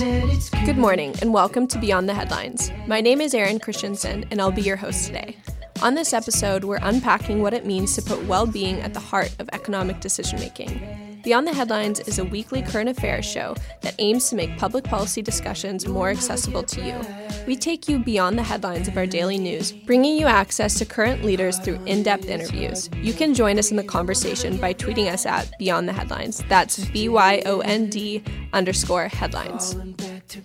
Good 0.00 0.78
morning 0.78 1.14
and 1.20 1.34
welcome 1.34 1.66
to 1.66 1.78
Beyond 1.78 2.08
the 2.08 2.14
Headlines. 2.14 2.72
My 2.86 3.02
name 3.02 3.20
is 3.20 3.34
Erin 3.34 3.58
Christensen 3.58 4.24
and 4.30 4.40
I'll 4.40 4.50
be 4.50 4.62
your 4.62 4.76
host 4.76 5.04
today. 5.04 5.36
On 5.82 5.92
this 5.92 6.14
episode, 6.14 6.64
we're 6.64 6.78
unpacking 6.80 7.42
what 7.42 7.52
it 7.52 7.66
means 7.66 7.94
to 7.96 8.02
put 8.02 8.24
well 8.24 8.46
being 8.46 8.80
at 8.80 8.94
the 8.94 9.00
heart 9.00 9.36
of 9.38 9.50
economic 9.52 10.00
decision 10.00 10.40
making. 10.40 11.09
Beyond 11.22 11.46
the 11.46 11.52
Headlines 11.52 12.00
is 12.00 12.18
a 12.18 12.24
weekly 12.24 12.62
current 12.62 12.88
affairs 12.88 13.26
show 13.26 13.54
that 13.82 13.94
aims 13.98 14.30
to 14.30 14.36
make 14.36 14.56
public 14.56 14.84
policy 14.84 15.20
discussions 15.20 15.86
more 15.86 16.08
accessible 16.08 16.62
to 16.62 16.80
you. 16.80 16.98
We 17.46 17.56
take 17.56 17.88
you 17.88 17.98
beyond 17.98 18.38
the 18.38 18.42
headlines 18.42 18.88
of 18.88 18.96
our 18.96 19.06
daily 19.06 19.36
news, 19.36 19.70
bringing 19.70 20.16
you 20.16 20.26
access 20.26 20.78
to 20.78 20.86
current 20.86 21.22
leaders 21.22 21.58
through 21.58 21.78
in 21.84 22.02
depth 22.02 22.26
interviews. 22.26 22.88
You 22.94 23.12
can 23.12 23.34
join 23.34 23.58
us 23.58 23.70
in 23.70 23.76
the 23.76 23.84
conversation 23.84 24.56
by 24.56 24.72
tweeting 24.72 25.12
us 25.12 25.26
at 25.26 25.50
Beyond 25.58 25.88
the 25.88 25.92
Headlines. 25.92 26.42
That's 26.48 26.84
B 26.86 27.10
Y 27.10 27.42
O 27.44 27.60
N 27.60 27.90
D 27.90 28.22
underscore 28.52 29.08
headlines. 29.08 29.76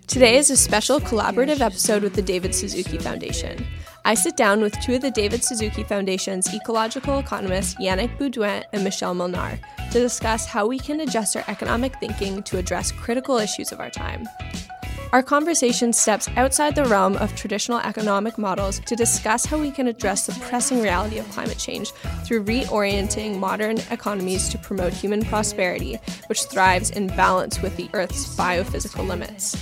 Today 0.08 0.38
is 0.38 0.50
a 0.50 0.58
special 0.58 1.00
collaborative 1.00 1.60
episode 1.60 2.02
with 2.02 2.14
the 2.14 2.22
David 2.24 2.56
Suzuki 2.56 2.98
Foundation. 2.98 3.68
I 4.04 4.16
sit 4.16 4.36
down 4.36 4.62
with 4.62 4.74
two 4.80 4.96
of 4.96 5.02
the 5.02 5.12
David 5.12 5.44
Suzuki 5.44 5.84
Foundation's 5.84 6.52
ecological 6.52 7.20
economists, 7.20 7.76
Yannick 7.76 8.18
Beaudoin 8.18 8.64
and 8.74 8.84
Michelle 8.84 9.14
Molnar, 9.14 9.60
to 9.92 10.00
discuss 10.00 10.48
how 10.48 10.66
we 10.66 10.80
can 10.80 11.02
adjust 11.02 11.36
our 11.36 11.44
economic 11.48 12.00
thinking 12.00 12.42
to 12.44 12.58
address 12.58 12.92
critical 12.92 13.38
issues 13.38 13.72
of 13.72 13.80
our 13.80 13.92
time. 13.92 14.28
Our 15.14 15.22
conversation 15.22 15.94
steps 15.94 16.28
outside 16.36 16.74
the 16.74 16.86
realm 16.86 17.16
of 17.18 17.36
traditional 17.36 17.78
economic 17.80 18.40
models 18.40 18.80
to 18.88 18.96
discuss 18.96 19.46
how 19.46 19.60
we 19.60 19.70
can 19.70 19.88
address 19.88 20.26
the 20.26 20.34
pressing 20.46 20.82
reality 20.82 21.20
of 21.20 21.30
climate 21.30 21.60
change 21.60 21.92
through 22.26 22.44
reorienting 22.44 23.38
modern 23.38 23.78
economies 23.92 24.50
to 24.50 24.58
promote 24.58 24.94
human 24.94 25.24
prosperity, 25.24 26.00
which 26.26 26.44
thrives 26.46 26.90
in 26.90 27.06
balance 27.08 27.62
with 27.62 27.78
the 27.78 27.88
Earth's 27.94 28.36
biophysical 28.36 29.08
limits. 29.08 29.56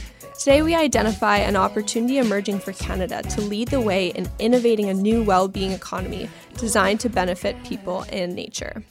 Today, 0.43 0.61
we 0.61 0.75
identify 0.75 1.37
an 1.37 1.55
opportunity 1.55 2.17
emerging 2.17 2.59
for 2.59 2.73
Canada 2.73 3.23
to 3.23 3.39
lead 3.39 3.69
the 3.69 3.79
way 3.79 4.07
in 4.09 4.27
innovating 4.39 4.89
a 4.89 4.93
new 4.93 5.23
well 5.23 5.47
being 5.47 5.71
economy 5.71 6.29
designed 6.57 6.99
to 6.99 7.07
benefit 7.07 7.55
people 7.63 8.05
and 8.11 8.35
nature. 8.35 8.83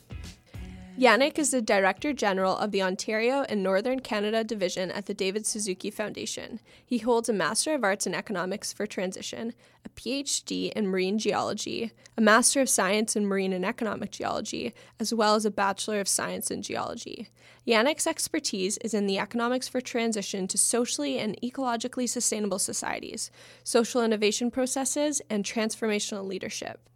Yannick 1.03 1.37
is 1.37 1.51
the 1.51 1.61
Director 1.61 2.13
General 2.13 2.57
of 2.57 2.71
the 2.71 2.81
Ontario 2.81 3.45
and 3.49 3.61
Northern 3.61 3.99
Canada 3.99 4.45
Division 4.45 4.93
at 4.93 5.07
the 5.07 5.15
David 5.15 5.45
Suzuki 5.45 5.91
Foundation. 5.91 6.61
He 6.87 6.99
holds 6.99 7.29
a 7.29 7.33
Master 7.33 7.75
of 7.75 7.83
Arts 7.83 8.07
in 8.07 8.15
Economics 8.15 8.73
for 8.73 8.87
Transition, 8.87 9.53
a 9.85 9.89
PhD 9.89 10.71
in 10.71 10.87
Marine 10.87 11.19
Geology, 11.19 11.91
a 12.17 12.21
Master 12.21 12.61
of 12.61 12.69
Science 12.69 13.17
in 13.17 13.27
Marine 13.27 13.53
and 13.53 13.67
Economic 13.67 14.13
Geology, 14.13 14.75
as 15.01 15.13
well 15.13 15.35
as 15.35 15.45
a 15.45 15.51
Bachelor 15.51 15.99
of 15.99 16.07
Science 16.07 16.53
in 16.53 16.63
Geology. 16.63 17.31
Yannick's 17.67 18.07
expertise 18.07 18.79
is 18.79 18.95
in 18.95 19.09
the 19.09 19.19
economics 19.19 19.67
for 19.67 19.81
transition 19.81 20.47
to 20.47 20.57
socially 20.57 21.19
and 21.19 21.37
ecologically 21.43 22.09
sustainable 22.09 22.61
societies, 22.61 23.33
social 23.65 24.05
innovation 24.05 24.53
processes, 24.53 25.21
and 25.29 25.45
transformational 25.45 26.25
leadership. 26.25 26.89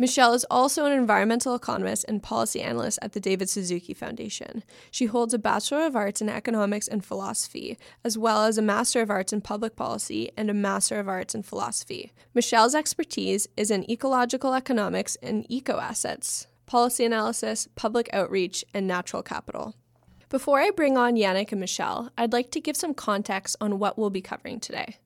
Michelle 0.00 0.32
is 0.32 0.46
also 0.48 0.86
an 0.86 0.92
environmental 0.92 1.56
economist 1.56 2.04
and 2.06 2.22
policy 2.22 2.62
analyst 2.62 3.00
at 3.02 3.14
the 3.14 3.20
David 3.20 3.50
Suzuki 3.50 3.92
Foundation. 3.92 4.62
She 4.92 5.06
holds 5.06 5.34
a 5.34 5.40
Bachelor 5.40 5.86
of 5.86 5.96
Arts 5.96 6.20
in 6.20 6.28
Economics 6.28 6.86
and 6.86 7.04
Philosophy, 7.04 7.76
as 8.04 8.16
well 8.16 8.44
as 8.44 8.56
a 8.56 8.62
Master 8.62 9.02
of 9.02 9.10
Arts 9.10 9.32
in 9.32 9.40
Public 9.40 9.74
Policy 9.74 10.30
and 10.36 10.48
a 10.48 10.54
Master 10.54 11.00
of 11.00 11.08
Arts 11.08 11.34
in 11.34 11.42
Philosophy. 11.42 12.12
Michelle's 12.32 12.76
expertise 12.76 13.48
is 13.56 13.72
in 13.72 13.90
ecological 13.90 14.54
economics 14.54 15.16
and 15.20 15.44
eco 15.48 15.80
assets, 15.80 16.46
policy 16.66 17.04
analysis, 17.04 17.66
public 17.74 18.08
outreach, 18.12 18.64
and 18.72 18.86
natural 18.86 19.24
capital. 19.24 19.74
Before 20.28 20.60
I 20.60 20.70
bring 20.70 20.96
on 20.96 21.16
Yannick 21.16 21.50
and 21.50 21.60
Michelle, 21.60 22.12
I'd 22.16 22.32
like 22.32 22.52
to 22.52 22.60
give 22.60 22.76
some 22.76 22.94
context 22.94 23.56
on 23.60 23.80
what 23.80 23.98
we'll 23.98 24.10
be 24.10 24.20
covering 24.20 24.60
today. 24.60 24.98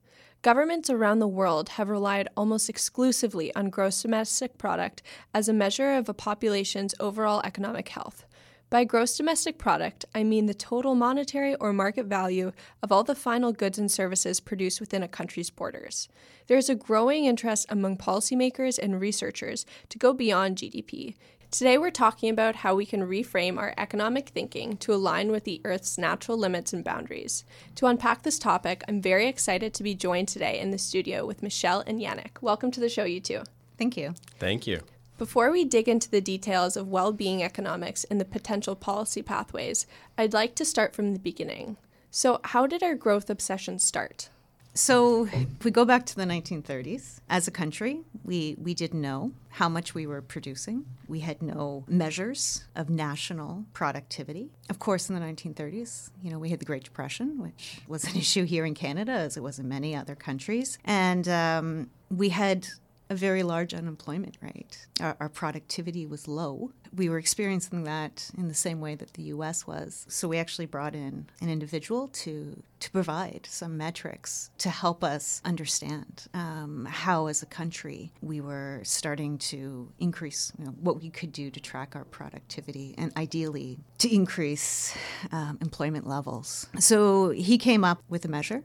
Governments 0.43 0.89
around 0.89 1.19
the 1.19 1.27
world 1.27 1.69
have 1.69 1.87
relied 1.87 2.27
almost 2.35 2.67
exclusively 2.67 3.55
on 3.55 3.69
gross 3.69 4.01
domestic 4.01 4.57
product 4.57 5.01
as 5.33 5.47
a 5.47 5.53
measure 5.53 5.93
of 5.93 6.09
a 6.09 6.13
population's 6.13 6.93
overall 6.99 7.39
economic 7.45 7.87
health. 7.87 8.25
By 8.69 8.83
gross 8.83 9.15
domestic 9.15 9.57
product, 9.57 10.03
I 10.13 10.25
mean 10.25 10.47
the 10.47 10.53
total 10.53 10.95
monetary 10.95 11.55
or 11.55 11.71
market 11.71 12.07
value 12.07 12.51
of 12.81 12.91
all 12.91 13.05
the 13.05 13.15
final 13.15 13.53
goods 13.53 13.79
and 13.79 13.89
services 13.89 14.41
produced 14.41 14.81
within 14.81 15.01
a 15.01 15.07
country's 15.07 15.49
borders. 15.49 16.09
There 16.47 16.57
is 16.57 16.69
a 16.69 16.75
growing 16.75 17.23
interest 17.23 17.65
among 17.69 17.95
policymakers 17.95 18.77
and 18.77 18.99
researchers 18.99 19.65
to 19.87 19.97
go 19.97 20.11
beyond 20.11 20.57
GDP, 20.57 21.15
Today, 21.53 21.77
we're 21.77 21.91
talking 21.91 22.31
about 22.31 22.55
how 22.55 22.73
we 22.73 22.83
can 22.83 23.07
reframe 23.07 23.59
our 23.59 23.75
economic 23.77 24.29
thinking 24.29 24.75
to 24.77 24.91
align 24.91 25.29
with 25.29 25.43
the 25.43 25.61
Earth's 25.63 25.99
natural 25.99 26.35
limits 26.35 26.73
and 26.73 26.83
boundaries. 26.83 27.45
To 27.75 27.85
unpack 27.85 28.23
this 28.23 28.39
topic, 28.39 28.83
I'm 28.87 28.99
very 28.99 29.27
excited 29.27 29.71
to 29.75 29.83
be 29.83 29.93
joined 29.93 30.29
today 30.29 30.59
in 30.59 30.71
the 30.71 30.79
studio 30.79 31.27
with 31.27 31.43
Michelle 31.43 31.83
and 31.85 32.01
Yannick. 32.01 32.41
Welcome 32.41 32.71
to 32.71 32.79
the 32.79 32.89
show, 32.89 33.03
you 33.03 33.19
two. 33.19 33.43
Thank 33.77 33.95
you. 33.95 34.15
Thank 34.39 34.65
you. 34.65 34.81
Before 35.19 35.51
we 35.51 35.63
dig 35.63 35.87
into 35.87 36.09
the 36.09 36.21
details 36.21 36.75
of 36.75 36.87
well 36.87 37.11
being 37.11 37.43
economics 37.43 38.03
and 38.05 38.19
the 38.19 38.25
potential 38.25 38.75
policy 38.75 39.21
pathways, 39.21 39.85
I'd 40.17 40.33
like 40.33 40.55
to 40.55 40.65
start 40.65 40.95
from 40.95 41.13
the 41.13 41.19
beginning. 41.19 41.77
So, 42.09 42.39
how 42.45 42.65
did 42.65 42.81
our 42.81 42.95
growth 42.95 43.29
obsession 43.29 43.77
start? 43.77 44.29
So, 44.75 45.25
if 45.31 45.63
we 45.63 45.69
go 45.69 45.85
back 45.85 46.03
to 46.07 46.15
the 46.15 46.23
1930s, 46.23 47.19
as 47.29 47.47
a 47.47 47.51
country, 47.51 48.01
we, 48.23 48.55
we 48.59 48.73
didn't 48.73 49.01
know 49.01 49.31
how 49.49 49.69
much 49.69 49.93
we 49.93 50.07
were 50.07 50.21
producing. 50.21 50.85
We 51.07 51.19
had 51.19 51.43
no 51.43 51.83
measures 51.87 52.63
of 52.75 52.89
national 52.89 53.65
productivity. 53.73 54.49
Of 54.71 54.79
course, 54.79 55.09
in 55.09 55.15
the 55.15 55.21
1930s, 55.21 56.09
you 56.23 56.31
know, 56.31 56.39
we 56.39 56.49
had 56.49 56.59
the 56.59 56.65
Great 56.65 56.83
Depression, 56.83 57.37
which 57.37 57.81
was 57.87 58.05
an 58.05 58.15
issue 58.15 58.45
here 58.45 58.65
in 58.65 58.73
Canada 58.73 59.11
as 59.11 59.37
it 59.37 59.43
was 59.43 59.59
in 59.59 59.69
many 59.69 59.95
other 59.95 60.15
countries. 60.15 60.79
And 60.85 61.27
um, 61.27 61.91
we 62.09 62.29
had 62.29 62.67
a 63.09 63.15
very 63.15 63.43
large 63.43 63.73
unemployment 63.73 64.37
rate. 64.41 64.87
Our, 64.99 65.15
our, 65.19 65.29
productivity 65.29 66.05
was 66.05 66.27
low. 66.27 66.71
We 66.95 67.09
were 67.09 67.19
experiencing 67.19 67.83
that 67.83 68.31
in 68.37 68.47
the 68.47 68.53
same 68.53 68.79
way 68.81 68.95
that 68.95 69.13
the 69.13 69.23
US 69.23 69.67
was. 69.67 70.05
So 70.09 70.27
we 70.27 70.37
actually 70.37 70.65
brought 70.65 70.95
in 70.95 71.27
an 71.41 71.49
individual 71.49 72.07
to, 72.07 72.63
to 72.83 72.91
provide 72.91 73.47
some 73.49 73.77
metrics 73.77 74.51
to 74.57 74.69
help 74.69 75.05
us 75.05 75.41
understand 75.45 76.27
um, 76.33 76.85
how, 76.89 77.27
as 77.27 77.41
a 77.41 77.45
country, 77.45 78.11
we 78.21 78.41
were 78.41 78.81
starting 78.83 79.37
to 79.37 79.89
increase 79.99 80.51
you 80.59 80.65
know, 80.65 80.71
what 80.71 81.01
we 81.01 81.09
could 81.09 81.31
do 81.31 81.49
to 81.49 81.61
track 81.61 81.95
our 81.95 82.03
productivity 82.03 82.93
and 82.97 83.15
ideally 83.15 83.79
to 83.99 84.13
increase 84.13 84.97
um, 85.31 85.57
employment 85.61 86.05
levels. 86.05 86.67
So 86.77 87.29
he 87.29 87.57
came 87.57 87.85
up 87.85 88.03
with 88.09 88.25
a 88.25 88.27
measure. 88.27 88.63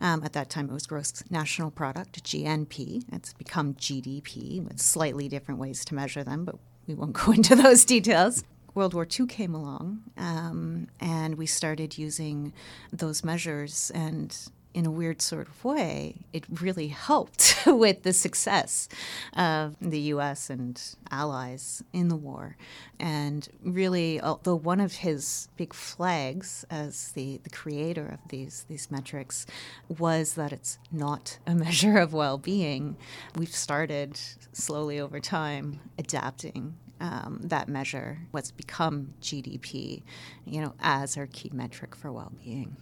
Um, 0.00 0.24
at 0.24 0.32
that 0.32 0.48
time, 0.48 0.70
it 0.70 0.72
was 0.72 0.86
gross 0.86 1.22
national 1.28 1.70
product, 1.70 2.24
GNP. 2.24 3.04
It's 3.12 3.34
become 3.34 3.74
GDP 3.74 4.64
with 4.64 4.80
slightly 4.80 5.28
different 5.28 5.60
ways 5.60 5.84
to 5.84 5.94
measure 5.94 6.24
them, 6.24 6.46
but 6.46 6.54
we 6.86 6.94
won't 6.94 7.12
go 7.22 7.32
into 7.32 7.54
those 7.54 7.84
details. 7.84 8.44
World 8.78 8.94
War 8.94 9.08
II 9.18 9.26
came 9.26 9.56
along, 9.56 10.04
um, 10.16 10.86
and 11.00 11.34
we 11.36 11.46
started 11.46 11.98
using 11.98 12.52
those 12.92 13.24
measures 13.24 13.90
and 13.92 14.32
in 14.72 14.86
a 14.86 14.90
weird 14.90 15.20
sort 15.20 15.48
of 15.48 15.64
way, 15.64 16.14
it 16.32 16.44
really 16.60 16.86
helped 16.86 17.60
with 17.66 18.04
the 18.04 18.12
success 18.12 18.88
of 19.32 19.74
the 19.80 19.98
U.S. 20.12 20.48
and 20.48 20.80
allies 21.10 21.82
in 21.92 22.06
the 22.06 22.14
war. 22.14 22.56
And 23.00 23.48
really, 23.64 24.20
although 24.20 24.54
one 24.54 24.78
of 24.78 24.92
his 24.92 25.48
big 25.56 25.74
flags 25.74 26.64
as 26.70 27.10
the, 27.12 27.40
the 27.42 27.50
creator 27.50 28.06
of 28.06 28.28
these, 28.28 28.64
these 28.68 28.88
metrics 28.92 29.44
was 29.88 30.34
that 30.34 30.52
it's 30.52 30.78
not 30.92 31.38
a 31.48 31.54
measure 31.66 31.98
of 31.98 32.12
well 32.12 32.38
being, 32.38 32.96
we've 33.34 33.48
started 33.48 34.20
slowly 34.52 35.00
over 35.00 35.18
time 35.18 35.80
adapting 35.98 36.76
um, 37.00 37.40
that 37.44 37.68
measure, 37.68 38.18
what's 38.30 38.50
become 38.50 39.14
GDP, 39.22 40.02
you 40.44 40.60
know, 40.60 40.74
as 40.80 41.16
our 41.16 41.26
key 41.26 41.50
metric 41.52 41.94
for 41.94 42.12
well-being. 42.12 42.76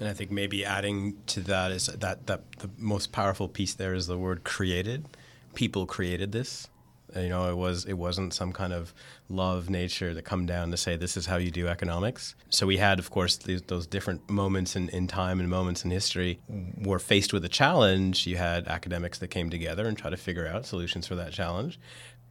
And 0.00 0.08
I 0.08 0.12
think 0.12 0.30
maybe 0.30 0.64
adding 0.64 1.16
to 1.28 1.40
that 1.40 1.70
is 1.70 1.86
that, 1.86 2.26
that 2.26 2.42
the 2.58 2.70
most 2.78 3.12
powerful 3.12 3.48
piece 3.48 3.74
there 3.74 3.94
is 3.94 4.06
the 4.06 4.18
word 4.18 4.44
created. 4.44 5.06
People 5.54 5.86
created 5.86 6.32
this. 6.32 6.68
You 7.14 7.28
know, 7.28 7.48
it 7.48 7.56
was 7.56 7.84
it 7.84 7.94
wasn't 7.94 8.34
some 8.34 8.52
kind 8.52 8.72
of 8.72 8.92
law 9.28 9.56
of 9.56 9.70
nature 9.70 10.12
that 10.12 10.22
come 10.22 10.44
down 10.44 10.70
to 10.72 10.76
say 10.76 10.96
this 10.96 11.16
is 11.16 11.26
how 11.26 11.36
you 11.36 11.50
do 11.50 11.68
economics. 11.68 12.34
So 12.50 12.66
we 12.66 12.76
had, 12.76 12.98
of 12.98 13.10
course, 13.10 13.36
those 13.36 13.86
different 13.86 14.28
moments 14.28 14.76
in, 14.76 14.88
in 14.90 15.06
time 15.06 15.40
and 15.40 15.48
moments 15.48 15.84
in 15.84 15.90
history. 15.90 16.40
Were 16.78 16.98
faced 16.98 17.32
with 17.32 17.44
a 17.44 17.48
challenge. 17.48 18.26
You 18.26 18.36
had 18.36 18.66
academics 18.66 19.18
that 19.20 19.28
came 19.28 19.50
together 19.50 19.86
and 19.86 19.96
tried 19.96 20.10
to 20.10 20.16
figure 20.16 20.46
out 20.46 20.66
solutions 20.66 21.06
for 21.06 21.14
that 21.14 21.32
challenge. 21.32 21.78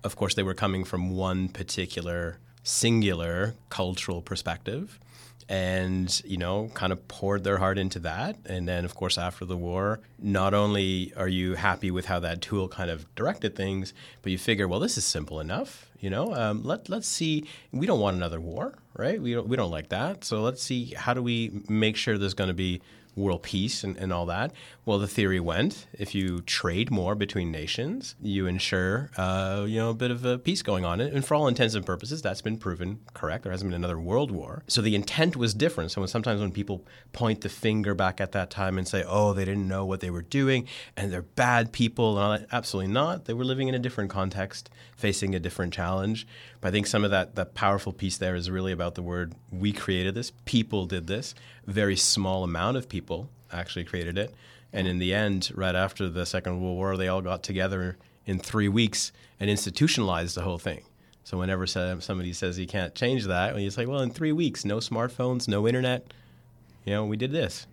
Of 0.06 0.16
course, 0.16 0.36
they 0.36 0.44
were 0.44 0.54
coming 0.54 0.84
from 0.84 1.16
one 1.16 1.50
particular 1.50 2.38
singular 2.64 3.56
cultural 3.70 4.22
perspective 4.22 5.00
and 5.48 6.22
you 6.26 6.38
know 6.38 6.72
kind 6.74 6.92
of 6.92 7.08
poured 7.08 7.44
their 7.44 7.58
heart 7.58 7.78
into 7.78 8.00
that. 8.00 8.38
And 8.46 8.68
then 8.68 8.86
of 8.86 8.96
course 8.96 9.18
after 9.18 9.46
the 9.46 9.58
war 9.58 10.00
not 10.18 10.54
only 10.54 11.14
are 11.16 11.28
you 11.28 11.56
happy 11.56 11.92
with 11.92 12.06
how 12.06 12.20
that 12.22 12.42
tool 12.42 12.68
kind 12.68 12.90
of 12.90 13.14
directed 13.16 13.56
things 13.56 13.94
but 14.24 14.32
you 14.32 14.40
figure 14.40 14.68
well 14.68 14.80
this 14.80 14.98
is 14.98 15.06
simple 15.06 15.40
enough 15.40 15.88
you 16.00 16.10
know? 16.10 16.34
Um, 16.34 16.64
let, 16.64 16.90
let's 16.90 17.08
see 17.08 17.48
we 17.72 17.86
don't 17.86 18.00
want 18.00 18.18
another 18.18 18.40
war 18.40 18.74
right? 18.98 19.22
We 19.22 19.34
don't, 19.34 19.48
we 19.48 19.58
don't 19.58 19.72
like 19.72 19.90
that. 19.90 20.24
So 20.24 20.42
let's 20.42 20.64
see 20.64 20.94
how 20.96 21.14
do 21.14 21.22
we 21.22 21.62
make 21.68 21.98
sure 21.98 22.18
there's 22.18 22.34
going 22.34 22.48
to 22.48 22.54
be 22.54 22.82
world 23.16 23.44
peace 23.44 23.84
and, 23.84 23.96
and 23.98 24.12
all 24.12 24.26
that. 24.28 24.52
Well, 24.88 25.00
the 25.00 25.08
theory 25.08 25.40
went 25.40 25.88
if 25.94 26.14
you 26.14 26.42
trade 26.42 26.92
more 26.92 27.16
between 27.16 27.52
nations, 27.52 28.14
you 28.22 28.46
ensure 28.46 29.10
uh, 29.18 29.66
you 29.68 29.80
know 29.80 29.90
a 29.90 29.96
bit 29.96 30.12
of 30.12 30.24
a 30.24 30.38
peace 30.38 30.62
going 30.62 30.86
on. 30.86 31.02
And 31.02 31.26
for 31.26 31.34
all 31.34 31.48
intents 31.48 31.74
and 31.74 31.84
purposes, 31.84 32.22
that's 32.22 32.44
been 32.44 32.58
proven 32.58 33.00
correct. 33.16 33.44
There 33.44 33.52
hasn't 33.52 33.72
been 33.72 33.76
another 33.76 34.00
world 34.00 34.30
war. 34.30 34.62
So 34.68 34.84
the 34.84 34.94
intent 34.94 35.36
was 35.36 35.56
different. 35.56 35.90
So 35.90 36.02
when, 36.02 36.08
sometimes 36.08 36.40
when 36.40 36.52
people 36.52 36.86
point 37.14 37.42
the 37.42 37.50
finger 37.50 37.96
back 37.96 38.22
at 38.22 38.32
that 38.34 38.52
time 38.52 38.78
and 38.78 38.88
say, 38.88 39.04
"Oh, 39.08 39.34
they 39.34 39.44
didn't 39.44 39.68
know 39.68 39.86
what 39.86 40.02
they 40.02 40.12
were 40.12 40.22
doing 40.22 40.68
and 40.96 41.12
they're 41.12 41.24
bad 41.24 41.72
people," 41.72 42.20
and 42.20 42.24
all 42.24 42.32
that, 42.38 42.48
absolutely 42.52 42.94
not. 42.94 43.26
They 43.26 43.34
were 43.34 43.44
living 43.44 43.68
in 43.68 43.74
a 43.74 43.80
different 43.80 44.12
context, 44.12 44.70
facing 44.96 45.34
a 45.34 45.40
different 45.40 45.74
challenge. 45.74 46.28
But 46.62 46.68
I 46.68 46.72
think 46.72 46.86
some 46.86 47.04
of 47.04 47.10
that 47.10 47.34
that 47.34 47.56
powerful 47.56 47.92
piece 47.92 48.18
there 48.18 48.36
is 48.36 48.52
really 48.52 48.72
about 48.72 48.94
the 48.94 49.02
word 49.02 49.34
we 49.52 49.72
created 49.72 50.14
this, 50.14 50.32
people 50.46 50.86
did 50.86 51.08
this, 51.08 51.34
very 51.66 51.96
small 51.96 52.44
amount 52.44 52.78
of 52.78 52.88
people 52.88 53.32
actually 53.52 53.86
created 53.86 54.20
it. 54.20 54.34
And 54.76 54.88
in 54.88 55.00
the 55.00 55.14
end, 55.14 55.52
right 55.56 55.74
after 55.74 56.10
the 56.10 56.26
Second 56.26 56.62
World 56.62 56.76
War, 56.76 56.98
they 56.98 57.08
all 57.08 57.22
got 57.22 57.44
together 57.44 57.98
in 58.26 58.40
three 58.40 58.68
weeks 58.68 59.12
and 59.40 59.50
institutionalized 59.50 60.36
the 60.36 60.42
whole 60.42 60.58
thing. 60.58 60.84
So 61.24 61.38
whenever 61.38 61.66
somebody 61.66 62.34
says 62.34 62.60
you 62.60 62.68
can't 62.68 62.94
change 62.94 63.26
that, 63.26 63.54
well, 63.54 63.62
you 63.62 63.72
say, 63.72 63.86
well, 63.86 64.02
in 64.02 64.12
three 64.12 64.32
weeks, 64.32 64.66
no 64.66 64.78
smartphones, 64.78 65.48
no 65.48 65.68
internet, 65.68 66.14
you 66.84 66.94
know, 66.94 67.06
we 67.06 67.18
did 67.18 67.32
this. 67.32 67.66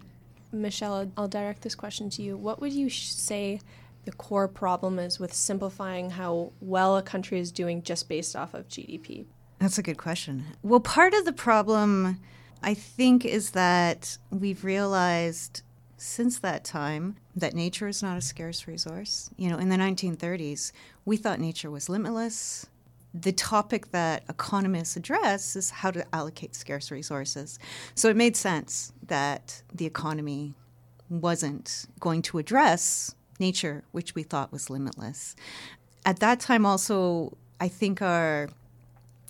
Michelle, 0.53 1.11
I'll 1.17 1.29
direct 1.29 1.63
this 1.63 1.75
question 1.75 2.09
to 2.11 2.23
you. 2.23 2.37
What 2.37 2.61
would 2.61 2.73
you 2.73 2.89
say 2.89 3.61
the 4.05 4.13
core 4.13 4.49
problem 4.49 4.99
is 4.99 5.19
with 5.19 5.35
simplifying 5.35 6.11
how 6.11 6.53
well 6.61 6.97
a 6.97 7.03
country 7.03 7.41
is 7.41 7.51
doing 7.51 7.83
just 7.83 8.09
based 8.09 8.37
off 8.37 8.55
of 8.55 8.69
GDP? 8.69 9.27
That's 9.59 9.77
a 9.77 9.83
good 9.83 9.99
question. 9.99 10.45
Well, 10.63 10.81
part 10.81 11.15
of 11.15 11.25
the 11.25 11.33
problem, 11.33 12.21
I 12.63 12.75
think, 12.75 13.25
is 13.25 13.51
that 13.51 14.19
we've 14.31 14.65
realized 14.65 15.63
since 16.03 16.39
that 16.41 16.65
time 16.65 17.17
that 17.37 17.55
nature 17.55 17.87
is 17.87 18.03
not 18.03 18.19
a 18.19 18.21
scarce 18.21 18.67
resource. 18.67 19.31
You 19.37 19.49
know, 19.49 19.59
in 19.59 19.69
the 19.69 19.77
1930s, 19.77 20.73
we 21.05 21.17
thought 21.17 21.39
nature 21.39 21.71
was 21.71 21.89
limitless. 21.89 22.67
The 23.15 23.33
topic 23.33 23.93
that 23.93 24.25
economists 24.29 24.97
address 24.97 25.55
is 25.55 25.71
how 25.71 25.91
to 25.93 26.05
allocate 26.15 26.57
scarce 26.57 26.91
resources. 26.91 27.59
So 27.95 28.09
it 28.09 28.17
made 28.17 28.37
sense 28.37 28.93
that 29.07 29.63
the 29.73 29.87
economy 29.87 30.55
wasn't 31.09 31.87
going 32.01 32.23
to 32.23 32.39
address 32.39 33.15
nature, 33.39 33.85
which 33.93 34.15
we 34.15 34.23
thought 34.23 34.51
was 34.51 34.71
limitless. 34.71 35.37
At 36.05 36.21
that 36.21 36.41
time, 36.41 36.67
also, 36.67 37.37
I 37.61 37.69
think 37.69 38.03
our 38.03 38.49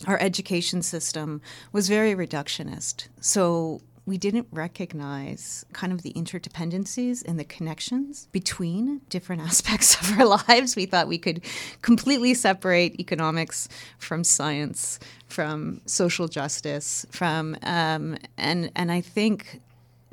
our 0.09 0.19
education 0.21 0.83
system 0.83 1.41
was 1.71 1.89
very 1.89 2.13
reductionist. 2.13 3.07
So 3.21 3.81
we 4.05 4.19
didn't 4.19 4.49
recognize 4.51 5.65
kind 5.73 5.93
of 5.93 6.03
the 6.03 6.13
interdependencies 6.15 7.23
and 7.27 7.39
the 7.39 7.45
connections 7.45 8.29
between 8.33 9.01
different 9.09 9.43
aspects 9.51 10.01
of 10.01 10.19
our 10.19 10.27
lives. 10.27 10.75
We 10.75 10.87
thought 10.87 11.09
we 11.09 11.19
could 11.19 11.45
completely 11.83 12.35
separate 12.35 12.99
economics 12.99 13.69
from 13.99 14.25
science, 14.25 14.99
from 15.29 15.81
social 15.87 16.29
justice, 16.29 17.07
from 17.11 17.57
um, 17.63 18.17
and 18.37 18.71
and 18.75 18.91
I 18.91 19.01
think 19.01 19.61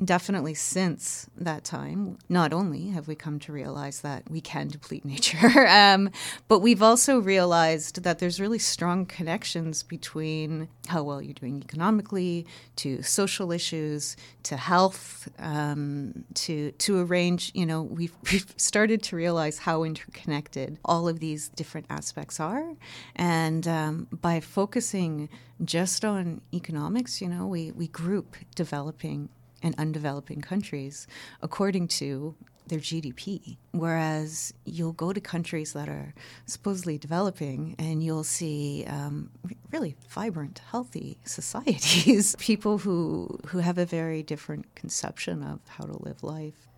definitely 0.04 0.54
since 0.54 1.28
that 1.36 1.64
time, 1.64 2.18
not 2.28 2.52
only 2.52 2.88
have 2.88 3.06
we 3.06 3.14
come 3.14 3.38
to 3.40 3.52
realize 3.52 4.00
that 4.00 4.30
we 4.30 4.40
can 4.40 4.68
deplete 4.68 5.04
nature, 5.14 5.66
um, 5.68 6.10
but 6.48 6.60
we've 6.60 6.82
also 6.82 7.18
realized 7.18 8.02
that 8.02 8.18
there's 8.18 8.40
really 8.40 8.58
strong 8.58 9.06
connections 9.06 9.82
between 9.82 10.68
how 10.88 11.02
well 11.02 11.20
you're 11.20 11.34
doing 11.34 11.62
economically, 11.62 12.46
to 12.76 13.02
social 13.02 13.52
issues, 13.52 14.16
to 14.42 14.56
health, 14.56 15.28
um, 15.38 16.24
to 16.34 16.72
to 16.72 17.00
arrange. 17.00 17.52
You 17.54 17.66
know, 17.66 17.82
we've 17.82 18.14
we've 18.32 18.52
started 18.56 19.02
to 19.04 19.16
realize 19.16 19.58
how 19.58 19.84
interconnected 19.84 20.78
all 20.84 21.08
of 21.08 21.20
these 21.20 21.48
different 21.48 21.86
aspects 21.90 22.40
are, 22.40 22.74
and 23.16 23.68
um, 23.68 24.08
by 24.20 24.40
focusing 24.40 25.28
just 25.62 26.04
on 26.04 26.40
economics, 26.54 27.20
you 27.20 27.28
know, 27.28 27.46
we 27.46 27.70
we 27.72 27.88
group 27.88 28.36
developing 28.54 29.28
and 29.62 29.74
undeveloping 29.76 30.40
countries 30.40 31.06
according 31.42 31.88
to 31.88 32.34
their 32.70 32.78
GDP. 32.78 33.58
Whereas 33.72 34.54
you'll 34.64 34.92
go 34.92 35.12
to 35.12 35.20
countries 35.20 35.72
that 35.74 35.88
are 35.88 36.14
supposedly 36.46 36.96
developing 36.98 37.74
and 37.78 38.02
you'll 38.02 38.24
see 38.24 38.84
um, 38.86 39.30
really 39.70 39.96
vibrant, 40.08 40.62
healthy 40.70 41.18
societies, 41.24 42.36
people 42.38 42.78
who, 42.78 43.38
who 43.46 43.58
have 43.58 43.76
a 43.76 43.84
very 43.84 44.22
different 44.22 44.74
conception 44.74 45.42
of 45.42 45.60
how 45.68 45.84
to 45.84 46.02
live 46.02 46.22
life. 46.22 46.68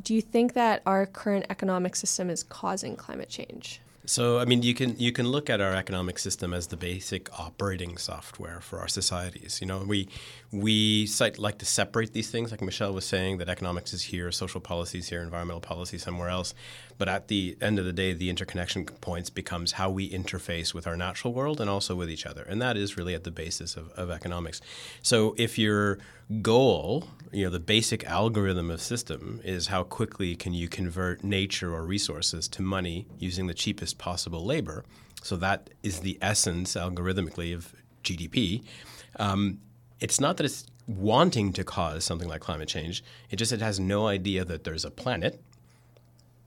Do 0.00 0.14
you 0.14 0.22
think 0.22 0.54
that 0.54 0.82
our 0.86 1.04
current 1.04 1.46
economic 1.50 1.94
system 1.96 2.30
is 2.30 2.42
causing 2.42 2.96
climate 2.96 3.28
change? 3.28 3.82
So, 4.04 4.40
I 4.40 4.46
mean, 4.46 4.62
you 4.62 4.74
can 4.74 4.96
you 4.98 5.12
can 5.12 5.28
look 5.28 5.48
at 5.48 5.60
our 5.60 5.74
economic 5.74 6.18
system 6.18 6.52
as 6.52 6.66
the 6.66 6.76
basic 6.76 7.30
operating 7.38 7.96
software 7.96 8.60
for 8.60 8.80
our 8.80 8.88
societies. 8.88 9.60
You 9.60 9.68
know, 9.68 9.84
we 9.86 10.08
we 10.50 11.08
like 11.38 11.58
to 11.58 11.66
separate 11.66 12.12
these 12.12 12.28
things, 12.28 12.50
like 12.50 12.60
Michelle 12.62 12.92
was 12.92 13.04
saying, 13.04 13.38
that 13.38 13.48
economics 13.48 13.92
is 13.92 14.02
here, 14.02 14.32
social 14.32 14.60
policies 14.60 15.08
here, 15.08 15.22
environmental 15.22 15.60
policy 15.60 15.98
somewhere 15.98 16.30
else. 16.30 16.52
But 16.98 17.08
at 17.08 17.28
the 17.28 17.56
end 17.60 17.78
of 17.78 17.84
the 17.84 17.92
day, 17.92 18.12
the 18.12 18.30
interconnection 18.30 18.84
points 18.84 19.30
becomes 19.30 19.72
how 19.72 19.90
we 19.90 20.10
interface 20.10 20.74
with 20.74 20.86
our 20.86 20.96
natural 20.96 21.32
world 21.32 21.60
and 21.60 21.68
also 21.68 21.94
with 21.94 22.10
each 22.10 22.26
other, 22.26 22.42
and 22.42 22.60
that 22.62 22.76
is 22.76 22.96
really 22.96 23.14
at 23.14 23.24
the 23.24 23.30
basis 23.30 23.76
of, 23.76 23.90
of 23.92 24.10
economics. 24.10 24.60
So, 25.02 25.34
if 25.38 25.58
your 25.58 25.98
goal, 26.40 27.08
you 27.32 27.44
know, 27.44 27.50
the 27.50 27.60
basic 27.60 28.04
algorithm 28.04 28.70
of 28.70 28.80
system 28.80 29.40
is 29.44 29.66
how 29.66 29.82
quickly 29.82 30.34
can 30.34 30.54
you 30.54 30.68
convert 30.68 31.22
nature 31.22 31.74
or 31.74 31.84
resources 31.84 32.48
to 32.48 32.62
money 32.62 33.06
using 33.18 33.46
the 33.48 33.54
cheapest 33.54 33.98
possible 33.98 34.44
labor. 34.44 34.84
So 35.22 35.36
that 35.36 35.70
is 35.82 36.00
the 36.00 36.18
essence 36.22 36.74
algorithmically 36.74 37.54
of 37.54 37.74
GDP. 38.02 38.64
Um, 39.18 39.58
it's 40.00 40.20
not 40.20 40.36
that 40.38 40.44
it's 40.44 40.66
wanting 40.86 41.52
to 41.52 41.64
cause 41.64 42.04
something 42.04 42.28
like 42.28 42.40
climate 42.40 42.68
change. 42.68 43.04
It 43.30 43.36
just 43.36 43.52
it 43.52 43.60
has 43.60 43.78
no 43.78 44.06
idea 44.06 44.44
that 44.44 44.64
there's 44.64 44.84
a 44.84 44.90
planet 44.90 45.40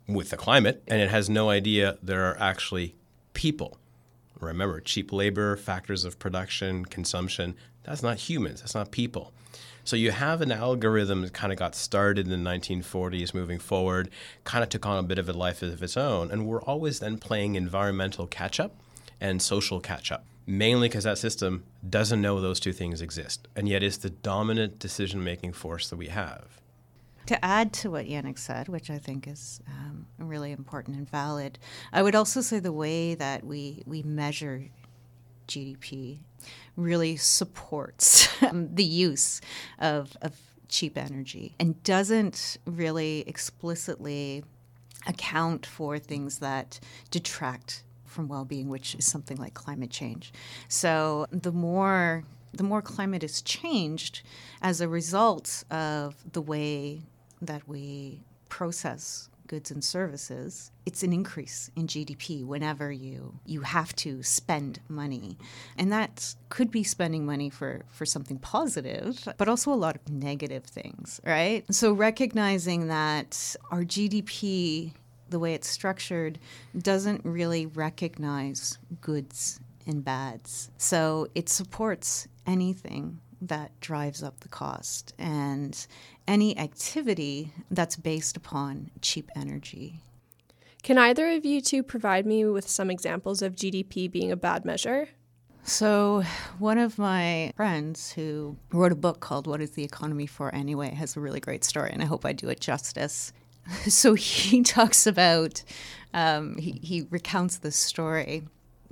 with 0.07 0.29
the 0.29 0.37
climate, 0.37 0.83
and 0.87 1.01
it 1.01 1.09
has 1.09 1.29
no 1.29 1.49
idea 1.49 1.97
there 2.01 2.25
are 2.25 2.39
actually 2.39 2.95
people. 3.33 3.77
Remember, 4.39 4.79
cheap 4.79 5.11
labor, 5.11 5.55
factors 5.55 6.05
of 6.05 6.19
production, 6.19 6.85
consumption, 6.85 7.55
that's 7.83 8.03
not 8.03 8.17
humans, 8.17 8.61
that's 8.61 8.75
not 8.75 8.91
people. 8.91 9.31
So 9.83 9.95
you 9.95 10.09
have 10.11 10.41
an 10.41 10.51
algorithm 10.51 11.21
that 11.21 11.33
kind 11.33 11.53
of 11.53 11.59
got 11.59 11.75
started 11.75 12.27
in 12.27 12.43
the 12.43 12.49
1940s 12.49 13.35
moving 13.35 13.59
forward, 13.59 14.09
kind 14.43 14.63
of 14.63 14.69
took 14.69 14.85
on 14.85 14.97
a 14.97 15.03
bit 15.03 15.19
of 15.19 15.29
a 15.29 15.33
life 15.33 15.61
of 15.61 15.83
its 15.83 15.95
own. 15.95 16.31
And 16.31 16.47
we're 16.47 16.63
always 16.63 16.99
then 16.99 17.19
playing 17.19 17.53
environmental 17.53 18.25
catch 18.25 18.59
up 18.59 18.75
and 19.21 19.41
social 19.41 19.79
catch 19.79 20.11
up, 20.11 20.25
mainly 20.47 20.89
because 20.89 21.03
that 21.03 21.19
system 21.19 21.65
doesn't 21.87 22.19
know 22.19 22.41
those 22.41 22.59
two 22.59 22.73
things 22.73 22.99
exist. 22.99 23.47
And 23.55 23.69
yet 23.69 23.83
it's 23.83 23.97
the 23.97 24.09
dominant 24.09 24.79
decision 24.79 25.23
making 25.23 25.53
force 25.53 25.87
that 25.89 25.97
we 25.97 26.07
have. 26.07 26.59
To 27.27 27.43
add 27.43 27.73
to 27.73 27.89
what 27.89 28.05
Yannick 28.05 28.37
said, 28.37 28.67
which 28.67 28.89
I 28.89 28.99
think 28.99 29.27
is 29.27 29.59
um, 29.67 30.05
really 30.19 30.51
important 30.51 30.95
and 30.95 31.09
valid, 31.09 31.57
I 31.91 32.03
would 32.03 32.13
also 32.13 32.41
say 32.41 32.59
the 32.59 32.71
way 32.71 33.15
that 33.15 33.43
we, 33.43 33.81
we 33.87 34.03
measure 34.03 34.65
GDP 35.47 36.19
really 36.75 37.15
supports 37.15 38.29
um, 38.43 38.69
the 38.75 38.83
use 38.83 39.41
of, 39.79 40.15
of 40.21 40.39
cheap 40.67 40.97
energy 40.97 41.55
and 41.59 41.81
doesn't 41.83 42.57
really 42.65 43.23
explicitly 43.27 44.43
account 45.07 45.65
for 45.65 45.97
things 45.97 46.39
that 46.39 46.79
detract 47.11 47.83
from 48.05 48.27
well-being 48.27 48.69
which 48.69 48.95
is 48.95 49.05
something 49.05 49.37
like 49.37 49.53
climate 49.53 49.91
change. 49.91 50.31
So 50.67 51.27
the 51.31 51.51
more 51.51 52.23
the 52.53 52.63
more 52.63 52.81
climate 52.81 53.21
is 53.21 53.41
changed 53.41 54.21
as 54.61 54.79
a 54.79 54.87
result 54.87 55.65
of 55.69 56.15
the 56.31 56.41
way 56.41 57.01
that 57.45 57.67
we 57.67 58.21
process 58.49 59.29
goods 59.47 59.71
and 59.71 59.83
services, 59.83 60.71
it's 60.85 61.03
an 61.03 61.13
increase 61.13 61.69
in 61.75 61.87
GDP 61.87 62.45
whenever 62.45 62.91
you 62.91 63.39
you 63.45 63.61
have 63.61 63.95
to 63.97 64.23
spend 64.23 64.79
money. 64.89 65.37
And 65.77 65.91
that 65.91 66.35
could 66.49 66.71
be 66.71 66.83
spending 66.83 67.25
money 67.25 67.49
for 67.49 67.85
for 67.89 68.05
something 68.05 68.39
positive, 68.39 69.27
but 69.37 69.47
also 69.47 69.71
a 69.71 69.75
lot 69.75 69.95
of 69.95 70.09
negative 70.11 70.63
things, 70.63 71.21
right? 71.25 71.63
So 71.73 71.93
recognizing 71.93 72.87
that 72.87 73.55
our 73.71 73.83
GDP 73.83 74.93
the 75.29 75.39
way 75.39 75.53
it's 75.53 75.67
structured 75.67 76.37
doesn't 76.77 77.25
really 77.25 77.65
recognize 77.65 78.77
goods 79.01 79.59
and 79.87 80.03
bads. 80.03 80.69
So 80.77 81.27
it 81.33 81.49
supports 81.49 82.27
anything 82.45 83.19
that 83.41 83.77
drives 83.79 84.23
up 84.23 84.39
the 84.39 84.47
cost 84.47 85.13
and 85.19 85.85
any 86.27 86.57
activity 86.57 87.51
that's 87.69 87.95
based 87.95 88.37
upon 88.37 88.91
cheap 89.01 89.29
energy. 89.35 90.01
Can 90.83 90.97
either 90.97 91.29
of 91.31 91.45
you 91.45 91.61
two 91.61 91.81
provide 91.81 92.25
me 92.25 92.45
with 92.45 92.69
some 92.69 92.91
examples 92.91 93.41
of 93.41 93.55
GDP 93.55 94.11
being 94.11 94.31
a 94.31 94.35
bad 94.35 94.65
measure? 94.65 95.09
So, 95.63 96.23
one 96.59 96.77
of 96.77 96.99
my 96.99 97.51
friends 97.55 98.11
who 98.11 98.55
wrote 98.71 98.91
a 98.91 98.95
book 98.95 99.19
called 99.19 99.47
What 99.47 99.61
is 99.61 99.71
the 99.71 99.83
Economy 99.83 100.27
for 100.27 100.53
Anyway 100.53 100.93
has 100.93 101.17
a 101.17 101.19
really 101.19 101.39
great 101.39 101.63
story, 101.63 101.89
and 101.91 102.03
I 102.03 102.05
hope 102.05 102.23
I 102.23 102.33
do 102.33 102.49
it 102.49 102.59
justice. 102.59 103.33
So, 103.89 104.13
he 104.13 104.61
talks 104.63 105.07
about, 105.07 105.63
um, 106.13 106.55
he, 106.57 106.73
he 106.83 107.07
recounts 107.09 107.57
this 107.57 107.75
story 107.75 108.43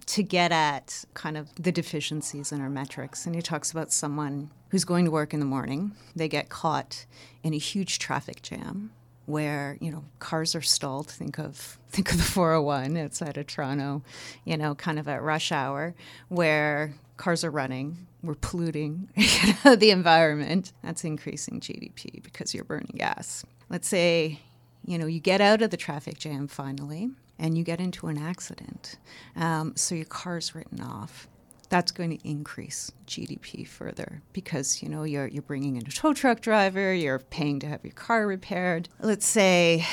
to 0.08 0.24
get 0.24 0.52
at 0.52 1.06
kind 1.14 1.38
of 1.38 1.54
the 1.56 1.72
deficiencies 1.72 2.52
in 2.52 2.60
our 2.60 2.70
metrics. 2.70 3.28
And 3.28 3.36
he 3.36 3.42
talks 3.44 3.72
about 3.72 3.92
someone 3.92 4.50
who's 4.74 4.86
going 4.86 5.06
to 5.06 5.12
work 5.12 5.36
in 5.36 5.40
the 5.40 5.46
morning, 5.46 5.92
they 6.16 6.28
get 6.28 6.50
caught 6.50 7.06
in 7.44 7.54
a 7.54 7.60
huge 7.60 8.00
traffic 8.00 8.42
jam 8.42 8.92
where 9.28 9.78
you 9.80 9.92
know 9.92 10.04
cars 10.18 10.56
are 10.56 10.64
stalled. 10.64 11.08
Think 11.08 11.38
of 11.38 11.78
think 11.90 12.12
of 12.12 12.18
the 12.18 12.24
401 12.24 12.98
outside 12.98 13.38
of 13.38 13.46
Toronto, 13.46 14.02
you 14.46 14.58
know, 14.58 14.74
kind 14.74 14.98
of 14.98 15.08
at 15.08 15.22
rush 15.22 15.52
hour 15.52 15.94
where 16.30 16.96
cars 17.18 17.44
are 17.44 17.52
running. 17.52 18.08
We're 18.24 18.34
polluting 18.34 19.10
the 19.64 19.92
environment. 19.92 20.74
That's 20.82 21.04
increasing 21.04 21.60
GDP 21.60 22.24
because 22.24 22.56
you're 22.56 22.64
burning 22.64 22.96
gas. 22.96 23.46
Let's 23.70 23.88
say, 23.88 24.40
you 24.88 24.98
know, 24.98 25.06
you 25.06 25.20
get 25.20 25.40
out 25.40 25.62
of 25.62 25.70
the 25.70 25.78
traffic 25.78 26.18
jam 26.18 26.48
finally, 26.48 27.12
and 27.38 27.56
you 27.56 27.64
get 27.64 27.80
into 27.80 28.08
an 28.08 28.18
accident. 28.18 28.98
Um, 29.36 29.76
so 29.76 29.94
your 29.94 30.06
car's 30.06 30.56
written 30.56 30.82
off 30.82 31.28
that's 31.70 31.92
going 31.92 32.18
to 32.18 32.28
increase 32.28 32.92
GDP 33.08 33.68
further 33.68 34.22
because 34.32 34.82
you 34.82 34.90
know 34.90 35.04
you're 35.04 35.28
you're 35.28 35.42
bringing 35.42 35.76
in 35.76 35.86
a 35.88 35.90
tow 35.90 36.14
truck 36.14 36.42
driver, 36.42 36.94
you're 36.94 37.20
paying 37.20 37.60
to 37.60 37.68
have 37.68 37.84
your 37.84 37.94
car 37.94 38.28
repaired. 38.28 38.90
Let's 39.00 39.26
say, 39.26 39.86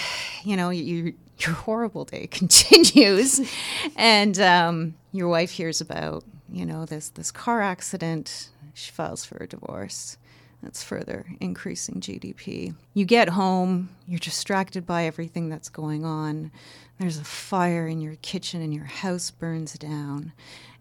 you 0.44 0.56
know, 0.56 0.70
you, 0.70 1.14
your 1.38 1.54
horrible 1.54 2.04
day 2.04 2.26
continues, 2.30 3.40
and 3.96 4.38
um, 4.38 4.94
your 5.12 5.28
wife 5.28 5.50
hears 5.52 5.80
about 5.80 6.24
you 6.50 6.66
know 6.66 6.84
this 6.84 7.08
this 7.10 7.30
car 7.30 7.60
accident. 7.60 8.50
She 8.74 8.92
files 8.92 9.24
for 9.24 9.36
a 9.42 9.46
divorce. 9.46 10.16
That's 10.62 10.82
further 10.82 11.26
increasing 11.40 12.00
GDP. 12.00 12.74
You 12.92 13.04
get 13.06 13.30
home, 13.30 13.90
you're 14.06 14.18
distracted 14.18 14.86
by 14.86 15.04
everything 15.04 15.48
that's 15.48 15.68
going 15.68 16.04
on. 16.04 16.50
There's 16.98 17.18
a 17.18 17.24
fire 17.24 17.86
in 17.86 18.00
your 18.00 18.16
kitchen 18.16 18.60
and 18.60 18.74
your 18.74 18.84
house 18.84 19.30
burns 19.30 19.74
down. 19.74 20.32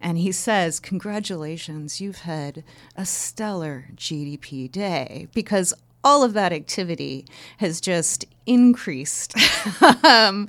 And 0.02 0.18
he 0.18 0.34
says, 0.34 0.80
Congratulations, 0.80 2.02
you've 2.02 2.20
had 2.20 2.64
a 2.96 3.06
stellar 3.06 3.86
GDP 3.96 4.70
day 4.70 5.28
because 5.34 5.74
all 6.04 6.24
of 6.24 6.34
that 6.34 6.54
activity 6.54 7.26
has 7.58 7.82
just 7.82 8.26
increased, 8.46 9.36
um, 10.04 10.48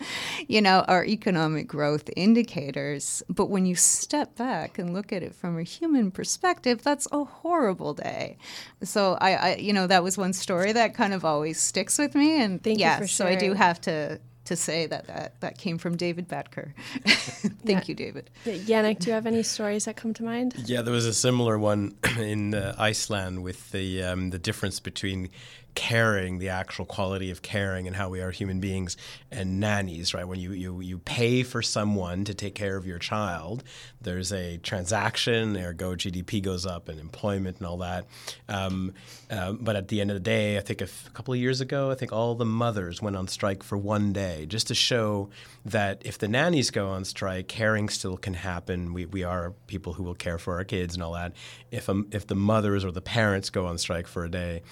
you 0.48 0.62
know, 0.62 0.84
our 0.88 1.04
economic 1.04 1.66
growth 1.66 2.08
indicators. 2.16 3.22
But 3.28 3.50
when 3.50 3.66
you 3.66 3.74
step 3.74 4.36
back 4.36 4.78
and 4.78 4.94
look 4.94 5.12
at 5.12 5.22
it 5.22 5.34
from 5.34 5.58
a 5.58 5.62
human 5.62 6.10
perspective, 6.10 6.82
that's 6.82 7.06
a 7.12 7.24
horrible 7.24 7.94
day. 7.94 8.38
So 8.82 9.18
I, 9.20 9.32
I 9.34 9.54
you 9.56 9.72
know, 9.72 9.86
that 9.86 10.02
was 10.02 10.16
one 10.16 10.32
story 10.32 10.72
that 10.72 10.94
kind 10.94 11.12
of 11.12 11.24
always 11.24 11.60
sticks 11.60 11.98
with 11.98 12.14
me. 12.14 12.40
And 12.40 12.62
Thank 12.62 12.78
yeah, 12.78 13.00
you 13.00 13.06
so 13.06 13.26
I 13.26 13.34
do 13.34 13.52
have 13.52 13.80
to 13.82 14.18
to 14.50 14.56
say 14.56 14.86
that 14.86 15.06
that, 15.06 15.40
that 15.40 15.58
came 15.58 15.78
from 15.78 15.96
David 15.96 16.26
Batker. 16.26 16.74
Thank 17.04 17.66
yeah. 17.66 17.82
you, 17.86 17.94
David. 17.94 18.30
Yannick, 18.44 18.98
do 18.98 19.06
you 19.06 19.14
have 19.14 19.24
any 19.24 19.44
stories 19.44 19.84
that 19.84 19.96
come 19.96 20.12
to 20.14 20.24
mind? 20.24 20.56
Yeah, 20.66 20.82
there 20.82 20.92
was 20.92 21.06
a 21.06 21.14
similar 21.14 21.56
one 21.56 21.94
in 22.18 22.54
uh, 22.54 22.74
Iceland 22.76 23.44
with 23.44 23.70
the 23.70 24.02
um, 24.02 24.30
the 24.30 24.40
difference 24.40 24.80
between 24.80 25.28
caring, 25.74 26.38
the 26.38 26.48
actual 26.48 26.84
quality 26.84 27.30
of 27.30 27.42
caring 27.42 27.86
and 27.86 27.96
how 27.96 28.08
we 28.08 28.20
are 28.20 28.30
human 28.30 28.60
beings, 28.60 28.96
and 29.30 29.60
nannies, 29.60 30.14
right? 30.14 30.26
When 30.26 30.40
you, 30.40 30.52
you, 30.52 30.80
you 30.80 30.98
pay 30.98 31.42
for 31.42 31.62
someone 31.62 32.24
to 32.24 32.34
take 32.34 32.54
care 32.54 32.76
of 32.76 32.86
your 32.86 32.98
child, 32.98 33.64
there's 34.00 34.32
a 34.32 34.58
transaction, 34.58 35.56
ergo 35.56 35.94
GDP 35.94 36.42
goes 36.42 36.66
up 36.66 36.88
and 36.88 36.98
employment 36.98 37.58
and 37.58 37.66
all 37.66 37.78
that. 37.78 38.06
Um, 38.48 38.94
um, 39.30 39.58
but 39.60 39.76
at 39.76 39.88
the 39.88 40.00
end 40.00 40.10
of 40.10 40.14
the 40.14 40.20
day, 40.20 40.56
I 40.56 40.60
think 40.60 40.80
a, 40.80 40.84
f- 40.84 41.06
a 41.06 41.10
couple 41.10 41.34
of 41.34 41.40
years 41.40 41.60
ago, 41.60 41.90
I 41.90 41.94
think 41.94 42.12
all 42.12 42.34
the 42.34 42.44
mothers 42.44 43.00
went 43.00 43.16
on 43.16 43.28
strike 43.28 43.62
for 43.62 43.78
one 43.78 44.12
day 44.12 44.46
just 44.46 44.68
to 44.68 44.74
show 44.74 45.30
that 45.64 46.02
if 46.04 46.18
the 46.18 46.28
nannies 46.28 46.70
go 46.70 46.88
on 46.88 47.04
strike, 47.04 47.48
caring 47.48 47.88
still 47.88 48.16
can 48.16 48.34
happen. 48.34 48.92
We, 48.92 49.06
we 49.06 49.22
are 49.22 49.52
people 49.66 49.92
who 49.92 50.02
will 50.02 50.14
care 50.14 50.38
for 50.38 50.54
our 50.54 50.64
kids 50.64 50.94
and 50.94 51.02
all 51.02 51.12
that. 51.12 51.34
If, 51.70 51.88
um, 51.88 52.08
if 52.10 52.26
the 52.26 52.34
mothers 52.34 52.84
or 52.84 52.90
the 52.90 53.00
parents 53.00 53.50
go 53.50 53.66
on 53.66 53.78
strike 53.78 54.06
for 54.06 54.24
a 54.24 54.30
day, 54.30 54.62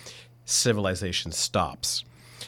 civilization 0.48 1.30
stops. 1.32 2.04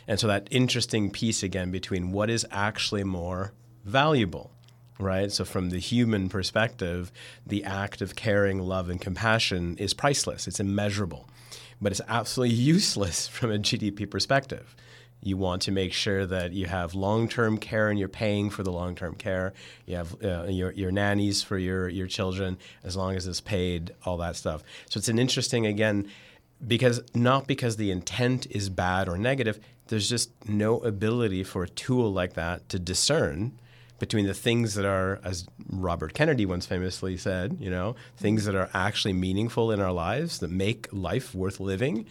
And 0.09 0.19
so 0.19 0.27
that 0.27 0.49
interesting 0.51 1.11
piece 1.11 1.43
again 1.43 1.71
between 1.71 2.13
what 2.13 2.31
is 2.31 2.47
actually 2.51 3.05
more 3.05 3.53
valuable, 3.85 4.51
right? 4.99 5.31
So 5.31 5.45
from 5.45 5.71
the 5.71 5.79
human 5.79 6.29
perspective, 6.29 7.13
the 7.47 7.65
act 7.65 8.01
of 8.01 8.17
caring, 8.17 8.61
love, 8.61 8.89
and 8.89 9.01
compassion 9.01 9.77
is 9.79 9.95
priceless. 9.95 10.49
It's 10.49 10.61
immeasurable, 10.61 11.29
but 11.81 11.93
it's 11.93 12.01
absolutely 12.09 12.55
useless 12.75 13.29
from 13.29 13.53
a 13.53 13.59
GDP 13.59 14.09
perspective. 14.11 14.75
You 15.23 15.37
want 15.37 15.61
to 15.63 15.71
make 15.71 15.93
sure 15.93 16.25
that 16.25 16.53
you 16.53 16.65
have 16.65 16.95
long-term 16.95 17.59
care 17.59 17.91
and 17.91 17.99
you're 17.99 18.09
paying 18.09 18.49
for 18.49 18.63
the 18.63 18.73
long-term 18.73 19.17
care. 19.17 19.53
You 19.85 19.97
have 19.97 20.17
uh, 20.25 20.45
your, 20.45 20.73
your 20.73 20.91
nannies 20.91 21.43
for 21.43 21.59
your, 21.59 21.91
your 21.91 22.07
children 22.07 22.57
as 22.83 22.97
long 22.97 23.17
as 23.17 23.27
it's 23.27 23.43
paid, 23.43 23.95
all 24.05 24.17
that 24.17 24.37
stuff. 24.37 24.63
So 24.89 24.97
it's 24.97 25.09
an 25.09 25.19
interesting, 25.19 25.67
again, 25.67 26.09
because 26.67 27.01
not 27.15 27.47
because 27.47 27.77
the 27.77 27.91
intent 27.91 28.47
is 28.51 28.69
bad 28.69 29.09
or 29.09 29.17
negative 29.17 29.59
there's 29.89 30.09
just 30.09 30.31
no 30.49 30.79
ability 30.81 31.43
for 31.43 31.65
a 31.65 31.69
tool 31.69 32.13
like 32.13 32.35
that 32.35 32.69
to 32.69 32.79
discern 32.79 33.59
between 33.99 34.27
the 34.27 34.35
things 34.35 34.75
that 34.75 34.85
are 34.85 35.21
as 35.25 35.47
robert 35.69 36.13
kennedy 36.15 36.47
once 36.47 36.67
famously 36.67 37.17
said 37.17 37.57
you 37.61 37.71
know 37.71 37.95
things 38.17 38.45
that 38.45 38.55
are 38.55 38.71
actually 38.75 39.13
meaningful 39.13 39.71
in 39.71 39.81
our 39.81 39.93
lives 39.93 40.39
that 40.39 40.51
make 40.51 40.89
life 40.93 41.35
worth 41.35 41.61
living. 41.61 42.07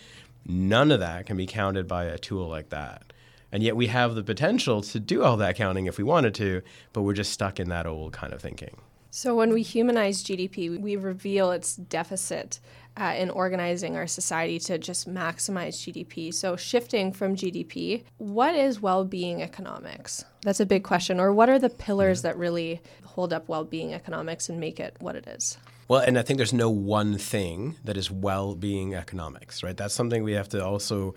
None 0.45 0.91
of 0.91 0.99
that 0.99 1.25
can 1.25 1.37
be 1.37 1.45
counted 1.45 1.87
by 1.87 2.05
a 2.05 2.17
tool 2.17 2.47
like 2.47 2.69
that. 2.69 3.13
And 3.51 3.63
yet 3.63 3.75
we 3.75 3.87
have 3.87 4.15
the 4.15 4.23
potential 4.23 4.81
to 4.81 4.99
do 4.99 5.23
all 5.23 5.37
that 5.37 5.55
counting 5.55 5.87
if 5.87 5.97
we 5.97 6.03
wanted 6.03 6.35
to 6.35 6.61
but 6.93 7.01
we're 7.01 7.13
just 7.13 7.33
stuck 7.33 7.59
in 7.59 7.69
that 7.69 7.87
old 7.87 8.13
kind 8.13 8.33
of 8.33 8.41
thinking. 8.41 8.77
So 9.11 9.35
when 9.35 9.51
we 9.53 9.63
humanize 9.63 10.23
gdp 10.23 10.79
we 10.79 10.95
reveal 10.95 11.51
its 11.51 11.75
deficit 11.75 12.59
uh, 12.99 13.15
in 13.17 13.29
organizing 13.29 13.95
our 13.95 14.07
society 14.07 14.59
to 14.59 14.77
just 14.77 15.09
maximize 15.09 15.77
GDP. 15.77 16.33
So, 16.33 16.55
shifting 16.55 17.13
from 17.13 17.35
GDP, 17.35 18.03
what 18.17 18.53
is 18.55 18.81
well 18.81 19.05
being 19.05 19.41
economics? 19.41 20.25
That's 20.41 20.59
a 20.59 20.65
big 20.65 20.83
question. 20.83 21.19
Or, 21.19 21.31
what 21.31 21.49
are 21.49 21.59
the 21.59 21.69
pillars 21.69 22.21
that 22.23 22.37
really 22.37 22.81
hold 23.03 23.31
up 23.31 23.47
well 23.47 23.63
being 23.63 23.93
economics 23.93 24.49
and 24.49 24.59
make 24.59 24.79
it 24.79 24.97
what 24.99 25.15
it 25.15 25.27
is? 25.27 25.57
Well, 25.87 26.01
and 26.01 26.19
I 26.19 26.21
think 26.21 26.37
there's 26.37 26.53
no 26.53 26.69
one 26.69 27.17
thing 27.17 27.77
that 27.83 27.97
is 27.97 28.11
well 28.11 28.53
being 28.53 28.93
economics, 28.93 29.63
right? 29.63 29.75
That's 29.75 29.93
something 29.93 30.23
we 30.23 30.33
have 30.33 30.49
to 30.49 30.63
also 30.63 31.15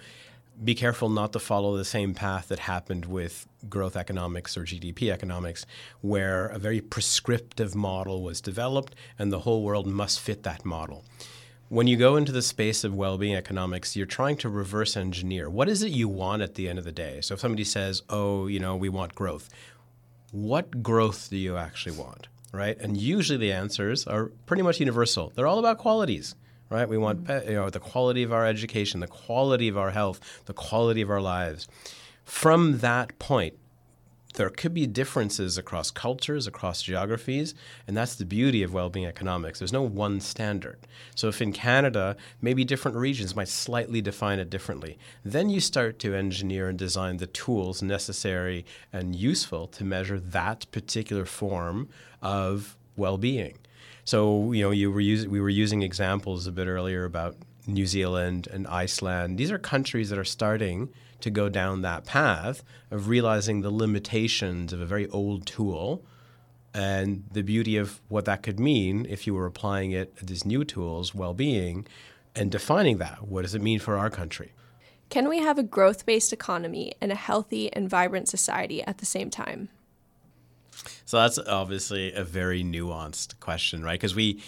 be 0.62 0.74
careful 0.74 1.08
not 1.08 1.32
to 1.32 1.38
follow 1.38 1.76
the 1.76 1.84
same 1.84 2.14
path 2.14 2.48
that 2.48 2.60
happened 2.60 3.06
with 3.06 3.46
growth 3.68 3.96
economics 3.96 4.56
or 4.56 4.62
GDP 4.62 5.10
economics, 5.10 5.66
where 6.00 6.46
a 6.46 6.58
very 6.58 6.80
prescriptive 6.80 7.74
model 7.74 8.22
was 8.22 8.40
developed 8.40 8.94
and 9.18 9.32
the 9.32 9.40
whole 9.40 9.62
world 9.62 9.86
must 9.86 10.20
fit 10.20 10.42
that 10.44 10.64
model 10.64 11.04
when 11.72 11.86
you 11.86 11.96
go 11.96 12.16
into 12.16 12.32
the 12.32 12.42
space 12.42 12.84
of 12.84 12.94
well-being 12.94 13.34
economics 13.34 13.96
you're 13.96 14.04
trying 14.04 14.36
to 14.36 14.46
reverse 14.50 14.94
engineer. 14.94 15.48
What 15.48 15.70
is 15.70 15.82
it 15.82 15.90
you 15.90 16.06
want 16.06 16.42
at 16.42 16.54
the 16.54 16.68
end 16.68 16.78
of 16.78 16.84
the 16.84 16.92
day? 16.92 17.22
So 17.22 17.32
if 17.32 17.40
somebody 17.40 17.64
says 17.64 18.02
oh 18.10 18.46
you 18.46 18.60
know 18.60 18.76
we 18.76 18.90
want 18.90 19.14
growth 19.14 19.48
what 20.32 20.82
growth 20.82 21.30
do 21.30 21.38
you 21.38 21.56
actually 21.56 21.96
want 21.96 22.28
right? 22.52 22.78
And 22.78 22.98
usually 22.98 23.38
the 23.38 23.52
answers 23.52 24.06
are 24.06 24.26
pretty 24.44 24.62
much 24.62 24.80
universal. 24.80 25.32
They're 25.34 25.46
all 25.46 25.58
about 25.58 25.78
qualities 25.78 26.34
right? 26.68 26.86
We 26.86 26.98
want 26.98 27.24
mm-hmm. 27.24 27.48
you 27.48 27.56
know 27.56 27.70
the 27.70 27.80
quality 27.80 28.22
of 28.22 28.34
our 28.34 28.46
education 28.46 29.00
the 29.00 29.06
quality 29.06 29.68
of 29.68 29.78
our 29.78 29.92
health 29.92 30.20
the 30.44 30.52
quality 30.52 31.00
of 31.00 31.08
our 31.08 31.22
lives. 31.22 31.68
From 32.24 32.80
that 32.80 33.18
point 33.18 33.54
there 34.34 34.48
could 34.50 34.72
be 34.72 34.86
differences 34.86 35.58
across 35.58 35.90
cultures, 35.90 36.46
across 36.46 36.82
geographies, 36.82 37.54
and 37.86 37.96
that's 37.96 38.14
the 38.14 38.24
beauty 38.24 38.62
of 38.62 38.72
well-being 38.72 39.06
economics. 39.06 39.58
There's 39.58 39.72
no 39.72 39.82
one 39.82 40.20
standard. 40.20 40.78
So 41.14 41.28
if 41.28 41.42
in 41.42 41.52
Canada, 41.52 42.16
maybe 42.40 42.64
different 42.64 42.96
regions 42.96 43.36
might 43.36 43.48
slightly 43.48 44.00
define 44.00 44.38
it 44.38 44.50
differently, 44.50 44.98
then 45.24 45.50
you 45.50 45.60
start 45.60 45.98
to 46.00 46.14
engineer 46.14 46.68
and 46.68 46.78
design 46.78 47.18
the 47.18 47.26
tools 47.26 47.82
necessary 47.82 48.64
and 48.92 49.14
useful 49.14 49.66
to 49.68 49.84
measure 49.84 50.18
that 50.18 50.70
particular 50.72 51.24
form 51.24 51.88
of 52.20 52.76
well-being. 52.96 53.58
So 54.04 54.52
you 54.52 54.62
know, 54.62 54.70
you 54.70 54.90
were 54.90 54.96
we 54.96 55.40
were 55.40 55.48
using 55.48 55.82
examples 55.82 56.46
a 56.46 56.52
bit 56.52 56.66
earlier 56.66 57.04
about 57.04 57.36
New 57.66 57.86
Zealand 57.86 58.48
and 58.52 58.66
Iceland. 58.66 59.38
These 59.38 59.52
are 59.52 59.58
countries 59.58 60.10
that 60.10 60.18
are 60.18 60.24
starting 60.24 60.88
to 61.22 61.30
go 61.30 61.48
down 61.48 61.82
that 61.82 62.04
path 62.04 62.62
of 62.90 63.08
realizing 63.08 63.62
the 63.62 63.70
limitations 63.70 64.72
of 64.72 64.80
a 64.80 64.86
very 64.86 65.08
old 65.08 65.46
tool 65.46 66.04
and 66.74 67.24
the 67.32 67.42
beauty 67.42 67.76
of 67.76 68.00
what 68.08 68.24
that 68.24 68.42
could 68.42 68.58
mean 68.58 69.06
if 69.08 69.26
you 69.26 69.34
were 69.34 69.46
applying 69.46 69.90
it 69.90 70.16
to 70.16 70.26
these 70.26 70.44
new 70.44 70.64
tools, 70.64 71.14
well 71.14 71.34
being, 71.34 71.86
and 72.34 72.50
defining 72.50 72.98
that. 72.98 73.26
What 73.28 73.42
does 73.42 73.54
it 73.54 73.62
mean 73.62 73.78
for 73.78 73.98
our 73.98 74.10
country? 74.10 74.52
Can 75.10 75.28
we 75.28 75.40
have 75.40 75.58
a 75.58 75.62
growth 75.62 76.06
based 76.06 76.32
economy 76.32 76.94
and 77.00 77.12
a 77.12 77.16
healthy 77.16 77.70
and 77.72 77.88
vibrant 77.88 78.28
society 78.28 78.82
at 78.82 78.98
the 78.98 79.06
same 79.06 79.28
time? 79.28 79.68
So 81.04 81.18
that's 81.18 81.38
obviously 81.38 82.12
a 82.14 82.24
very 82.24 82.64
nuanced 82.64 83.38
question, 83.38 83.82
right? 83.82 84.00
Because 84.00 84.14
we 84.14 84.42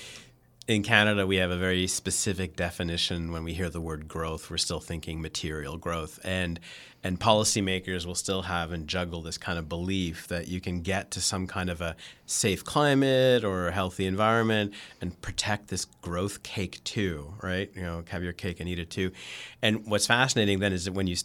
in 0.67 0.83
Canada, 0.83 1.27
we 1.27 1.37
have 1.37 1.51
a 1.51 1.59
very 1.59 1.87
specific 1.87 2.57
definition. 2.57 3.33
When 3.33 3.45
we 3.45 3.53
hear 3.53 3.69
the 3.69 3.81
word 3.81 4.09
growth, 4.09 4.51
we're 4.51 4.57
still 4.57 4.81
thinking 4.81 5.21
material 5.21 5.77
growth, 5.77 6.19
and 6.25 6.59
and 7.03 7.21
policymakers 7.21 8.07
will 8.07 8.15
still 8.15 8.43
have 8.43 8.73
and 8.73 8.89
juggle 8.89 9.21
this 9.21 9.37
kind 9.37 9.59
of 9.59 9.69
belief 9.69 10.27
that 10.29 10.49
you 10.49 10.63
can 10.63 10.81
get 10.81 11.11
to 11.11 11.21
some 11.21 11.47
kind 11.47 11.69
of 11.69 11.83
a 11.83 11.97
safe 12.25 12.65
climate 12.65 13.45
or 13.45 13.69
a 13.69 13.73
healthy 13.73 14.07
environment 14.07 14.73
and 15.03 15.21
protect 15.21 15.69
this 15.69 15.85
growth 15.85 16.43
cake 16.43 16.83
too, 16.83 17.35
right? 17.43 17.71
You 17.75 17.83
know, 17.83 18.05
have 18.09 18.23
your 18.23 18.33
cake 18.33 18.59
and 18.59 18.71
eat 18.71 18.79
it 18.79 18.89
too. 18.89 19.11
And 19.61 19.87
what's 19.87 20.07
fascinating 20.07 20.61
then 20.61 20.73
is 20.73 20.87
that 20.87 20.93
when 20.93 21.07
you 21.07 21.17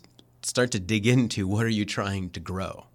start 0.41 0.71
to 0.71 0.81
dig 0.81 1.07
into 1.07 1.47
what 1.47 1.65
are 1.65 1.69
you 1.69 1.85
trying 1.85 2.29
to 2.31 2.41
grow, 2.41 2.85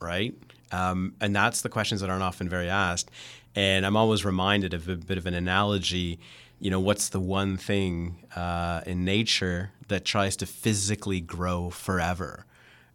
right? 0.00 0.34
Um, 0.72 1.14
and 1.20 1.36
that's 1.36 1.60
the 1.60 1.68
questions 1.68 2.00
that 2.00 2.08
aren't 2.08 2.22
often 2.22 2.48
very 2.48 2.70
asked. 2.70 3.10
And 3.54 3.84
I'm 3.84 3.96
always 3.96 4.24
reminded 4.24 4.74
of 4.74 4.88
a 4.88 4.96
bit 4.96 5.18
of 5.18 5.26
an 5.26 5.34
analogy. 5.34 6.18
You 6.58 6.70
know, 6.70 6.80
what's 6.80 7.08
the 7.08 7.20
one 7.20 7.56
thing 7.56 8.24
uh, 8.34 8.82
in 8.86 9.04
nature 9.04 9.72
that 9.88 10.04
tries 10.04 10.36
to 10.36 10.46
physically 10.46 11.20
grow 11.20 11.70
forever? 11.70 12.46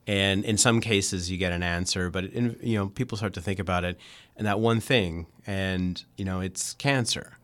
And 0.07 0.45
in 0.45 0.57
some 0.57 0.79
cases, 0.79 1.29
you 1.29 1.37
get 1.37 1.51
an 1.51 1.61
answer, 1.61 2.09
but 2.09 2.25
in, 2.25 2.57
you 2.61 2.77
know, 2.77 2.87
people 2.87 3.17
start 3.17 3.33
to 3.33 3.41
think 3.41 3.59
about 3.59 3.83
it, 3.83 3.99
and 4.37 4.47
that 4.47 4.57
one 4.57 4.79
thing, 4.79 5.27
and 5.45 6.01
you 6.15 6.23
know, 6.23 6.39
it's 6.39 6.73
cancer, 6.75 7.37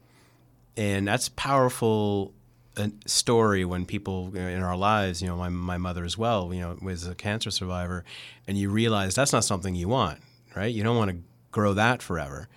and 0.77 1.05
that's 1.05 1.27
powerful 1.27 2.33
a 2.77 2.91
story 3.05 3.65
when 3.65 3.85
people 3.85 4.35
in 4.35 4.63
our 4.63 4.75
lives, 4.75 5.21
you 5.21 5.27
know, 5.27 5.35
my, 5.35 5.49
my 5.49 5.77
mother 5.77 6.03
as 6.03 6.17
well, 6.17 6.53
you 6.53 6.61
know, 6.61 6.77
was 6.81 7.05
a 7.05 7.13
cancer 7.13 7.51
survivor, 7.51 8.03
and 8.47 8.57
you 8.57 8.69
realize 8.69 9.13
that's 9.13 9.33
not 9.33 9.43
something 9.43 9.75
you 9.75 9.87
want, 9.87 10.19
right? 10.55 10.73
You 10.73 10.83
don't 10.83 10.97
want 10.97 11.11
to 11.11 11.17
grow 11.51 11.73
that 11.73 12.01
forever. 12.01 12.47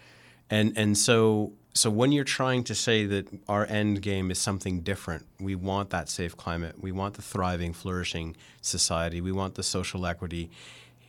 And 0.50 0.72
and 0.76 0.96
so 0.96 1.52
so 1.76 1.90
when 1.90 2.10
you're 2.10 2.24
trying 2.24 2.64
to 2.64 2.74
say 2.74 3.04
that 3.04 3.28
our 3.48 3.66
end 3.66 4.00
game 4.00 4.30
is 4.30 4.38
something 4.38 4.80
different, 4.80 5.26
we 5.38 5.54
want 5.54 5.90
that 5.90 6.08
safe 6.08 6.36
climate, 6.36 6.76
we 6.80 6.90
want 6.90 7.14
the 7.14 7.22
thriving, 7.22 7.74
flourishing 7.74 8.34
society, 8.62 9.20
we 9.20 9.32
want 9.32 9.56
the 9.56 9.62
social 9.62 10.06
equity. 10.06 10.50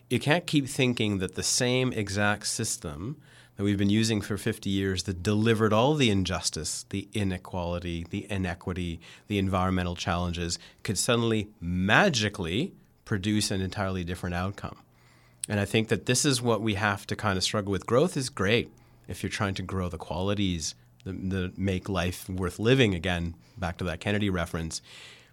You 0.10 0.20
can't 0.20 0.46
keep 0.46 0.68
thinking 0.68 1.20
that 1.20 1.36
the 1.36 1.44
same 1.44 1.94
exact 1.94 2.48
system 2.48 3.18
that 3.56 3.64
we've 3.64 3.78
been 3.78 3.90
using 3.90 4.22
for 4.22 4.38
50 4.38 4.70
years 4.70 5.04
that 5.04 5.24
delivered 5.24 5.74
all 5.74 5.96
the 5.96 6.10
injustice, 6.10 6.86
the 6.90 7.08
inequality, 7.14 8.06
the 8.10 8.28
inequity, 8.30 9.00
the 9.28 9.38
environmental 9.38 9.96
challenges 9.96 10.60
could 10.84 10.98
suddenly 10.98 11.50
magically 11.60 12.74
produce 13.06 13.52
an 13.52 13.62
entirely 13.62 14.04
different 14.04 14.36
outcome. 14.36 14.78
And 15.50 15.60
I 15.60 15.66
think 15.66 15.88
that 15.88 16.06
this 16.08 16.26
is 16.26 16.42
what 16.42 16.62
we 16.62 16.74
have 16.76 17.08
to 17.08 17.16
kind 17.16 17.38
of 17.38 17.44
struggle 17.44 17.72
with. 17.72 17.86
Growth 17.86 18.18
is 18.18 18.30
great 18.30 18.70
if 19.08 19.24
you're 19.24 19.30
trying 19.30 19.54
to 19.56 19.64
grow 19.64 19.90
the 19.90 19.98
qualities 19.98 20.76
that, 21.04 21.30
that 21.30 21.58
make 21.58 21.90
life 21.90 22.30
worth 22.30 22.60
living, 22.60 22.94
again, 22.94 23.36
back 23.58 23.78
to 23.78 23.84
that 23.86 24.00
Kennedy 24.00 24.30
reference. 24.30 24.82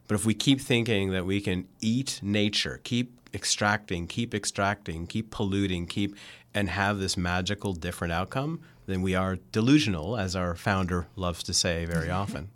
But 0.06 0.14
if 0.16 0.26
we 0.26 0.34
keep 0.34 0.60
thinking 0.60 1.10
that 1.12 1.26
we 1.26 1.40
can 1.40 1.66
eat 1.80 2.20
nature, 2.22 2.80
keep 2.84 3.18
extracting, 3.34 4.06
keep 4.06 4.34
extracting, 4.34 5.06
keep 5.06 5.30
polluting, 5.30 5.86
keep 5.86 6.14
and 6.54 6.68
have 6.70 6.98
this 6.98 7.16
magical 7.16 7.72
different 7.72 8.12
outcome, 8.12 8.60
then 8.86 9.02
we 9.02 9.14
are 9.14 9.38
delusional, 9.50 10.16
as 10.16 10.36
our 10.36 10.54
founder 10.54 11.06
loves 11.16 11.42
to 11.42 11.54
say 11.54 11.84
very 11.84 12.10
often. 12.22 12.50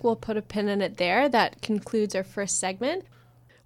We'll 0.00 0.16
put 0.16 0.36
a 0.36 0.42
pin 0.42 0.68
in 0.68 0.82
it 0.82 0.98
there. 0.98 1.28
That 1.28 1.62
concludes 1.62 2.14
our 2.14 2.24
first 2.24 2.58
segment. 2.58 3.04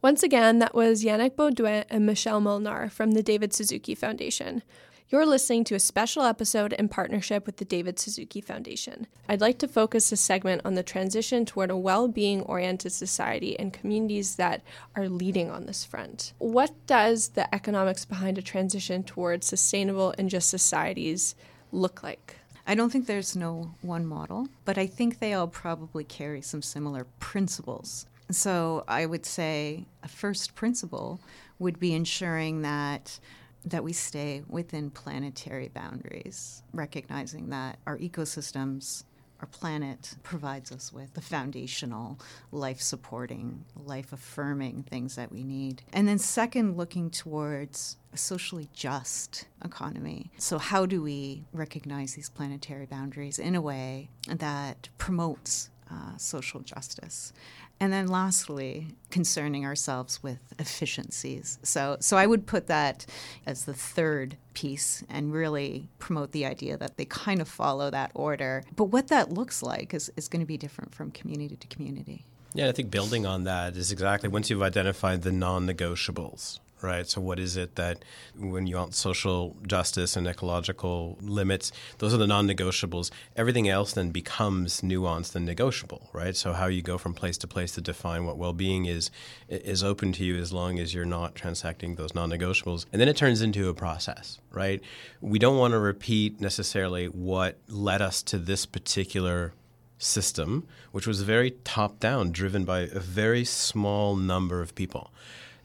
Once 0.01 0.23
again, 0.23 0.61
that 0.61 0.75
was 0.75 1.03
Yannick 1.03 1.35
Beaudoin 1.35 1.85
and 1.91 2.07
Michelle 2.07 2.41
Molnar 2.41 2.89
from 2.89 3.13
the 3.13 3.23
David 3.23 3.53
Suzuki 3.53 3.97
Foundation. 3.97 4.63
You're 5.11 5.25
listening 5.25 5.65
to 5.65 5.75
a 5.75 5.81
special 5.81 6.25
episode 6.25 6.75
in 6.75 6.91
partnership 6.91 7.47
with 7.47 7.57
the 7.57 7.65
David 7.65 7.99
Suzuki 7.99 8.43
Foundation. 8.43 9.07
I'd 9.27 9.41
like 9.41 9.57
to 9.61 9.67
focus 9.67 10.11
this 10.11 10.21
segment 10.21 10.61
on 10.67 10.75
the 10.75 10.83
transition 10.83 11.47
toward 11.47 11.71
a 11.71 11.79
well 11.79 12.09
being 12.09 12.43
oriented 12.43 12.93
society 12.93 13.59
and 13.59 13.73
communities 13.73 14.37
that 14.37 14.63
are 14.95 15.09
leading 15.09 15.51
on 15.51 15.65
this 15.65 15.83
front. 15.83 16.35
What 16.37 16.75
does 16.87 17.29
the 17.29 17.53
economics 17.55 18.05
behind 18.05 18.37
a 18.37 18.43
transition 18.43 19.03
towards 19.03 19.47
sustainable 19.47 20.15
and 20.19 20.29
just 20.29 20.51
societies 20.51 21.35
look 21.73 22.03
like? 22.03 22.37
I 22.67 22.75
don't 22.75 22.91
think 22.91 23.07
there's 23.07 23.35
no 23.35 23.77
one 23.81 24.05
model, 24.05 24.49
but 24.67 24.77
I 24.77 24.87
think 24.87 25.21
they 25.21 25.33
all 25.33 25.49
probably 25.49 26.05
carry 26.05 26.43
some 26.43 26.61
similar 26.61 27.07
principles. 27.19 28.05
So 28.31 28.85
I 28.87 29.07
would 29.07 29.25
say 29.25 29.87
a 30.03 30.09
first 30.09 30.55
principle 30.55 31.19
would 31.59 31.81
be 31.81 31.95
ensuring 31.95 32.61
that 32.61 33.19
that 33.65 33.85
we 33.85 33.93
stay 33.93 34.43
within 34.49 34.91
planetary 34.91 35.69
boundaries, 35.69 36.63
recognizing 36.73 37.51
that 37.51 37.79
our 37.87 37.99
ecosystems, 37.99 39.05
our 39.41 39.47
planet 39.47 40.17
provides 40.23 40.73
us 40.73 40.93
with 40.93 41.15
the 41.15 41.21
foundational, 41.21 42.19
life 42.51 42.81
supporting, 42.81 43.65
life 43.77 44.13
affirming 44.13 44.83
things 44.85 45.17
that 45.17 45.31
we 45.31 45.45
need. 45.45 45.83
And 45.93 46.09
then, 46.09 46.19
second, 46.19 46.77
looking 46.77 47.11
towards 47.11 47.99
a 48.13 48.17
socially 48.17 48.69
just 48.73 49.47
economy. 49.65 50.31
So, 50.39 50.59
how 50.59 50.87
do 50.87 51.03
we 51.03 51.45
recognize 51.53 52.15
these 52.15 52.29
planetary 52.29 52.87
boundaries 52.87 53.39
in 53.39 53.55
a 53.55 53.61
way 53.61 54.11
that 54.29 54.89
promotes 54.99 55.71
uh, 55.91 56.17
social 56.17 56.61
justice? 56.61 57.33
And 57.81 57.93
then 57.93 58.09
lastly, 58.09 58.89
concerning 59.11 59.65
ourselves 59.65 60.23
with 60.23 60.39
efficiencies. 60.59 61.59
So, 61.63 61.97
so 62.01 62.17
I 62.17 62.27
would 62.27 62.47
put 62.47 62.67
that 62.67 63.07
as 63.47 63.65
the 63.65 63.75
third 63.75 64.37
piece 64.55 65.05
and 65.09 65.33
really 65.33 65.89
promote 66.01 66.33
the 66.33 66.45
idea 66.45 66.77
that 66.77 66.97
they 66.97 67.05
kind 67.05 67.41
of 67.41 67.49
follow 67.49 67.91
that 67.91 68.11
order. 68.15 68.65
But 68.75 68.87
what 68.87 69.09
that 69.09 69.33
looks 69.33 69.63
like 69.63 69.95
is, 69.95 70.11
is 70.17 70.27
going 70.27 70.41
to 70.41 70.47
be 70.47 70.57
different 70.57 70.93
from 70.93 71.13
community 71.13 71.57
to 71.57 71.67
community. 71.69 72.25
Yeah, 72.55 72.69
I 72.69 72.73
think 72.73 72.91
building 72.91 73.27
on 73.27 73.45
that 73.45 73.77
is 73.77 73.93
exactly 73.93 74.29
once 74.29 74.51
you've 74.51 74.63
identified 74.63 75.23
the 75.23 75.31
non 75.31 75.67
negotiables, 75.67 76.59
right? 76.83 77.07
So, 77.07 77.21
what 77.21 77.39
is 77.39 77.57
it 77.57 77.77
that 77.77 78.05
when 78.37 78.67
you 78.67 78.77
want 78.77 78.95
social 78.95 79.57
justice 79.67 80.17
and 80.17 80.27
ecological 80.27 81.19
limits, 81.21 81.73
those 81.99 82.15
are 82.15 82.19
the 82.19 82.27
non 82.27 82.47
negotiables. 82.49 83.11
Everything 83.37 83.69
else 83.69 83.93
then 83.93 84.11
becomes 84.11 84.81
nuanced 84.81 85.35
and 85.35 85.45
negotiable, 85.45 86.09
right? 86.13 86.37
So, 86.37 86.53
how 86.53 86.67
you 86.67 86.83
go 86.83 86.99
from 86.99 87.15
place 87.15 87.39
to 87.39 87.47
place 87.47 87.73
to 87.73 87.81
define 87.81 88.25
what 88.25 88.37
well 88.37 88.53
being 88.53 88.87
is 88.87 89.11
is 89.49 89.83
open 89.83 90.13
to 90.13 90.25
you 90.25 90.37
as 90.37 90.53
long 90.53 90.79
as 90.79 90.95
you're 90.95 91.05
not 91.05 91.35
transacting 91.35 91.95
those 91.95 92.15
non 92.15 92.31
negotiables. 92.31 92.87
And 92.93 93.01
then 93.01 93.09
it 93.09 93.17
turns 93.17 93.43
into 93.43 93.69
a 93.69 93.75
process, 93.75 94.39
right? 94.51 94.81
We 95.21 95.39
don't 95.39 95.59
want 95.59 95.73
to 95.73 95.79
repeat 95.79 96.41
necessarily 96.41 97.07
what 97.07 97.59
led 97.69 98.03
us 98.03 98.23
to 98.25 98.39
this 98.39 98.67
particular 98.67 99.53
system, 99.99 100.67
which 100.93 101.07
was 101.07 101.23
very 101.23 101.53
top 101.65 101.99
down, 101.99 102.31
driven 102.31 102.65
by 102.65 102.81
a 102.81 103.01
very 103.01 103.45
small 103.45 104.15
number 104.15 104.63
of 104.63 104.75
people 104.75 105.11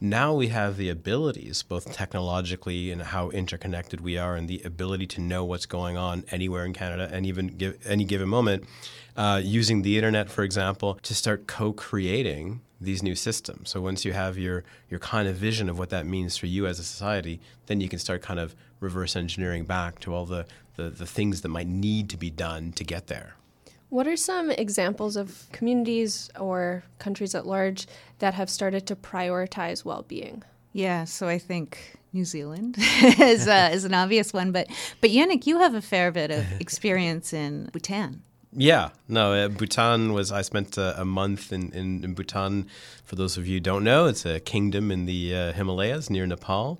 now 0.03 0.33
we 0.33 0.49
have 0.49 0.75
the 0.75 0.89
abilities, 0.89 1.63
both 1.63 1.93
technologically 1.93 2.91
and 2.91 3.01
how 3.01 3.29
interconnected 3.29 4.01
we 4.01 4.17
are, 4.17 4.35
and 4.35 4.49
the 4.49 4.61
ability 4.65 5.07
to 5.07 5.21
know 5.21 5.45
what's 5.45 5.65
going 5.65 5.95
on 5.95 6.25
anywhere 6.29 6.65
in 6.65 6.73
Canada 6.73 7.09
and 7.09 7.25
even 7.25 7.47
give 7.47 7.79
any 7.87 8.03
given 8.03 8.27
moment, 8.27 8.65
uh, 9.15 9.39
using 9.41 9.81
the 9.81 9.95
internet, 9.95 10.29
for 10.29 10.43
example, 10.43 10.99
to 11.03 11.15
start 11.15 11.47
co-creating 11.47 12.59
these 12.81 13.01
new 13.01 13.15
systems. 13.15 13.69
So 13.69 13.79
once 13.79 14.03
you 14.03 14.11
have 14.11 14.37
your 14.37 14.65
your 14.89 14.99
kind 14.99 15.25
of 15.25 15.37
vision 15.37 15.69
of 15.69 15.79
what 15.79 15.89
that 15.91 16.05
means 16.05 16.35
for 16.35 16.47
you 16.47 16.67
as 16.67 16.79
a 16.79 16.83
society, 16.83 17.39
then 17.67 17.79
you 17.79 17.87
can 17.87 17.97
start 17.97 18.21
kind 18.21 18.41
of 18.41 18.53
reverse 18.81 19.15
engineering 19.15 19.63
back 19.63 19.99
to 19.99 20.13
all 20.13 20.25
the, 20.25 20.45
the, 20.75 20.89
the 20.89 21.05
things 21.05 21.41
that 21.41 21.47
might 21.47 21.67
need 21.67 22.09
to 22.09 22.17
be 22.17 22.29
done 22.29 22.73
to 22.73 22.83
get 22.83 23.07
there. 23.07 23.35
What 23.93 24.08
are 24.08 24.17
some 24.17 24.49
examples 24.49 25.15
of 25.15 25.45
communities 25.51 26.27
or 26.39 26.84
countries 26.97 27.36
at 27.36 27.45
large 27.45 27.86
that 28.17 28.34
have 28.34 28.49
started 28.49 28.88
to 28.88 28.95
prioritize 28.95 29.86
well 29.86 30.01
being? 30.01 30.41
Yeah, 30.71 31.03
so 31.03 31.27
I 31.27 31.38
think 31.38 31.99
New 32.12 32.25
Zealand 32.25 32.75
is, 32.79 33.47
uh, 33.47 33.69
is 33.71 33.86
an 33.86 33.93
obvious 33.93 34.34
one, 34.34 34.51
but 34.51 34.65
but 34.99 35.12
Yannick, 35.12 35.45
you 35.45 35.60
have 35.60 35.75
a 35.75 35.82
fair 35.82 36.12
bit 36.12 36.32
of 36.32 36.43
experience 36.60 37.34
in 37.34 37.69
Bhutan. 37.71 38.23
Yeah, 38.51 38.89
no, 39.08 39.34
uh, 39.34 39.47
Bhutan 39.49 40.13
was. 40.13 40.32
I 40.32 40.41
spent 40.41 40.75
uh, 40.75 40.95
a 40.97 41.06
month 41.06 41.53
in, 41.53 41.71
in, 41.71 42.03
in, 42.03 42.15
Bhutan. 42.15 42.65
For 43.03 43.15
those 43.15 43.38
of 43.38 43.45
you 43.45 43.58
who 43.58 43.60
don't 43.60 43.84
know, 43.84 44.08
it's 44.08 44.25
a 44.25 44.39
kingdom 44.39 44.89
in 44.89 45.06
the 45.06 45.36
uh, 45.36 45.53
Himalayas 45.53 46.10
near 46.10 46.25
Nepal. 46.25 46.79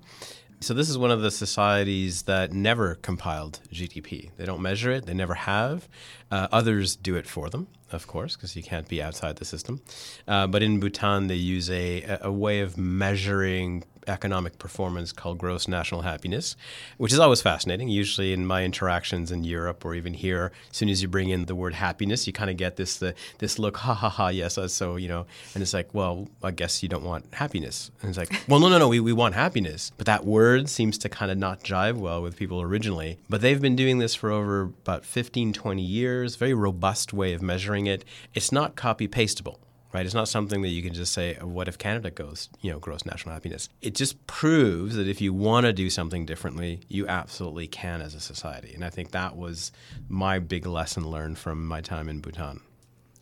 So 0.64 0.72
this 0.72 0.88
is 0.88 0.96
one 0.96 1.10
of 1.10 1.20
the 1.20 1.30
societies 1.30 2.22
that 2.22 2.54
never 2.54 2.94
compiled 2.94 3.60
GDP. 3.70 4.30
They 4.38 4.46
don't 4.46 4.62
measure 4.62 4.90
it. 4.92 5.04
They 5.04 5.12
never 5.12 5.34
have. 5.34 5.90
Uh, 6.30 6.48
others 6.50 6.96
do 6.96 7.16
it 7.16 7.26
for 7.26 7.50
them, 7.50 7.66
of 7.92 8.06
course, 8.06 8.34
because 8.34 8.56
you 8.56 8.62
can't 8.62 8.88
be 8.88 9.02
outside 9.02 9.36
the 9.36 9.44
system. 9.44 9.82
Uh, 10.26 10.46
but 10.46 10.62
in 10.62 10.80
Bhutan, 10.80 11.26
they 11.26 11.34
use 11.34 11.68
a, 11.68 12.16
a 12.22 12.32
way 12.32 12.60
of 12.60 12.78
measuring 12.78 13.84
economic 14.06 14.58
performance 14.58 15.12
called 15.12 15.38
gross 15.38 15.68
national 15.68 16.02
happiness, 16.02 16.56
which 16.98 17.12
is 17.12 17.18
always 17.18 17.42
fascinating. 17.42 17.88
Usually, 17.88 18.32
in 18.32 18.46
my 18.46 18.64
interactions 18.64 19.30
in 19.30 19.44
Europe 19.44 19.84
or 19.84 19.94
even 19.94 20.14
here, 20.14 20.52
as 20.70 20.76
soon 20.76 20.88
as 20.88 21.02
you 21.02 21.08
bring 21.08 21.28
in 21.28 21.46
the 21.46 21.54
word 21.54 21.74
happiness, 21.74 22.26
you 22.26 22.32
kind 22.32 22.50
of 22.50 22.56
get 22.56 22.76
this 22.76 22.96
the, 22.96 23.14
this 23.38 23.58
look, 23.58 23.76
ha 23.78 23.94
ha 23.94 24.08
ha, 24.08 24.28
yes, 24.28 24.58
so 24.72 24.96
you 24.96 25.08
know, 25.08 25.26
and 25.54 25.62
it's 25.62 25.74
like, 25.74 25.92
well, 25.92 26.28
I 26.42 26.50
guess 26.50 26.82
you 26.82 26.88
don't 26.88 27.04
want 27.04 27.26
happiness, 27.34 27.90
and 28.00 28.08
it's 28.08 28.18
like, 28.18 28.32
well, 28.48 28.60
no, 28.60 28.68
no, 28.68 28.78
no, 28.78 28.88
we, 28.88 29.00
we 29.00 29.12
want 29.12 29.34
happiness, 29.34 29.92
but 29.96 30.06
that 30.06 30.24
word 30.24 30.68
seems 30.68 30.98
to 30.98 31.08
kind 31.08 31.30
of 31.30 31.38
not 31.38 31.62
jive 31.62 31.96
well 31.96 32.22
with 32.22 32.36
people 32.36 32.60
originally. 32.60 33.18
But 33.28 33.40
they've 33.40 33.60
been 33.60 33.76
doing 33.76 33.98
this 33.98 34.14
for 34.14 34.30
over 34.30 34.62
about 34.62 35.04
15, 35.04 35.52
20 35.52 35.82
years, 35.82 36.36
very 36.36 36.54
robust 36.54 37.12
way 37.12 37.32
of 37.32 37.42
measuring 37.42 37.86
it. 37.86 38.04
It's 38.34 38.52
not 38.52 38.76
copy 38.76 39.08
pastable 39.08 39.58
right? 39.94 40.04
It's 40.04 40.14
not 40.14 40.28
something 40.28 40.60
that 40.62 40.68
you 40.68 40.82
can 40.82 40.92
just 40.92 41.12
say, 41.12 41.38
oh, 41.40 41.46
"What 41.46 41.68
if 41.68 41.78
Canada 41.78 42.10
goes, 42.10 42.50
you 42.60 42.70
know, 42.70 42.78
gross 42.78 43.06
national 43.06 43.32
happiness?" 43.32 43.68
It 43.80 43.94
just 43.94 44.26
proves 44.26 44.96
that 44.96 45.08
if 45.08 45.20
you 45.20 45.32
want 45.32 45.64
to 45.64 45.72
do 45.72 45.88
something 45.88 46.26
differently, 46.26 46.80
you 46.88 47.06
absolutely 47.06 47.68
can 47.68 48.02
as 48.02 48.14
a 48.14 48.20
society. 48.20 48.74
And 48.74 48.84
I 48.84 48.90
think 48.90 49.12
that 49.12 49.36
was 49.36 49.72
my 50.08 50.40
big 50.40 50.66
lesson 50.66 51.08
learned 51.08 51.38
from 51.38 51.66
my 51.66 51.80
time 51.80 52.08
in 52.08 52.20
Bhutan. 52.20 52.60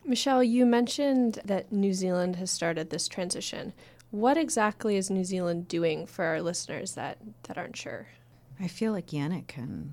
Michelle, 0.05 0.43
you 0.43 0.67
mentioned 0.67 1.39
that 1.45 1.71
New 1.71 1.93
Zealand 1.93 2.37
has 2.37 2.51
started 2.51 2.91
this 2.91 3.07
transition. 3.07 3.73
What 4.11 4.37
exactly 4.37 4.97
is 4.97 5.11
New 5.11 5.25
Zealand 5.25 5.69
doing 5.69 6.07
for 6.07 6.25
our 6.25 6.43
listeners 6.43 6.95
that, 6.95 7.19
that 7.45 7.57
aren't 7.57 7.77
sure? 7.77 8.09
I 8.59 8.67
feel 8.67 8.93
like 8.93 9.09
Yannick 9.09 9.47
can 9.47 9.93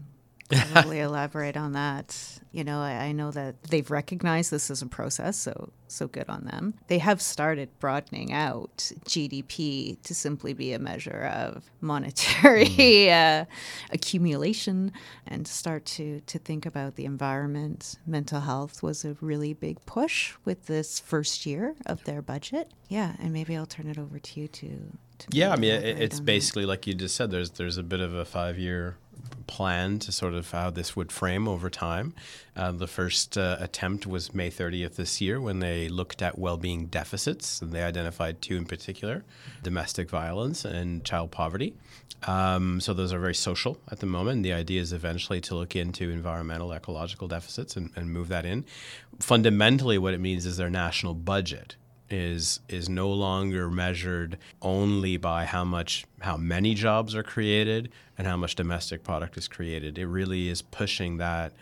probably 0.50 1.00
elaborate 1.00 1.58
on 1.58 1.74
that. 1.74 2.40
You 2.52 2.64
know, 2.64 2.82
I, 2.82 2.94
I, 2.94 3.12
know 3.12 3.30
that 3.32 3.62
they've 3.64 3.90
recognized 3.90 4.50
this 4.50 4.72
as 4.72 4.82
a 4.82 4.88
process, 4.88 5.38
so 5.38 5.72
so 5.88 6.08
good 6.08 6.28
on 6.30 6.46
them. 6.46 6.74
They 6.88 6.98
have 6.98 7.22
started 7.22 7.70
broadening 7.80 8.34
out 8.34 8.92
GDP 9.06 10.02
to 10.02 10.16
simply 10.16 10.54
be 10.54 10.74
a 10.74 10.80
measure 10.80 11.32
of 11.34 11.70
monetary 11.80 12.66
mm. 12.66 13.42
uh, 13.42 13.46
accumulation, 13.92 14.92
and 15.28 15.48
start 15.48 15.86
to 15.86 16.22
to 16.22 16.40
think 16.40 16.66
about 16.66 16.96
the 16.96 17.06
environment. 17.06 17.98
Mental 18.08 18.40
health 18.40 18.82
was 18.82 19.06
a 19.06 19.16
really 19.22 19.54
big 19.54 19.86
push 19.86 20.34
with 20.46 20.66
this 20.66 21.00
first 21.00 21.46
year 21.46 21.76
of 21.86 22.04
their 22.06 22.24
budget. 22.24 22.72
Yeah, 22.88 23.14
and 23.20 23.32
maybe 23.32 23.56
I'll 23.56 23.68
turn 23.68 23.88
it 23.88 24.00
over 24.00 24.18
to 24.18 24.40
you 24.40 24.48
to. 24.48 24.68
to 25.20 25.28
yeah, 25.32 25.52
I 25.52 25.56
mean, 25.56 25.74
it, 25.74 26.02
it's 26.02 26.20
basically 26.20 26.64
that. 26.64 26.70
like 26.70 26.88
you 26.88 26.96
just 26.96 27.16
said. 27.16 27.30
There's 27.30 27.52
there's 27.52 27.78
a 27.78 27.84
bit 27.84 28.00
of 28.00 28.16
a 28.16 28.26
five 28.26 28.58
year 28.58 28.98
plan 29.48 30.00
to 30.00 30.12
sort 30.12 30.34
of 30.34 30.52
how 30.52 30.70
this 30.70 30.96
would 30.96 31.12
frame 31.12 31.48
over 31.48 31.70
time. 31.70 32.14
Uh, 32.56 32.72
the 32.72 32.88
first 32.88 33.38
uh, 33.38 33.58
attempt 33.60 34.06
was 34.06 34.34
May 34.34 34.50
30th 34.50 34.96
this 34.96 35.20
year 35.22 35.42
when 35.42 35.60
they 35.60 35.90
looked 35.90 36.22
at 36.22 36.38
well-being 36.38 36.86
deficits, 36.86 37.62
and 37.62 37.72
they 37.72 37.82
identified 37.82 38.42
two 38.42 38.58
in 38.58 38.66
particular: 38.66 39.24
domestic 39.64 40.10
violence 40.10 40.66
and 40.66 41.04
child 41.04 41.32
poverty. 41.32 41.74
Um, 42.28 42.82
so 42.82 42.94
those 42.94 43.14
are 43.14 43.20
very 43.20 43.36
social 43.36 43.80
at 43.90 44.00
the 44.00 44.06
moment. 44.06 44.44
The 44.44 44.54
idea 44.54 44.82
is 44.82 44.94
eventually 44.94 45.42
to 45.42 45.56
look 45.56 45.76
into 45.76 46.10
environmental, 46.10 46.74
ecological 46.74 47.28
deficits 47.28 47.76
and, 47.78 47.92
and 47.96 48.12
move 48.12 48.28
that 48.28 48.46
in. 48.46 48.66
Fundamentally, 49.20 49.98
what 49.98 50.14
it 50.14 50.20
means 50.20 50.46
is 50.46 50.58
their 50.58 50.70
national 50.70 51.14
budget 51.14 51.76
is 52.10 52.60
is 52.70 52.90
no 52.90 53.10
longer 53.10 53.70
measured 53.70 54.38
only 54.62 55.18
by 55.18 55.46
how 55.46 55.64
much 55.64 56.06
how 56.22 56.38
many 56.38 56.74
jobs 56.74 57.16
are 57.16 57.24
created 57.24 57.92
and 58.18 58.28
how 58.28 58.38
much 58.38 58.56
domestic 58.56 59.04
product 59.04 59.38
is 59.38 59.48
created. 59.48 59.98
It 59.98 60.08
really 60.08 60.50
is 60.50 60.62
pushing 60.62 61.18
that 61.18 61.54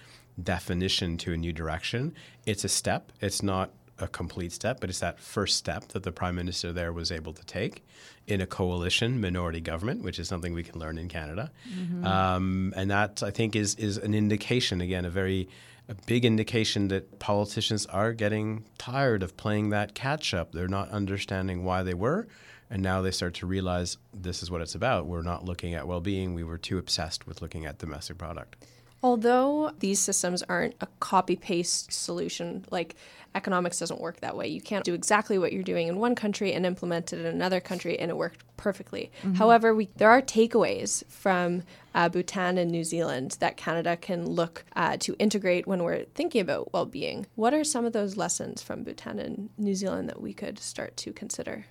definition 0.42 1.18
to 1.18 1.34
a 1.34 1.38
new 1.38 1.54
direction. 1.54 2.14
It's 2.46 2.64
a 2.64 2.70
step. 2.70 3.12
It's 3.22 3.42
not 3.42 3.72
a 4.00 4.08
complete 4.08 4.52
step, 4.52 4.80
but 4.80 4.90
it's 4.90 5.00
that 5.00 5.20
first 5.20 5.58
step 5.58 5.88
that 5.90 6.04
the 6.04 6.12
prime 6.12 6.36
minister 6.36 6.72
there 6.72 6.94
was 6.94 7.12
able 7.12 7.34
to 7.34 7.44
take 7.46 7.84
in 8.28 8.42
a 8.42 8.46
coalition 8.46 9.20
minority 9.20 9.62
government, 9.62 10.04
which 10.04 10.20
is 10.20 10.28
something 10.28 10.54
we 10.54 10.64
can 10.64 10.80
learn 10.80 10.98
in 10.98 11.08
Canada. 11.08 11.52
Mm-hmm. 11.74 12.06
Um, 12.06 12.74
and 12.76 12.92
that 12.92 13.24
I 13.24 13.32
think 13.32 13.56
is 13.56 13.76
is 13.76 13.98
an 13.98 14.14
indication 14.14 14.82
again 14.82 15.06
a 15.06 15.10
very 15.10 15.50
a 15.90 15.96
big 16.06 16.26
indication 16.26 16.90
that 16.90 17.20
politicians 17.20 17.86
are 17.88 18.14
getting 18.14 18.66
tired 18.78 19.24
of 19.24 19.38
playing 19.38 19.70
that 19.70 19.96
catch 19.96 20.34
up. 20.34 20.52
They're 20.52 20.68
not 20.68 20.90
understanding 20.90 21.64
why 21.64 21.84
they 21.84 21.94
were. 21.94 22.28
And 22.70 22.84
now 22.84 23.02
they 23.02 23.12
start 23.12 23.34
to 23.36 23.46
realize 23.46 23.98
this 24.14 24.44
is 24.44 24.52
what 24.52 24.62
it's 24.62 24.76
about. 24.76 25.06
We're 25.06 25.22
not 25.22 25.46
looking 25.46 25.74
at 25.74 25.88
well 25.88 26.02
being. 26.02 26.34
We 26.34 26.44
were 26.44 26.58
too 26.58 26.78
obsessed 26.78 27.26
with 27.26 27.42
looking 27.42 27.66
at 27.66 27.78
domestic 27.78 28.18
product. 28.18 28.58
Although 29.04 29.72
these 29.80 30.00
systems 30.00 30.44
aren't 30.44 30.76
a 30.82 30.88
copy 31.00 31.36
paste 31.36 31.94
solution, 31.94 32.66
like 32.72 32.96
economics 33.36 33.78
doesn't 33.80 34.02
work 34.02 34.20
that 34.22 34.36
way. 34.36 34.48
You 34.48 34.62
can't 34.62 34.84
do 34.84 34.94
exactly 34.96 35.38
what 35.38 35.54
you're 35.54 35.64
doing 35.64 35.88
in 35.88 35.98
one 35.98 36.16
country 36.16 36.54
and 36.54 36.66
implement 36.66 37.14
it 37.14 37.20
in 37.20 37.26
another 37.28 37.60
country 37.60 37.98
and 38.00 38.10
it 38.10 38.18
worked 38.18 38.44
perfectly. 38.58 39.12
Mm-hmm. 39.22 39.36
However, 39.36 39.76
we, 39.76 39.90
there 39.98 40.10
are 40.10 40.22
takeaways 40.22 41.06
from 41.08 41.64
uh, 41.94 42.10
Bhutan 42.10 42.58
and 42.58 42.72
New 42.72 42.84
Zealand 42.84 43.38
that 43.40 43.56
Canada 43.56 43.96
can 43.96 44.26
look 44.26 44.66
uh, 44.76 44.98
to 44.98 45.16
integrate 45.20 45.68
when 45.68 45.84
we're 45.84 46.06
thinking 46.16 46.42
about 46.42 46.74
well 46.74 46.86
being. 46.86 47.28
What 47.36 47.54
are 47.54 47.64
some 47.64 47.86
of 47.86 47.94
those 47.94 48.18
lessons 48.18 48.64
from 48.64 48.84
Bhutan 48.84 49.20
and 49.20 49.50
New 49.58 49.76
Zealand 49.76 50.10
that 50.10 50.22
we 50.22 50.34
could 50.34 50.58
start 50.58 50.98
to 50.98 51.14
consider? 51.14 51.66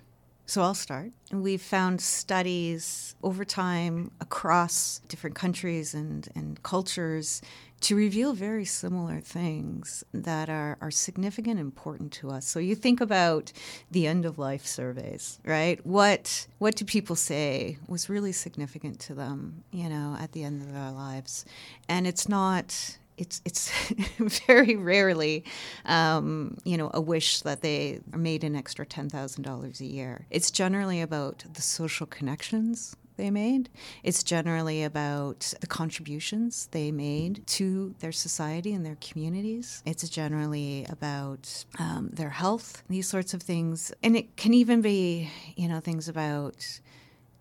So 0.49 0.61
I'll 0.61 0.73
start. 0.73 1.11
We've 1.29 1.61
found 1.61 1.99
studies 1.99 3.17
over 3.21 3.43
time 3.43 4.11
across 4.21 5.01
different 5.09 5.35
countries 5.35 5.93
and, 5.93 6.29
and 6.35 6.63
cultures 6.63 7.41
to 7.81 7.97
reveal 7.97 8.31
very 8.31 8.63
similar 8.63 9.19
things 9.19 10.05
that 10.13 10.49
are, 10.49 10.77
are 10.79 10.89
significant 10.89 11.59
and 11.59 11.67
important 11.67 12.13
to 12.13 12.31
us. 12.31 12.47
So 12.47 12.59
you 12.59 12.75
think 12.75 13.01
about 13.01 13.51
the 13.91 14.07
end 14.07 14.23
of 14.23 14.39
life 14.39 14.65
surveys, 14.65 15.37
right? 15.43 15.85
What 15.85 16.47
what 16.59 16.77
do 16.77 16.85
people 16.85 17.17
say 17.17 17.77
was 17.89 18.09
really 18.09 18.31
significant 18.31 19.01
to 19.01 19.13
them, 19.13 19.65
you 19.71 19.89
know, 19.89 20.15
at 20.17 20.31
the 20.31 20.43
end 20.43 20.61
of 20.61 20.71
their 20.71 20.91
lives? 20.91 21.43
And 21.89 22.07
it's 22.07 22.29
not 22.29 22.97
it's 23.17 23.41
it's 23.45 23.71
very 24.47 24.75
rarely, 24.75 25.43
um, 25.85 26.57
you 26.63 26.77
know, 26.77 26.91
a 26.93 27.01
wish 27.01 27.41
that 27.41 27.61
they 27.61 27.99
made 28.15 28.43
an 28.43 28.55
extra 28.55 28.85
ten 28.85 29.09
thousand 29.09 29.43
dollars 29.43 29.81
a 29.81 29.85
year. 29.85 30.25
It's 30.29 30.51
generally 30.51 31.01
about 31.01 31.43
the 31.53 31.61
social 31.61 32.05
connections 32.05 32.95
they 33.17 33.31
made. 33.31 33.69
It's 34.03 34.23
generally 34.23 34.83
about 34.83 35.53
the 35.59 35.67
contributions 35.67 36.67
they 36.71 36.91
made 36.91 37.45
to 37.47 37.95
their 37.99 38.11
society 38.11 38.73
and 38.73 38.85
their 38.85 38.97
communities. 39.01 39.81
It's 39.85 40.07
generally 40.07 40.85
about 40.87 41.65
um, 41.79 42.09
their 42.13 42.29
health, 42.29 42.83
these 42.89 43.07
sorts 43.07 43.33
of 43.33 43.41
things, 43.41 43.91
and 44.03 44.15
it 44.15 44.37
can 44.37 44.53
even 44.53 44.81
be, 44.81 45.29
you 45.55 45.67
know, 45.67 45.79
things 45.79 46.07
about 46.07 46.79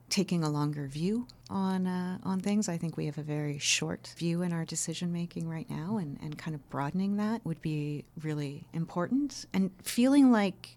taking 0.08 0.44
a 0.44 0.50
longer 0.50 0.86
view 0.86 1.26
on 1.50 1.86
uh, 1.86 2.18
on 2.22 2.40
things. 2.40 2.68
I 2.68 2.76
think 2.76 2.96
we 2.96 3.06
have 3.06 3.18
a 3.18 3.22
very 3.22 3.58
short 3.58 4.12
view 4.16 4.42
in 4.42 4.52
our 4.52 4.64
decision 4.64 5.12
making 5.12 5.48
right 5.48 5.68
now, 5.68 5.98
and, 5.98 6.18
and 6.22 6.38
kind 6.38 6.54
of 6.54 6.68
broadening 6.70 7.16
that 7.16 7.44
would 7.44 7.60
be 7.62 8.04
really 8.22 8.66
important. 8.72 9.46
And 9.52 9.70
feeling 9.82 10.30
like 10.30 10.76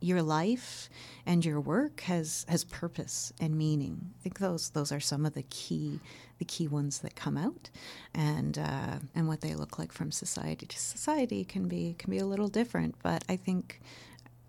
your 0.00 0.22
life 0.22 0.88
and 1.26 1.44
your 1.44 1.60
work 1.60 2.00
has 2.00 2.46
has 2.48 2.64
purpose 2.64 3.32
and 3.40 3.56
meaning. 3.56 4.12
I 4.18 4.22
think 4.22 4.38
those 4.38 4.70
those 4.70 4.92
are 4.92 5.00
some 5.00 5.26
of 5.26 5.34
the 5.34 5.42
key 5.44 6.00
the 6.38 6.44
key 6.46 6.66
ones 6.66 7.00
that 7.00 7.14
come 7.14 7.36
out, 7.36 7.68
and 8.14 8.58
uh, 8.58 8.98
and 9.14 9.28
what 9.28 9.42
they 9.42 9.54
look 9.54 9.78
like 9.78 9.92
from 9.92 10.10
society 10.10 10.66
to 10.66 10.78
society 10.78 11.44
can 11.44 11.68
be 11.68 11.94
can 11.98 12.10
be 12.10 12.18
a 12.18 12.26
little 12.26 12.48
different. 12.48 12.94
But 13.02 13.24
I 13.28 13.36
think 13.36 13.80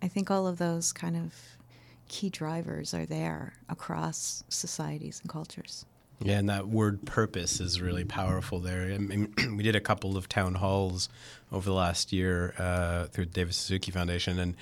I 0.02 0.08
think 0.08 0.30
all 0.30 0.46
of 0.46 0.58
those 0.58 0.92
kind 0.92 1.16
of 1.16 1.34
key 2.12 2.28
drivers 2.28 2.92
are 2.92 3.06
there 3.06 3.54
across 3.70 4.44
societies 4.48 5.20
and 5.22 5.30
cultures. 5.30 5.86
Yeah, 6.20 6.38
and 6.38 6.48
that 6.50 6.68
word 6.68 7.04
purpose 7.06 7.58
is 7.58 7.80
really 7.80 8.04
powerful 8.04 8.60
there. 8.60 8.82
I 8.92 8.98
mean, 8.98 9.34
we 9.56 9.62
did 9.62 9.74
a 9.74 9.80
couple 9.80 10.16
of 10.16 10.28
town 10.28 10.54
halls 10.54 11.08
over 11.50 11.64
the 11.64 11.74
last 11.74 12.12
year 12.12 12.54
uh, 12.58 13.06
through 13.06 13.24
the 13.24 13.32
David 13.32 13.54
Suzuki 13.54 13.90
Foundation, 13.90 14.38
and 14.38 14.54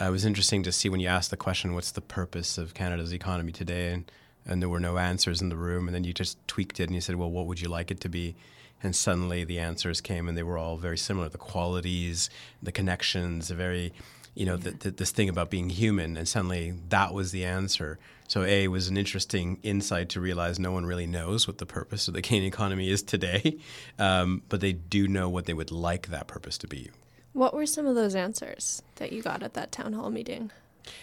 uh, 0.00 0.06
it 0.06 0.10
was 0.10 0.24
interesting 0.24 0.62
to 0.64 0.72
see 0.72 0.88
when 0.88 0.98
you 0.98 1.06
asked 1.06 1.30
the 1.30 1.36
question, 1.36 1.74
"What's 1.74 1.92
the 1.92 2.00
purpose 2.00 2.56
of 2.58 2.74
Canada's 2.74 3.12
economy 3.12 3.52
today?" 3.52 3.92
and 3.92 4.10
and 4.46 4.60
there 4.60 4.68
were 4.68 4.80
no 4.80 4.98
answers 4.98 5.40
in 5.40 5.50
the 5.50 5.56
room, 5.56 5.86
and 5.86 5.94
then 5.94 6.04
you 6.04 6.12
just 6.12 6.36
tweaked 6.48 6.80
it 6.80 6.84
and 6.84 6.94
you 6.94 7.00
said, 7.00 7.16
"Well, 7.16 7.30
what 7.30 7.46
would 7.46 7.60
you 7.60 7.68
like 7.68 7.90
it 7.90 8.00
to 8.00 8.08
be?" 8.08 8.34
And 8.82 8.96
suddenly 8.96 9.44
the 9.44 9.60
answers 9.60 10.00
came, 10.00 10.26
and 10.26 10.36
they 10.36 10.42
were 10.42 10.58
all 10.58 10.78
very 10.78 10.98
similar: 10.98 11.28
the 11.28 11.38
qualities, 11.38 12.30
the 12.62 12.72
connections, 12.72 13.50
a 13.50 13.54
very 13.54 13.92
you 14.34 14.46
know, 14.46 14.54
yeah. 14.54 14.64
the, 14.64 14.70
the, 14.70 14.90
this 14.92 15.10
thing 15.10 15.28
about 15.28 15.50
being 15.50 15.70
human, 15.70 16.16
and 16.16 16.26
suddenly 16.26 16.74
that 16.88 17.14
was 17.14 17.32
the 17.32 17.44
answer. 17.44 17.98
So, 18.28 18.42
A 18.42 18.68
was 18.68 18.88
an 18.88 18.96
interesting 18.96 19.58
insight 19.62 20.08
to 20.10 20.20
realize 20.20 20.58
no 20.58 20.72
one 20.72 20.86
really 20.86 21.06
knows 21.06 21.46
what 21.46 21.58
the 21.58 21.66
purpose 21.66 22.08
of 22.08 22.14
the 22.14 22.22
Canadian 22.22 22.52
economy 22.52 22.88
is 22.88 23.02
today, 23.02 23.58
um, 23.98 24.42
but 24.48 24.60
they 24.60 24.72
do 24.72 25.06
know 25.06 25.28
what 25.28 25.46
they 25.46 25.54
would 25.54 25.70
like 25.70 26.08
that 26.08 26.26
purpose 26.26 26.58
to 26.58 26.66
be. 26.66 26.90
What 27.32 27.52
were 27.52 27.66
some 27.66 27.86
of 27.86 27.94
those 27.94 28.14
answers 28.14 28.82
that 28.96 29.12
you 29.12 29.20
got 29.22 29.42
at 29.42 29.54
that 29.54 29.72
town 29.72 29.92
hall 29.92 30.10
meeting? 30.10 30.50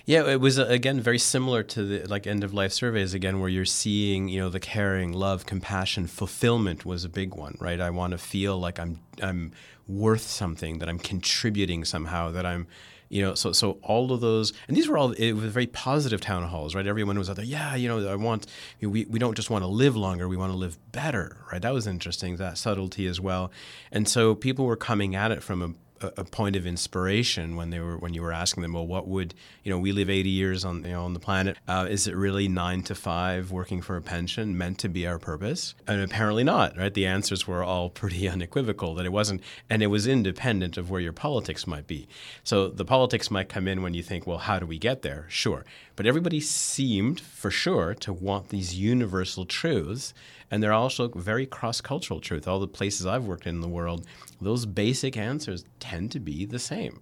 Yeah, 0.06 0.28
it 0.28 0.40
was 0.40 0.60
uh, 0.60 0.66
again 0.68 1.00
very 1.00 1.18
similar 1.18 1.64
to 1.64 1.84
the 1.84 2.08
like 2.08 2.28
end 2.28 2.44
of 2.44 2.54
life 2.54 2.72
surveys 2.72 3.14
again, 3.14 3.40
where 3.40 3.50
you're 3.50 3.66
seeing 3.66 4.28
you 4.28 4.40
know 4.40 4.50
the 4.50 4.60
caring, 4.60 5.12
love, 5.12 5.46
compassion, 5.46 6.08
fulfillment 6.08 6.86
was 6.86 7.04
a 7.04 7.10
big 7.10 7.34
one, 7.34 7.58
right? 7.60 7.80
I 7.80 7.90
want 7.90 8.12
to 8.12 8.18
feel 8.18 8.60
like 8.60 8.80
I'm 8.80 9.00
I'm 9.22 9.52
worth 9.88 10.22
something, 10.22 10.80
that 10.80 10.90
I'm 10.90 11.00
contributing 11.00 11.84
somehow, 11.86 12.32
that 12.32 12.46
I'm 12.46 12.68
You 13.12 13.22
know, 13.24 13.36
so 13.36 13.52
so 13.52 13.78
all 13.84 14.14
of 14.14 14.22
those, 14.22 14.54
and 14.70 14.78
these 14.78 14.88
were 14.88 14.98
all 14.98 15.12
it 15.12 15.34
was 15.34 15.52
very 15.52 15.68
positive 15.68 16.22
town 16.22 16.44
halls, 16.44 16.74
right? 16.74 16.88
Everyone 16.88 17.18
was 17.20 17.30
out 17.30 17.36
there. 17.36 17.44
Yeah, 17.44 17.76
you 17.76 17.90
know, 17.90 18.08
I 18.08 18.16
want 18.16 18.48
we 18.80 19.04
we 19.06 19.20
don't 19.20 19.36
just 19.36 19.50
want 19.50 19.64
to 19.64 19.68
live 19.68 19.98
longer, 19.98 20.30
we 20.30 20.38
want 20.38 20.54
to 20.54 20.58
live 20.58 20.78
better, 20.94 21.38
right? 21.52 21.62
That 21.62 21.74
was 21.74 21.88
interesting, 21.88 22.38
that 22.38 22.58
subtlety 22.58 23.08
as 23.08 23.20
well. 23.20 23.52
And 23.92 24.08
so 24.08 24.34
people 24.34 24.66
were 24.66 24.78
coming 24.78 25.14
at 25.14 25.32
it 25.32 25.44
from 25.44 25.62
a 25.62 25.74
a, 26.18 26.24
point 26.24 26.56
of 26.56 26.66
inspiration 26.66 27.56
when 27.56 27.70
they 27.70 27.80
were 27.80 27.98
when 27.98 28.14
you 28.14 28.22
were 28.22 28.32
asking 28.32 28.64
them, 28.64 28.74
well, 28.74 28.88
what 28.88 29.08
would 29.08 29.34
you 29.64 29.72
know? 29.72 29.80
We 29.80 29.92
live 29.92 30.10
80 30.10 30.30
years 30.30 30.66
on 30.66 30.84
you 30.84 30.92
know 30.92 31.06
on 31.06 31.14
the 31.14 31.20
planet. 31.20 31.58
Uh, 31.68 31.88
is 31.90 32.08
it 32.08 32.16
really 32.16 32.48
nine 32.48 32.84
to 32.84 32.96
five 32.96 33.52
working 33.52 33.82
for 33.82 33.96
a 33.96 34.02
pension 34.02 34.58
meant 34.58 34.78
to 34.80 34.90
be 34.90 35.06
our 35.08 35.20
purpose? 35.20 35.76
And 35.88 36.02
apparently 36.02 36.44
not. 36.44 36.78
Right? 36.78 36.94
The 36.94 37.06
answers 37.06 37.48
were 37.48 37.64
all 37.64 37.90
pretty 37.90 38.28
unequivocal 38.36 38.96
that 38.96 39.06
it 39.06 39.12
wasn't, 39.12 39.42
and 39.70 39.82
it 39.84 39.88
was 39.88 40.08
independent 40.08 40.78
of 40.78 40.90
where 40.90 41.02
your 41.02 41.14
politics 41.14 41.68
might 41.68 41.88
be. 41.88 42.08
So 42.44 42.68
the 42.68 42.86
politics 42.86 43.30
might 43.30 43.50
come 43.50 43.68
in 43.68 43.82
when 43.82 43.94
you 43.94 44.04
think, 44.04 44.26
well, 44.26 44.40
how 44.40 44.60
do 44.60 44.66
we 44.66 44.78
get 44.78 45.02
there? 45.02 45.26
Sure, 45.30 45.66
but 45.96 46.06
everybody 46.06 46.40
seemed, 46.40 47.20
for 47.20 47.52
sure, 47.52 47.94
to 47.96 48.14
want 48.14 48.50
these 48.50 48.76
universal 48.76 49.46
truths 49.46 50.14
and 50.52 50.62
they're 50.62 50.74
also 50.74 51.08
very 51.08 51.46
cross-cultural 51.46 52.20
truth. 52.20 52.48
All 52.48 52.60
the 52.60 52.68
places 52.68 53.08
I've 53.08 53.26
worked 53.26 53.48
in, 53.48 53.56
in 53.56 53.62
the 53.62 53.68
world, 53.68 54.06
those 54.40 54.66
basic 54.66 55.18
answers 55.18 55.66
tend 55.80 56.12
to 56.12 56.20
be 56.20 56.46
the 56.46 56.60
same. 56.60 57.00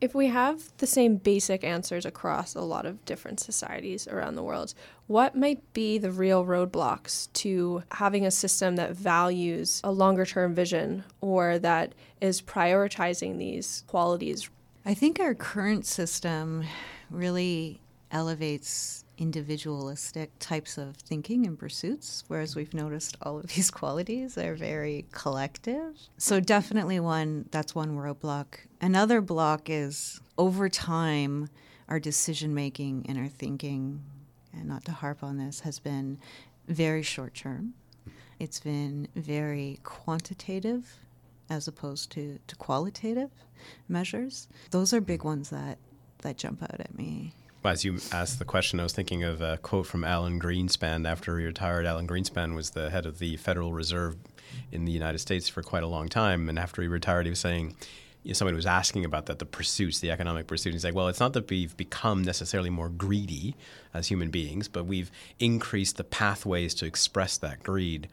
If 0.00 0.14
we 0.14 0.26
have 0.26 0.70
the 0.78 0.86
same 0.86 1.16
basic 1.16 1.64
answers 1.64 2.04
across 2.04 2.54
a 2.54 2.60
lot 2.60 2.84
of 2.84 3.02
different 3.06 3.40
societies 3.40 4.06
around 4.06 4.34
the 4.34 4.42
world, 4.42 4.74
what 5.06 5.34
might 5.34 5.72
be 5.72 5.96
the 5.96 6.10
real 6.10 6.44
roadblocks 6.44 7.32
to 7.34 7.82
having 7.92 8.26
a 8.26 8.30
system 8.30 8.76
that 8.76 8.94
values 8.94 9.80
a 9.82 9.90
longer 9.90 10.26
term 10.26 10.54
vision 10.54 11.04
or 11.22 11.58
that 11.60 11.94
is 12.20 12.42
prioritizing 12.42 13.38
these 13.38 13.84
qualities? 13.86 14.50
I 14.84 14.92
think 14.92 15.18
our 15.20 15.32
current 15.32 15.86
system 15.86 16.64
really 17.08 17.80
elevates 18.10 19.03
individualistic 19.18 20.30
types 20.38 20.78
of 20.78 20.96
thinking 20.96 21.46
and 21.46 21.58
pursuits, 21.58 22.24
whereas 22.28 22.56
we've 22.56 22.74
noticed 22.74 23.16
all 23.22 23.38
of 23.38 23.46
these 23.54 23.70
qualities 23.70 24.36
are 24.38 24.54
very 24.54 25.06
collective. 25.12 25.96
So, 26.18 26.40
definitely 26.40 27.00
one 27.00 27.46
that's 27.50 27.74
one 27.74 27.96
roadblock. 27.96 28.46
Another 28.80 29.20
block 29.20 29.70
is 29.70 30.20
over 30.38 30.68
time, 30.68 31.48
our 31.88 32.00
decision 32.00 32.54
making 32.54 33.06
and 33.08 33.18
our 33.18 33.28
thinking, 33.28 34.02
and 34.52 34.66
not 34.66 34.84
to 34.86 34.92
harp 34.92 35.22
on 35.22 35.38
this, 35.38 35.60
has 35.60 35.78
been 35.78 36.18
very 36.68 37.02
short 37.02 37.34
term. 37.34 37.74
It's 38.38 38.60
been 38.60 39.08
very 39.14 39.80
quantitative 39.84 40.98
as 41.50 41.68
opposed 41.68 42.10
to, 42.12 42.38
to 42.46 42.56
qualitative 42.56 43.30
measures. 43.88 44.48
Those 44.70 44.92
are 44.92 45.00
big 45.00 45.24
ones 45.24 45.50
that, 45.50 45.78
that 46.22 46.36
jump 46.36 46.62
out 46.62 46.80
at 46.80 46.96
me. 46.96 47.32
As 47.66 47.82
you 47.82 47.98
asked 48.12 48.38
the 48.38 48.44
question, 48.44 48.78
I 48.78 48.82
was 48.82 48.92
thinking 48.92 49.24
of 49.24 49.40
a 49.40 49.56
quote 49.56 49.86
from 49.86 50.04
Alan 50.04 50.38
Greenspan 50.38 51.08
after 51.08 51.38
he 51.38 51.46
retired. 51.46 51.86
Alan 51.86 52.06
Greenspan 52.06 52.54
was 52.54 52.70
the 52.70 52.90
head 52.90 53.06
of 53.06 53.18
the 53.18 53.38
Federal 53.38 53.72
Reserve 53.72 54.16
in 54.70 54.84
the 54.84 54.92
United 54.92 55.18
States 55.18 55.48
for 55.48 55.62
quite 55.62 55.82
a 55.82 55.86
long 55.86 56.08
time. 56.08 56.50
And 56.50 56.58
after 56.58 56.82
he 56.82 56.88
retired, 56.88 57.24
he 57.24 57.30
was 57.30 57.38
saying, 57.38 57.74
you 58.22 58.30
know, 58.30 58.34
somebody 58.34 58.54
was 58.54 58.66
asking 58.66 59.06
about 59.06 59.26
that, 59.26 59.38
the 59.38 59.46
pursuits, 59.46 60.00
the 60.00 60.10
economic 60.10 60.46
pursuits. 60.46 60.74
He's 60.74 60.84
like, 60.84 60.94
well, 60.94 61.08
it's 61.08 61.20
not 61.20 61.32
that 61.32 61.48
we've 61.48 61.74
become 61.74 62.22
necessarily 62.22 62.68
more 62.68 62.90
greedy 62.90 63.56
as 63.94 64.08
human 64.08 64.30
beings, 64.30 64.68
but 64.68 64.84
we've 64.84 65.10
increased 65.40 65.96
the 65.96 66.04
pathways 66.04 66.74
to 66.74 66.86
express 66.86 67.38
that 67.38 67.62
greed. 67.62 68.08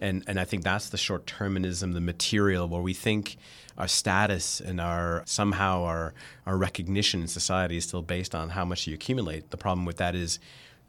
And, 0.00 0.24
and 0.26 0.40
I 0.40 0.44
think 0.44 0.64
that's 0.64 0.88
the 0.88 0.96
short 0.96 1.26
terminism, 1.26 1.92
the 1.92 2.00
material, 2.00 2.68
where 2.68 2.82
we 2.82 2.94
think 2.94 3.36
our 3.76 3.88
status 3.88 4.60
and 4.60 4.80
our 4.80 5.22
somehow 5.26 5.82
our 5.82 6.14
our 6.46 6.56
recognition 6.56 7.22
in 7.22 7.28
society 7.28 7.76
is 7.76 7.84
still 7.84 8.02
based 8.02 8.34
on 8.34 8.50
how 8.50 8.64
much 8.64 8.86
you 8.86 8.94
accumulate. 8.94 9.50
The 9.50 9.56
problem 9.56 9.84
with 9.84 9.96
that 9.96 10.14
is 10.14 10.38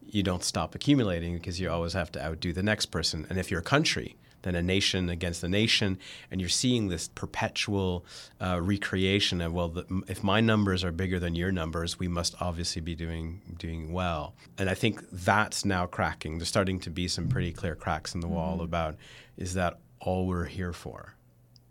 you 0.01 0.23
don't 0.23 0.43
stop 0.43 0.75
accumulating 0.75 1.35
because 1.35 1.59
you 1.59 1.69
always 1.69 1.93
have 1.93 2.11
to 2.13 2.23
outdo 2.23 2.53
the 2.53 2.63
next 2.63 2.87
person. 2.87 3.25
And 3.29 3.39
if 3.39 3.49
you're 3.49 3.61
a 3.61 3.63
country, 3.63 4.15
then 4.45 4.55
a 4.55 4.61
nation 4.61 5.09
against 5.09 5.43
a 5.43 5.49
nation, 5.49 5.99
and 6.31 6.39
you're 6.39 6.49
seeing 6.49 6.87
this 6.87 7.09
perpetual 7.09 8.05
uh, 8.39 8.61
recreation 8.61 9.41
of 9.41 9.51
well, 9.51 9.67
the, 9.67 10.03
if 10.07 10.23
my 10.23 10.39
numbers 10.39 10.83
are 10.85 10.93
bigger 10.93 11.19
than 11.19 11.35
your 11.35 11.51
numbers, 11.51 11.99
we 11.99 12.07
must 12.07 12.33
obviously 12.39 12.81
be 12.81 12.95
doing 12.95 13.41
doing 13.57 13.91
well. 13.91 14.33
And 14.57 14.69
I 14.69 14.73
think 14.73 15.03
that's 15.11 15.65
now 15.65 15.85
cracking. 15.85 16.37
There's 16.37 16.47
starting 16.47 16.79
to 16.81 16.89
be 16.89 17.09
some 17.09 17.27
pretty 17.27 17.51
clear 17.51 17.75
cracks 17.75 18.15
in 18.15 18.21
the 18.21 18.29
wall 18.29 18.53
mm-hmm. 18.53 18.63
about 18.63 18.95
is 19.37 19.55
that 19.55 19.79
all 19.99 20.27
we're 20.27 20.45
here 20.45 20.71
for? 20.71 21.15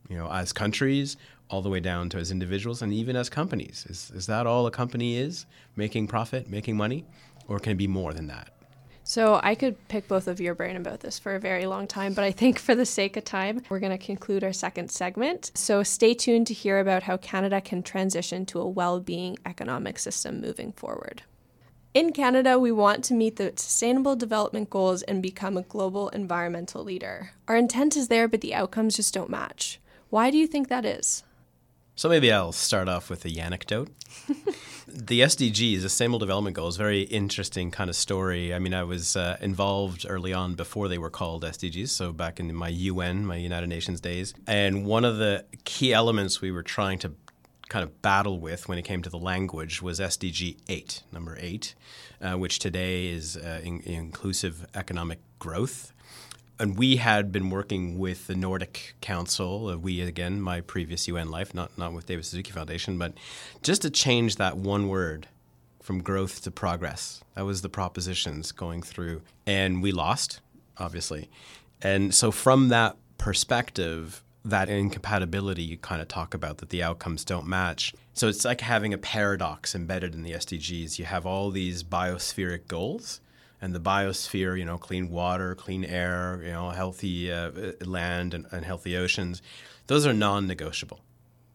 you 0.08 0.16
know, 0.16 0.30
as 0.30 0.52
countries, 0.52 1.16
all 1.50 1.62
the 1.62 1.68
way 1.68 1.80
down 1.80 2.08
to 2.10 2.18
as 2.18 2.30
individuals, 2.30 2.82
and 2.82 2.92
even 2.92 3.16
as 3.16 3.28
companies. 3.28 3.86
Is, 3.88 4.10
is 4.14 4.26
that 4.26 4.46
all 4.46 4.66
a 4.66 4.70
company 4.70 5.16
is? 5.16 5.46
Making 5.76 6.06
profit, 6.06 6.48
making 6.48 6.76
money? 6.76 7.04
Or 7.48 7.58
can 7.58 7.72
it 7.72 7.76
be 7.76 7.86
more 7.86 8.12
than 8.12 8.26
that? 8.28 8.53
So 9.06 9.38
I 9.42 9.54
could 9.54 9.76
pick 9.88 10.08
both 10.08 10.26
of 10.26 10.40
your 10.40 10.54
brain 10.54 10.76
about 10.76 11.00
this 11.00 11.18
for 11.18 11.34
a 11.34 11.40
very 11.40 11.66
long 11.66 11.86
time, 11.86 12.14
but 12.14 12.24
I 12.24 12.32
think 12.32 12.58
for 12.58 12.74
the 12.74 12.86
sake 12.86 13.18
of 13.18 13.24
time, 13.24 13.62
we're 13.68 13.78
going 13.78 13.96
to 13.96 14.02
conclude 14.02 14.42
our 14.42 14.52
second 14.52 14.90
segment. 14.90 15.52
So 15.54 15.82
stay 15.82 16.14
tuned 16.14 16.46
to 16.46 16.54
hear 16.54 16.78
about 16.78 17.02
how 17.02 17.18
Canada 17.18 17.60
can 17.60 17.82
transition 17.82 18.46
to 18.46 18.60
a 18.60 18.68
well-being 18.68 19.36
economic 19.44 19.98
system 19.98 20.40
moving 20.40 20.72
forward. 20.72 21.22
In 21.92 22.12
Canada, 22.12 22.58
we 22.58 22.72
want 22.72 23.04
to 23.04 23.14
meet 23.14 23.36
the 23.36 23.52
Sustainable 23.56 24.16
Development 24.16 24.68
Goals 24.70 25.02
and 25.02 25.22
become 25.22 25.58
a 25.58 25.62
global 25.62 26.08
environmental 26.08 26.82
leader. 26.82 27.32
Our 27.46 27.56
intent 27.56 27.98
is 27.98 28.08
there, 28.08 28.26
but 28.26 28.40
the 28.40 28.54
outcomes 28.54 28.96
just 28.96 29.12
don't 29.12 29.30
match. 29.30 29.80
Why 30.08 30.30
do 30.30 30.38
you 30.38 30.46
think 30.46 30.68
that 30.68 30.86
is? 30.86 31.24
So 31.96 32.08
maybe 32.08 32.32
I'll 32.32 32.50
start 32.50 32.88
off 32.88 33.08
with 33.08 33.24
a 33.24 33.38
anecdote. 33.38 33.88
the 34.88 35.20
SDGs, 35.20 35.76
the 35.76 35.88
Sustainable 35.88 36.18
Development 36.18 36.54
Goals, 36.54 36.76
very 36.76 37.02
interesting 37.02 37.70
kind 37.70 37.88
of 37.88 37.94
story. 37.94 38.52
I 38.52 38.58
mean, 38.58 38.74
I 38.74 38.82
was 38.82 39.14
uh, 39.14 39.36
involved 39.40 40.04
early 40.08 40.32
on 40.32 40.54
before 40.54 40.88
they 40.88 40.98
were 40.98 41.08
called 41.08 41.44
SDGs, 41.44 41.90
so 41.90 42.12
back 42.12 42.40
in 42.40 42.52
my 42.52 42.68
UN, 42.68 43.24
my 43.24 43.36
United 43.36 43.68
Nations 43.68 44.00
days. 44.00 44.34
And 44.48 44.84
one 44.84 45.04
of 45.04 45.18
the 45.18 45.44
key 45.64 45.92
elements 45.92 46.40
we 46.40 46.50
were 46.50 46.64
trying 46.64 46.98
to 46.98 47.12
kind 47.68 47.84
of 47.84 48.02
battle 48.02 48.40
with 48.40 48.68
when 48.68 48.76
it 48.76 48.82
came 48.82 49.02
to 49.02 49.08
the 49.10 49.18
language 49.18 49.80
was 49.80 50.00
SDG 50.00 50.56
8, 50.68 51.04
number 51.12 51.38
8, 51.40 51.76
uh, 52.20 52.32
which 52.32 52.58
today 52.58 53.06
is 53.06 53.36
uh, 53.36 53.60
in- 53.62 53.82
inclusive 53.84 54.66
economic 54.74 55.20
growth 55.38 55.93
and 56.58 56.78
we 56.78 56.96
had 56.96 57.32
been 57.32 57.50
working 57.50 57.98
with 57.98 58.26
the 58.26 58.34
Nordic 58.34 58.94
Council. 59.00 59.68
Uh, 59.68 59.76
we 59.76 60.00
again, 60.00 60.40
my 60.40 60.60
previous 60.60 61.08
UN 61.08 61.30
life, 61.30 61.54
not 61.54 61.76
not 61.76 61.92
with 61.92 62.06
David 62.06 62.24
Suzuki 62.24 62.50
Foundation, 62.50 62.98
but 62.98 63.14
just 63.62 63.82
to 63.82 63.90
change 63.90 64.36
that 64.36 64.56
one 64.56 64.88
word 64.88 65.28
from 65.82 66.02
growth 66.02 66.42
to 66.42 66.50
progress. 66.50 67.22
That 67.34 67.44
was 67.44 67.62
the 67.62 67.68
propositions 67.68 68.52
going 68.52 68.82
through, 68.82 69.22
and 69.46 69.82
we 69.82 69.92
lost, 69.92 70.40
obviously. 70.78 71.30
And 71.82 72.14
so, 72.14 72.30
from 72.30 72.68
that 72.68 72.96
perspective, 73.18 74.22
that 74.44 74.68
incompatibility 74.68 75.62
you 75.62 75.76
kind 75.78 76.02
of 76.02 76.08
talk 76.08 76.34
about 76.34 76.58
that 76.58 76.68
the 76.68 76.82
outcomes 76.82 77.24
don't 77.24 77.46
match. 77.46 77.94
So 78.12 78.28
it's 78.28 78.44
like 78.44 78.60
having 78.60 78.92
a 78.92 78.98
paradox 78.98 79.74
embedded 79.74 80.14
in 80.14 80.22
the 80.22 80.32
SDGs. 80.32 80.98
You 80.98 81.06
have 81.06 81.24
all 81.24 81.50
these 81.50 81.82
biospheric 81.82 82.68
goals 82.68 83.20
and 83.64 83.74
the 83.74 83.80
biosphere, 83.80 84.58
you 84.58 84.64
know, 84.66 84.76
clean 84.76 85.08
water, 85.08 85.54
clean 85.54 85.86
air, 85.86 86.38
you 86.44 86.52
know, 86.52 86.68
healthy 86.68 87.32
uh, 87.32 87.50
land 87.80 88.34
and, 88.34 88.44
and 88.52 88.62
healthy 88.62 88.94
oceans, 88.94 89.40
those 89.86 90.06
are 90.06 90.12
non-negotiable. 90.12 91.00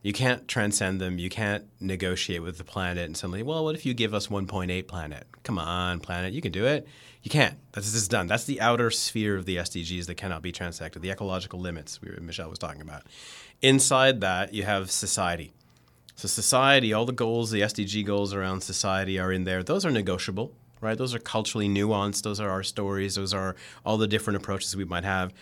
You 0.01 0.11
can't 0.11 0.47
transcend 0.47 0.99
them. 0.99 1.19
You 1.19 1.29
can't 1.29 1.65
negotiate 1.79 2.41
with 2.41 2.57
the 2.57 2.63
planet 2.63 3.05
and 3.05 3.15
suddenly, 3.15 3.43
well, 3.43 3.63
what 3.63 3.75
if 3.75 3.85
you 3.85 3.93
give 3.93 4.15
us 4.15 4.25
1.8 4.25 4.87
planet? 4.87 5.27
Come 5.43 5.59
on, 5.59 5.99
planet, 5.99 6.33
you 6.33 6.41
can 6.41 6.51
do 6.51 6.65
it. 6.65 6.87
You 7.21 7.29
can't. 7.29 7.59
That's 7.73 7.91
just 7.91 8.09
done. 8.09 8.25
That's 8.25 8.45
the 8.45 8.59
outer 8.59 8.89
sphere 8.89 9.35
of 9.35 9.45
the 9.45 9.57
SDGs 9.57 10.07
that 10.07 10.15
cannot 10.15 10.41
be 10.41 10.51
transacted, 10.51 11.03
the 11.03 11.11
ecological 11.11 11.59
limits 11.59 12.01
we 12.01 12.09
Michelle 12.19 12.49
was 12.49 12.57
talking 12.57 12.81
about. 12.81 13.03
Inside 13.61 14.19
that, 14.21 14.51
you 14.51 14.63
have 14.63 14.89
society. 14.89 15.53
So, 16.15 16.27
society, 16.27 16.91
all 16.91 17.05
the 17.05 17.13
goals, 17.13 17.51
the 17.51 17.61
SDG 17.61 18.03
goals 18.03 18.33
around 18.33 18.61
society 18.61 19.19
are 19.19 19.31
in 19.31 19.43
there. 19.43 19.61
Those 19.61 19.85
are 19.85 19.91
negotiable 19.91 20.53
right? 20.81 20.97
Those 20.97 21.15
are 21.15 21.19
culturally 21.19 21.67
nuanced. 21.67 22.23
Those 22.23 22.39
are 22.39 22.49
our 22.49 22.63
stories. 22.63 23.15
Those 23.15 23.33
are 23.33 23.55
all 23.85 23.97
the 23.97 24.07
different 24.07 24.37
approaches 24.37 24.75
we 24.75 24.85
might 24.85 25.03
have. 25.03 25.33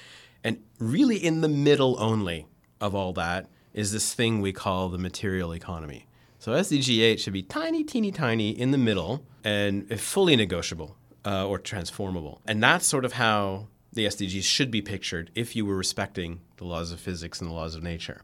And 0.43 0.63
really, 0.80 1.17
in 1.17 1.41
the 1.41 1.50
middle 1.50 1.95
only 2.00 2.47
of 2.80 2.95
all 2.95 3.13
that 3.13 3.50
is 3.73 3.91
this 3.91 4.13
thing 4.13 4.41
we 4.41 4.54
call 4.54 4.89
the 4.89 4.97
material 4.97 5.54
economy. 5.54 6.08
So 6.39 6.52
SDG 6.52 7.02
8 7.02 7.19
should 7.19 7.34
be 7.34 7.43
tiny, 7.43 7.84
teeny, 7.84 8.12
tiny 8.12 8.50
in 8.50 8.71
the 8.71 8.78
middle 8.78 9.23
and 9.43 10.00
fully 10.00 10.36
negotiable 10.36 10.95
uh, 11.26 11.47
or 11.47 11.58
transformable. 11.60 12.41
And 12.45 12.62
that's 12.62 12.86
sort 12.86 13.06
of 13.06 13.13
how 13.13 13.67
the 13.93 14.06
SDGs 14.06 14.43
should 14.43 14.71
be 14.71 14.82
pictured 14.82 15.32
if 15.36 15.56
you 15.56 15.65
were 15.65 15.76
respecting 15.76 16.41
the 16.58 16.65
laws 16.65 16.91
of 16.91 17.00
physics 17.00 17.41
and 17.41 17.50
the 17.50 17.54
laws 17.54 17.76
of 17.76 17.84
nature. 17.84 18.21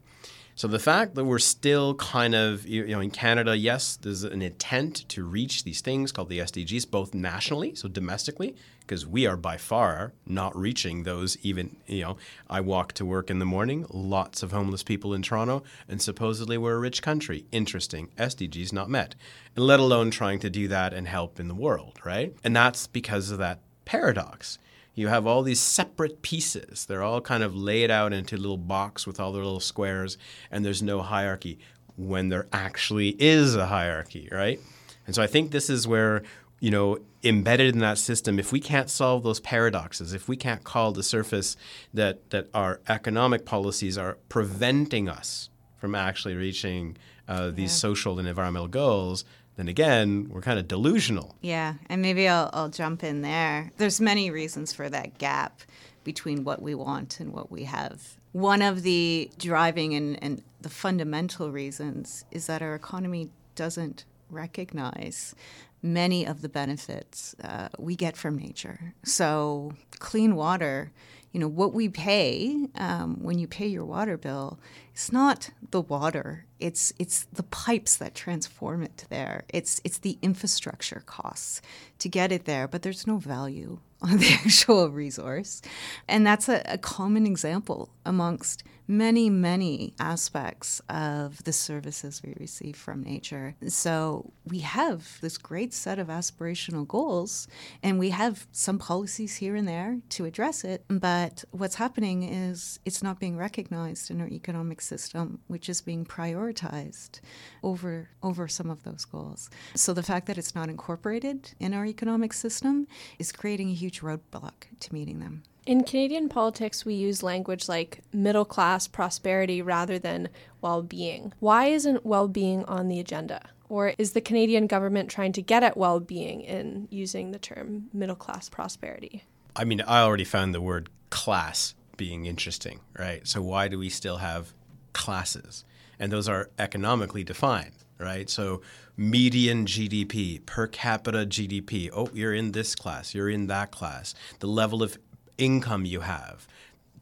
So 0.56 0.68
the 0.68 0.78
fact 0.78 1.16
that 1.16 1.24
we're 1.24 1.40
still 1.40 1.96
kind 1.96 2.32
of, 2.32 2.64
you 2.64 2.86
know, 2.86 3.00
in 3.00 3.10
Canada, 3.10 3.56
yes, 3.56 3.96
there's 3.96 4.22
an 4.22 4.40
intent 4.40 5.08
to 5.08 5.24
reach 5.24 5.64
these 5.64 5.80
things 5.80 6.12
called 6.12 6.28
the 6.28 6.38
SDGs, 6.38 6.88
both 6.88 7.12
nationally, 7.12 7.74
so 7.74 7.88
domestically, 7.88 8.54
because 8.78 9.04
we 9.04 9.26
are 9.26 9.36
by 9.36 9.56
far 9.56 10.12
not 10.26 10.56
reaching 10.56 11.02
those 11.02 11.36
even, 11.42 11.76
you 11.88 12.02
know, 12.02 12.16
I 12.48 12.60
walk 12.60 12.92
to 12.94 13.04
work 13.04 13.30
in 13.30 13.40
the 13.40 13.44
morning, 13.44 13.84
lots 13.90 14.44
of 14.44 14.52
homeless 14.52 14.84
people 14.84 15.12
in 15.12 15.22
Toronto, 15.22 15.64
and 15.88 16.00
supposedly 16.00 16.56
we're 16.56 16.76
a 16.76 16.78
rich 16.78 17.02
country. 17.02 17.46
Interesting. 17.50 18.10
SDGs 18.16 18.72
not 18.72 18.88
met, 18.88 19.16
and 19.56 19.64
let 19.64 19.80
alone 19.80 20.12
trying 20.12 20.38
to 20.38 20.50
do 20.50 20.68
that 20.68 20.94
and 20.94 21.08
help 21.08 21.40
in 21.40 21.48
the 21.48 21.54
world, 21.56 21.98
right? 22.04 22.32
And 22.44 22.54
that's 22.54 22.86
because 22.86 23.32
of 23.32 23.38
that 23.38 23.58
paradox 23.86 24.58
you 24.94 25.08
have 25.08 25.26
all 25.26 25.42
these 25.42 25.60
separate 25.60 26.22
pieces. 26.22 26.86
They're 26.86 27.02
all 27.02 27.20
kind 27.20 27.42
of 27.42 27.54
laid 27.54 27.90
out 27.90 28.12
into 28.12 28.36
a 28.36 28.38
little 28.38 28.56
box 28.56 29.06
with 29.06 29.18
all 29.18 29.32
their 29.32 29.44
little 29.44 29.60
squares, 29.60 30.16
and 30.50 30.64
there's 30.64 30.82
no 30.82 31.02
hierarchy 31.02 31.58
when 31.96 32.28
there 32.28 32.46
actually 32.52 33.10
is 33.18 33.54
a 33.54 33.66
hierarchy, 33.66 34.28
right? 34.32 34.60
And 35.06 35.14
so 35.14 35.22
I 35.22 35.26
think 35.26 35.50
this 35.50 35.68
is 35.70 35.86
where, 35.86 36.22
you 36.60 36.70
know, 36.70 36.98
embedded 37.22 37.74
in 37.74 37.80
that 37.80 37.98
system, 37.98 38.38
if 38.38 38.52
we 38.52 38.60
can't 38.60 38.90
solve 38.90 39.22
those 39.22 39.40
paradoxes, 39.40 40.12
if 40.12 40.28
we 40.28 40.36
can't 40.36 40.64
call 40.64 40.92
the 40.92 41.02
surface 41.02 41.56
that, 41.92 42.30
that 42.30 42.48
our 42.52 42.80
economic 42.88 43.44
policies 43.44 43.96
are 43.96 44.18
preventing 44.28 45.08
us 45.08 45.50
from 45.76 45.94
actually 45.94 46.34
reaching 46.34 46.96
uh, 47.28 47.50
these 47.50 47.70
yeah. 47.70 47.76
social 47.76 48.18
and 48.18 48.28
environmental 48.28 48.68
goals, 48.68 49.24
then 49.56 49.68
again, 49.68 50.28
we're 50.30 50.40
kind 50.40 50.58
of 50.58 50.66
delusional. 50.68 51.36
Yeah, 51.40 51.74
and 51.88 52.02
maybe 52.02 52.28
I'll, 52.28 52.50
I'll 52.52 52.68
jump 52.68 53.04
in 53.04 53.22
there. 53.22 53.70
There's 53.76 54.00
many 54.00 54.30
reasons 54.30 54.72
for 54.72 54.88
that 54.88 55.18
gap 55.18 55.62
between 56.02 56.44
what 56.44 56.60
we 56.60 56.74
want 56.74 57.20
and 57.20 57.32
what 57.32 57.50
we 57.50 57.64
have. 57.64 58.16
One 58.32 58.62
of 58.62 58.82
the 58.82 59.30
driving 59.38 59.94
and, 59.94 60.22
and 60.22 60.42
the 60.60 60.68
fundamental 60.68 61.50
reasons 61.50 62.24
is 62.30 62.46
that 62.46 62.62
our 62.62 62.74
economy 62.74 63.30
doesn't 63.54 64.04
recognize 64.28 65.34
many 65.82 66.26
of 66.26 66.42
the 66.42 66.48
benefits 66.48 67.34
uh, 67.44 67.68
we 67.78 67.94
get 67.94 68.16
from 68.16 68.36
nature. 68.36 68.94
So, 69.04 69.74
clean 69.98 70.34
water, 70.34 70.90
you 71.34 71.40
know, 71.40 71.48
what 71.48 71.74
we 71.74 71.88
pay 71.88 72.68
um, 72.76 73.16
when 73.20 73.40
you 73.40 73.48
pay 73.48 73.66
your 73.66 73.84
water 73.84 74.16
bill, 74.16 74.60
it's 74.92 75.10
not 75.10 75.50
the 75.72 75.80
water. 75.80 76.46
It's 76.60 76.92
it's 76.96 77.24
the 77.32 77.42
pipes 77.42 77.96
that 77.96 78.14
transform 78.14 78.84
it 78.84 79.04
there. 79.10 79.44
It's 79.48 79.80
it's 79.82 79.98
the 79.98 80.16
infrastructure 80.22 81.02
costs 81.06 81.60
to 81.98 82.08
get 82.08 82.30
it 82.30 82.44
there, 82.44 82.68
but 82.68 82.82
there's 82.82 83.04
no 83.04 83.16
value 83.16 83.80
on 84.00 84.18
the 84.18 84.30
actual 84.32 84.90
resource, 84.90 85.60
and 86.06 86.24
that's 86.24 86.48
a, 86.48 86.62
a 86.66 86.78
common 86.78 87.26
example 87.26 87.90
amongst 88.06 88.62
many, 88.86 89.30
many 89.30 89.94
aspects 89.98 90.80
of 90.88 91.42
the 91.44 91.52
services 91.52 92.22
we 92.24 92.34
receive 92.38 92.76
from 92.76 93.02
nature. 93.02 93.54
So 93.68 94.32
we 94.46 94.60
have 94.60 95.20
this 95.20 95.38
great 95.38 95.72
set 95.72 95.98
of 95.98 96.08
aspirational 96.08 96.86
goals, 96.86 97.48
and 97.82 97.98
we 97.98 98.10
have 98.10 98.46
some 98.52 98.78
policies 98.78 99.36
here 99.36 99.56
and 99.56 99.66
there 99.66 99.98
to 100.10 100.24
address 100.24 100.64
it. 100.64 100.84
But 100.88 101.44
what's 101.50 101.76
happening 101.76 102.22
is 102.22 102.78
it's 102.84 103.02
not 103.02 103.18
being 103.18 103.36
recognized 103.36 104.10
in 104.10 104.20
our 104.20 104.28
economic 104.28 104.80
system, 104.80 105.40
which 105.46 105.68
is 105.68 105.80
being 105.80 106.04
prioritized 106.04 107.20
over 107.62 108.08
over 108.22 108.48
some 108.48 108.70
of 108.70 108.82
those 108.82 109.04
goals. 109.04 109.50
So 109.74 109.92
the 109.92 110.02
fact 110.02 110.26
that 110.26 110.38
it's 110.38 110.54
not 110.54 110.68
incorporated 110.68 111.52
in 111.60 111.74
our 111.74 111.86
economic 111.86 112.32
system 112.32 112.86
is 113.18 113.32
creating 113.32 113.70
a 113.70 113.74
huge 113.74 114.00
roadblock 114.00 114.66
to 114.80 114.94
meeting 114.94 115.20
them. 115.20 115.42
In 115.66 115.82
Canadian 115.82 116.28
politics, 116.28 116.84
we 116.84 116.92
use 116.92 117.22
language 117.22 117.68
like 117.70 118.02
middle 118.12 118.44
class 118.44 118.86
prosperity 118.86 119.62
rather 119.62 119.98
than 119.98 120.28
well 120.60 120.82
being. 120.82 121.32
Why 121.38 121.66
isn't 121.66 122.04
well 122.04 122.28
being 122.28 122.64
on 122.66 122.88
the 122.88 123.00
agenda? 123.00 123.48
Or 123.70 123.94
is 123.96 124.12
the 124.12 124.20
Canadian 124.20 124.66
government 124.66 125.10
trying 125.10 125.32
to 125.32 125.42
get 125.42 125.62
at 125.62 125.76
well 125.76 126.00
being 126.00 126.42
in 126.42 126.86
using 126.90 127.30
the 127.30 127.38
term 127.38 127.88
middle 127.94 128.14
class 128.14 128.50
prosperity? 128.50 129.24
I 129.56 129.64
mean, 129.64 129.80
I 129.80 130.00
already 130.00 130.24
found 130.24 130.54
the 130.54 130.60
word 130.60 130.90
class 131.08 131.74
being 131.96 132.26
interesting, 132.26 132.80
right? 132.98 133.26
So, 133.26 133.40
why 133.40 133.68
do 133.68 133.78
we 133.78 133.88
still 133.88 134.18
have 134.18 134.52
classes? 134.92 135.64
And 135.98 136.12
those 136.12 136.28
are 136.28 136.50
economically 136.58 137.24
defined, 137.24 137.72
right? 137.98 138.28
So, 138.28 138.60
median 138.98 139.64
GDP, 139.64 140.44
per 140.44 140.66
capita 140.66 141.24
GDP. 141.24 141.88
Oh, 141.94 142.10
you're 142.12 142.34
in 142.34 142.52
this 142.52 142.74
class, 142.74 143.14
you're 143.14 143.30
in 143.30 143.46
that 143.46 143.70
class. 143.70 144.14
The 144.40 144.48
level 144.48 144.82
of 144.82 144.98
income 145.38 145.84
you 145.84 146.00
have, 146.00 146.46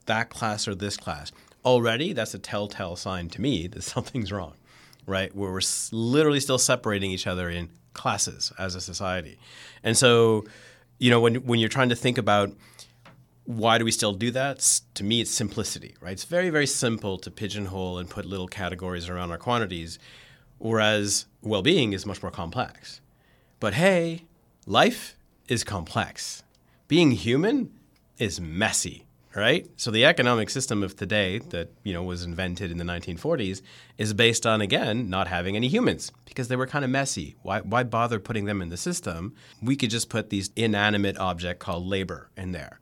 that 0.07 0.31
class 0.31 0.67
or 0.67 0.75
this 0.75 0.97
class, 0.97 1.33
already 1.65 2.13
that's 2.13 2.35
a 2.35 2.39
telltale 2.39 2.97
sign 2.97 3.29
to 3.31 3.41
me 3.41 3.67
that 3.69 3.83
something's 3.83 4.33
wrong, 4.33 4.55
right? 5.07 5.35
Where 5.35 5.53
we're 5.53 5.61
literally 5.91 6.41
still 6.41 6.59
separating 6.59 7.11
each 7.11 7.27
other 7.27 7.49
in 7.49 7.71
classes 7.95 8.53
as 8.59 8.75
a 8.75 8.81
society. 8.81 9.39
And 9.83 9.97
so, 9.97 10.45
you 10.99 11.11
know, 11.11 11.21
when, 11.21 11.37
when 11.47 11.61
you're 11.61 11.69
trying 11.69 11.91
to 11.91 11.97
think 11.97 12.19
about 12.19 12.53
why 13.45 13.77
do 13.77 13.85
we 13.85 13.91
still 13.91 14.13
do 14.13 14.31
that? 14.31 14.81
To 14.95 15.05
me, 15.05 15.21
it's 15.21 15.31
simplicity, 15.31 15.97
right? 16.01 16.13
It's 16.13 16.25
very, 16.25 16.49
very 16.51 16.67
simple 16.67 17.19
to 17.19 17.31
pigeonhole 17.31 17.99
and 17.99 18.09
put 18.09 18.25
little 18.25 18.47
categories 18.47 19.09
around 19.09 19.31
our 19.31 19.39
quantities, 19.39 19.99
whereas 20.59 21.27
well 21.43 21.63
being 21.63 21.93
is 21.93 22.07
much 22.07 22.23
more 22.23 22.31
complex. 22.31 23.01
But 23.59 23.75
hey, 23.75 24.27
life 24.65 25.17
is 25.49 25.65
complex. 25.65 26.45
Being 26.87 27.13
human 27.13 27.73
is 28.19 28.41
messy, 28.41 29.07
right? 29.35 29.67
So 29.77 29.91
the 29.91 30.05
economic 30.05 30.51
system 30.51 30.83
of 30.83 30.97
today 30.97 31.39
that, 31.51 31.71
you 31.83 31.93
know, 31.93 32.03
was 32.03 32.25
invented 32.25 32.71
in 32.71 32.79
the 32.79 32.85
1940s 32.85 33.63
is 33.99 34.15
based 34.15 34.47
on 34.47 34.61
again 34.61 35.09
not 35.09 35.29
having 35.29 35.57
any 35.57 35.69
humans 35.69 36.13
because 36.25 36.49
they 36.49 36.57
were 36.57 36.67
kind 36.67 36.85
of 36.85 36.91
messy. 36.91 37.37
Why 37.43 37.61
why 37.61 37.83
bother 37.83 38.19
putting 38.19 38.45
them 38.45 38.63
in 38.63 38.69
the 38.69 38.77
system? 38.77 39.35
We 39.61 39.77
could 39.77 39.91
just 39.91 40.09
put 40.09 40.31
these 40.31 40.51
inanimate 40.57 41.19
object 41.19 41.61
called 41.61 41.87
labor 41.87 42.31
in 42.37 42.53
there. 42.53 42.81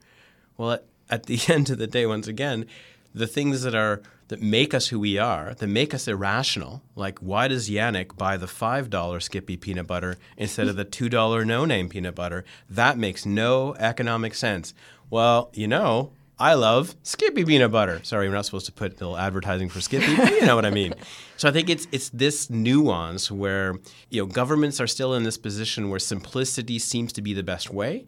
Well, 0.57 0.73
at, 0.73 0.85
at 1.09 1.25
the 1.25 1.41
end 1.49 1.71
of 1.71 1.79
the 1.79 1.87
day 1.87 2.07
once 2.07 2.29
again, 2.29 2.67
the 3.15 3.27
things 3.27 3.63
that 3.63 3.75
are 3.75 4.03
that 4.31 4.41
make 4.41 4.73
us 4.73 4.87
who 4.87 5.01
we 5.01 5.19
are, 5.19 5.55
that 5.55 5.67
make 5.67 5.93
us 5.93 6.07
irrational. 6.07 6.83
Like, 6.95 7.19
why 7.19 7.49
does 7.49 7.69
Yannick 7.69 8.17
buy 8.17 8.37
the 8.37 8.47
$5 8.47 9.23
Skippy 9.23 9.57
peanut 9.57 9.89
butter 9.89 10.19
instead 10.37 10.69
of 10.69 10.77
the 10.77 10.85
$2 10.85 11.45
no 11.45 11.65
name 11.65 11.89
peanut 11.89 12.15
butter? 12.15 12.45
That 12.69 12.97
makes 12.97 13.27
no 13.27 13.75
economic 13.75 14.37
sense. 14.37 14.73
Well, 15.11 15.51
you 15.55 15.67
know, 15.67 16.13
I 16.39 16.55
love 16.55 16.95
Skippy 17.03 17.45
peanut 17.45 17.73
butter. 17.73 18.01
Sorry, 18.05 18.29
we're 18.29 18.35
not 18.35 18.47
supposed 18.47 18.67
to 18.67 18.73
put 18.73 18.93
little 18.93 19.19
advertising 19.19 19.69
for 19.69 19.81
Skippy, 19.81 20.17
but 20.17 20.31
you 20.31 20.47
know 20.47 20.55
what 20.55 20.65
I 20.65 20.71
mean. 20.71 20.95
So 21.37 21.49
I 21.49 21.53
think 21.53 21.71
it's 21.71 21.89
it's 21.91 22.11
this 22.11 22.51
nuance 22.51 23.31
where 23.31 23.79
you 24.11 24.21
know 24.21 24.27
governments 24.27 24.79
are 24.79 24.87
still 24.87 25.15
in 25.15 25.23
this 25.23 25.39
position 25.39 25.89
where 25.89 25.99
simplicity 25.99 26.79
seems 26.79 27.15
to 27.15 27.23
be 27.23 27.33
the 27.33 27.43
best 27.43 27.71
way, 27.71 28.07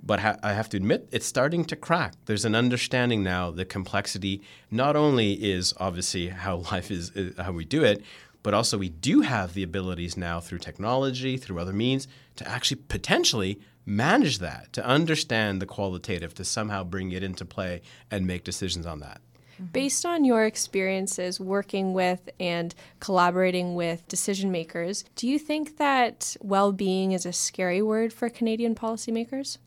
but 0.00 0.20
ha- 0.20 0.36
I 0.40 0.52
have 0.52 0.68
to 0.68 0.76
admit 0.76 1.08
it's 1.10 1.26
starting 1.26 1.64
to 1.64 1.74
crack. 1.74 2.14
There's 2.26 2.44
an 2.44 2.54
understanding 2.54 3.24
now 3.24 3.50
that 3.50 3.68
complexity 3.68 4.40
not 4.70 4.94
only 4.94 5.32
is 5.32 5.74
obviously 5.78 6.28
how 6.28 6.56
life 6.70 6.92
is, 6.92 7.10
is 7.16 7.36
how 7.38 7.50
we 7.50 7.64
do 7.64 7.82
it, 7.82 8.04
but 8.44 8.54
also 8.54 8.78
we 8.78 8.88
do 8.88 9.22
have 9.22 9.54
the 9.54 9.64
abilities 9.64 10.16
now 10.16 10.38
through 10.38 10.58
technology, 10.58 11.36
through 11.36 11.58
other 11.58 11.72
means, 11.72 12.06
to 12.36 12.48
actually 12.48 12.82
potentially 12.88 13.58
manage 13.90 14.38
that, 14.38 14.72
to 14.72 14.86
understand 14.86 15.60
the 15.60 15.66
qualitative, 15.66 16.32
to 16.34 16.44
somehow 16.44 16.84
bring 16.84 17.10
it 17.10 17.22
into 17.22 17.44
play 17.44 17.82
and 18.10 18.26
make 18.26 18.44
decisions 18.44 18.86
on 18.86 19.00
that. 19.00 19.20
Mm-hmm. 19.54 19.72
Based 19.72 20.06
on 20.06 20.24
your 20.24 20.44
experiences 20.44 21.40
working 21.40 21.92
with 21.92 22.30
and 22.38 22.74
collaborating 23.00 23.74
with 23.74 24.06
decision 24.08 24.50
makers, 24.52 25.04
do 25.16 25.28
you 25.28 25.38
think 25.38 25.76
that 25.78 26.36
well 26.40 26.72
being 26.72 27.12
is 27.12 27.26
a 27.26 27.32
scary 27.32 27.82
word 27.82 28.12
for 28.12 28.28
Canadian 28.28 28.74
policymakers? 28.74 29.58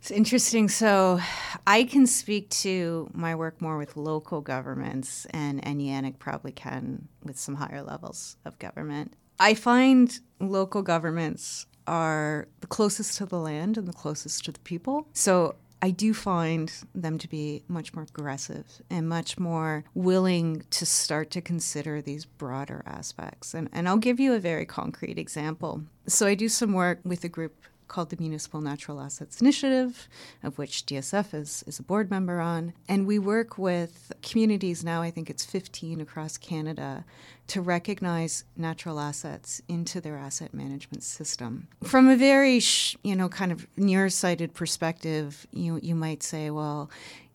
It's 0.00 0.10
interesting. 0.10 0.68
So, 0.68 1.20
I 1.66 1.84
can 1.84 2.06
speak 2.06 2.48
to 2.50 3.10
my 3.12 3.34
work 3.34 3.60
more 3.60 3.76
with 3.76 3.98
local 3.98 4.40
governments, 4.40 5.26
and, 5.26 5.62
and 5.62 5.78
Yannick 5.80 6.18
probably 6.18 6.52
can 6.52 7.08
with 7.22 7.38
some 7.38 7.56
higher 7.56 7.82
levels 7.82 8.36
of 8.46 8.58
government. 8.58 9.12
I 9.38 9.52
find 9.52 10.18
local 10.38 10.82
governments 10.82 11.66
are 11.90 12.46
the 12.60 12.68
closest 12.68 13.18
to 13.18 13.26
the 13.26 13.38
land 13.38 13.76
and 13.76 13.88
the 13.88 13.92
closest 13.92 14.44
to 14.44 14.52
the 14.52 14.60
people. 14.60 15.08
So 15.12 15.56
I 15.82 15.90
do 15.90 16.14
find 16.14 16.72
them 16.94 17.18
to 17.18 17.28
be 17.28 17.64
much 17.66 17.94
more 17.94 18.04
aggressive 18.04 18.66
and 18.88 19.08
much 19.08 19.38
more 19.38 19.84
willing 19.94 20.62
to 20.70 20.86
start 20.86 21.30
to 21.32 21.40
consider 21.40 22.00
these 22.00 22.24
broader 22.26 22.82
aspects. 22.86 23.54
And, 23.54 23.68
and 23.72 23.88
I'll 23.88 23.96
give 23.96 24.20
you 24.20 24.34
a 24.34 24.38
very 24.38 24.66
concrete 24.66 25.18
example. 25.18 25.82
So 26.06 26.26
I 26.26 26.34
do 26.34 26.48
some 26.48 26.74
work 26.74 27.00
with 27.04 27.24
a 27.24 27.28
group 27.28 27.64
called 27.90 28.08
the 28.08 28.16
Municipal 28.18 28.62
Natural 28.62 29.00
Assets 29.00 29.40
Initiative, 29.40 30.08
of 30.42 30.56
which 30.56 30.86
DSF 30.86 31.34
is, 31.34 31.62
is 31.66 31.78
a 31.78 31.82
board 31.82 32.10
member 32.10 32.40
on. 32.40 32.72
And 32.88 33.06
we 33.06 33.18
work 33.18 33.58
with 33.58 34.12
communities 34.22 34.82
now, 34.82 35.02
I 35.02 35.10
think 35.10 35.28
it's 35.28 35.44
15 35.44 36.00
across 36.00 36.38
Canada, 36.38 37.04
to 37.48 37.60
recognize 37.60 38.44
natural 38.56 39.00
assets 39.00 39.60
into 39.68 40.00
their 40.00 40.16
asset 40.16 40.54
management 40.54 41.02
system. 41.02 41.66
From 41.82 42.08
a 42.08 42.16
very, 42.16 42.60
you 43.02 43.16
know, 43.16 43.28
kind 43.28 43.50
of 43.50 43.66
nearsighted 43.76 44.54
perspective, 44.54 45.46
you, 45.50 45.80
you 45.82 45.96
might 45.96 46.22
say, 46.22 46.50
well, 46.50 46.90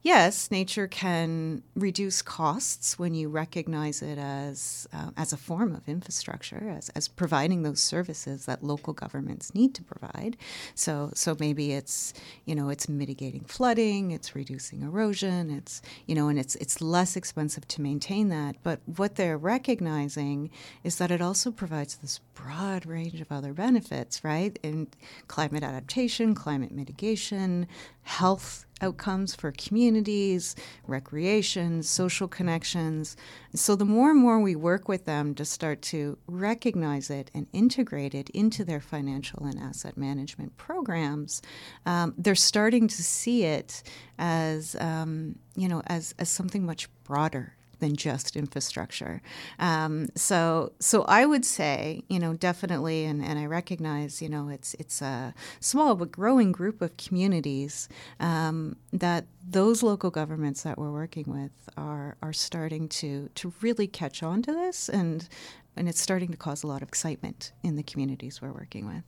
yes, 0.05 0.51
nature 0.51 0.87
can 0.87 1.63
reduce 1.75 2.21
costs 2.21 2.97
when 2.99 3.15
you 3.15 3.27
recognize 3.27 4.03
it 4.03 4.19
as 4.19 4.87
uh, 4.93 5.09
as 5.17 5.33
a 5.33 5.37
form 5.37 5.73
of 5.75 5.89
infrastructure, 5.89 6.69
as, 6.69 6.89
as 6.89 7.07
providing 7.07 7.63
those 7.63 7.81
services 7.81 8.45
that 8.45 8.63
local 8.63 8.93
governments 8.93 9.55
need 9.55 9.73
to 9.73 9.83
provide. 9.83 10.37
So 10.75 11.09
so 11.15 11.35
maybe 11.39 11.73
it's 11.73 12.13
you 12.45 12.53
know 12.55 12.69
it's 12.69 12.87
mitigating 12.87 13.43
flooding, 13.45 14.11
it's 14.11 14.35
reducing 14.35 14.83
erosion, 14.83 15.49
it's 15.49 15.81
you 16.05 16.13
know 16.13 16.29
and 16.29 16.39
it's 16.39 16.55
it's 16.57 16.79
less 16.79 17.15
expensive 17.17 17.67
to 17.69 17.81
maintain 17.81 18.29
that. 18.29 18.57
But 18.61 18.81
what 18.85 19.15
they're 19.15 19.39
recognizing 19.39 20.51
is 20.83 20.97
that 20.97 21.09
it 21.09 21.21
also 21.21 21.51
provides 21.51 21.95
this 21.95 22.19
broad 22.35 22.85
range 22.85 23.21
of 23.21 23.31
other 23.31 23.53
benefits, 23.53 24.23
right? 24.23 24.57
In 24.61 24.87
climate 25.27 25.63
adaptation, 25.63 26.35
climate 26.35 26.71
mitigation, 26.71 27.67
health 28.03 28.64
outcomes 28.82 29.34
for 29.34 29.51
communities, 29.51 30.55
recreation, 30.88 31.82
social 31.84 32.28
connections. 32.28 33.15
So, 33.53 33.76
the 33.76 33.86
more 33.86 34.11
and 34.11 34.19
more 34.19 34.39
we 34.39 34.55
work 34.55 34.88
with 34.88 35.05
them 35.05 35.34
to 35.36 35.45
start 35.45 35.82
to 35.84 36.17
recognize 36.28 37.09
it 37.09 37.32
and 37.34 37.47
integrate 37.53 38.13
it 38.13 38.30
into 38.32 38.65
their 38.65 38.82
financial 38.82 39.45
and 39.45 39.59
asset 39.59 39.97
management 39.97 40.57
programs, 40.57 41.41
um, 41.86 42.13
they're 42.17 42.36
starting 42.36 42.88
to 42.88 43.03
see 43.03 43.43
it 43.43 43.84
as, 44.19 44.76
um, 44.80 45.36
you 45.55 45.67
know, 45.67 45.82
as, 45.88 46.13
as 46.19 46.30
something 46.30 46.65
much 46.65 46.89
broader 47.03 47.55
than 47.86 47.95
just 47.95 48.36
infrastructure. 48.36 49.21
Um, 49.59 50.09
so, 50.15 50.73
so 50.79 51.03
I 51.03 51.25
would 51.25 51.45
say, 51.45 52.03
you 52.09 52.19
know, 52.19 52.33
definitely, 52.33 53.05
and, 53.05 53.23
and 53.23 53.38
I 53.38 53.45
recognize, 53.45 54.21
you 54.21 54.29
know, 54.29 54.49
it's 54.49 54.73
it's 54.75 55.01
a 55.01 55.33
small 55.59 55.95
but 55.95 56.11
growing 56.11 56.51
group 56.51 56.81
of 56.81 56.97
communities 56.97 57.88
um, 58.19 58.75
that 58.91 59.25
those 59.47 59.83
local 59.83 60.09
governments 60.09 60.63
that 60.63 60.77
we're 60.79 60.91
working 60.91 61.25
with 61.27 61.51
are 61.77 62.17
are 62.23 62.33
starting 62.33 62.89
to 62.89 63.29
to 63.36 63.53
really 63.61 63.88
catch 63.88 64.23
on 64.23 64.41
to 64.41 64.51
this, 64.51 64.89
and 64.89 65.29
and 65.77 65.88
it's 65.88 66.01
starting 66.01 66.31
to 66.31 66.38
cause 66.38 66.63
a 66.63 66.67
lot 66.67 66.81
of 66.81 66.88
excitement 66.88 67.51
in 67.63 67.75
the 67.75 67.83
communities 67.83 68.41
we're 68.41 68.51
working 68.51 68.88
with. 68.88 69.03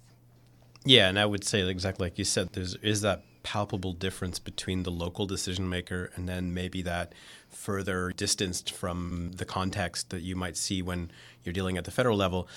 Yeah, 0.86 1.10
and 1.10 1.20
I 1.20 1.26
would 1.26 1.44
say 1.44 1.68
exactly 1.68 2.06
like 2.06 2.20
you 2.20 2.26
said, 2.26 2.54
there's 2.54 2.76
is 2.76 3.02
that 3.02 3.24
palpable 3.48 3.94
difference 3.94 4.40
between 4.40 4.84
the 4.84 4.92
local 4.92 5.26
decision 5.26 5.70
maker 5.70 6.12
and 6.16 6.28
then 6.28 6.54
maybe 6.54 6.82
that 6.82 7.14
further 7.58 8.14
distanced 8.16 8.72
from 8.72 9.32
the 9.36 9.44
context 9.46 10.12
that 10.12 10.22
you 10.22 10.36
might 10.36 10.56
see 10.56 10.82
when 10.82 11.12
you're 11.44 11.54
dealing 11.54 11.78
at 11.78 11.86
the 11.86 11.92
federal 11.92 12.16
level. 12.16 12.48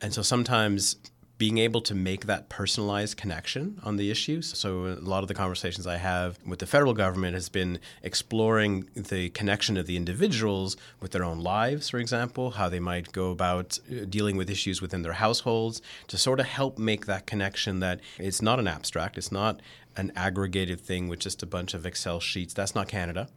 And 0.00 0.14
so 0.14 0.22
sometimes 0.22 0.96
being 1.36 1.58
able 1.58 1.80
to 1.80 1.94
make 1.94 2.26
that 2.26 2.48
personalized 2.48 3.16
connection 3.16 3.80
on 3.82 3.96
the 3.96 4.10
issues. 4.10 4.56
So, 4.56 4.86
a 4.86 5.00
lot 5.00 5.22
of 5.24 5.28
the 5.28 5.34
conversations 5.34 5.86
I 5.86 5.96
have 5.96 6.38
with 6.46 6.60
the 6.60 6.66
federal 6.66 6.94
government 6.94 7.34
has 7.34 7.48
been 7.48 7.80
exploring 8.02 8.88
the 8.94 9.30
connection 9.30 9.76
of 9.76 9.86
the 9.86 9.96
individuals 9.96 10.76
with 11.00 11.10
their 11.10 11.24
own 11.24 11.40
lives, 11.40 11.90
for 11.90 11.98
example, 11.98 12.52
how 12.52 12.68
they 12.68 12.78
might 12.78 13.10
go 13.10 13.32
about 13.32 13.78
uh, 13.90 14.04
dealing 14.08 14.36
with 14.36 14.48
issues 14.48 14.80
within 14.80 15.02
their 15.02 15.14
households 15.14 15.82
to 16.06 16.16
sort 16.16 16.38
of 16.38 16.46
help 16.46 16.78
make 16.78 17.06
that 17.06 17.26
connection 17.26 17.80
that 17.80 18.00
it's 18.18 18.40
not 18.40 18.60
an 18.60 18.68
abstract, 18.68 19.18
it's 19.18 19.32
not 19.32 19.60
an 19.96 20.12
aggregated 20.14 20.80
thing 20.80 21.08
with 21.08 21.18
just 21.18 21.42
a 21.42 21.46
bunch 21.46 21.74
of 21.74 21.84
Excel 21.84 22.20
sheets. 22.20 22.54
That's 22.54 22.74
not 22.76 22.86
Canada. 22.86 23.28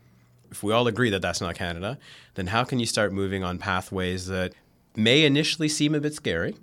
If 0.52 0.64
we 0.64 0.74
all 0.74 0.88
agree 0.88 1.10
that 1.10 1.22
that's 1.22 1.42
not 1.42 1.56
Canada, 1.56 1.98
then 2.36 2.48
how 2.48 2.64
can 2.64 2.80
you 2.80 2.86
start 2.86 3.12
moving 3.14 3.44
on 3.44 3.58
pathways 3.58 4.28
that 4.28 4.54
may 4.96 5.24
initially 5.26 5.70
seem 5.70 5.96
a 5.96 6.00
bit 6.00 6.14
scary? 6.14 6.56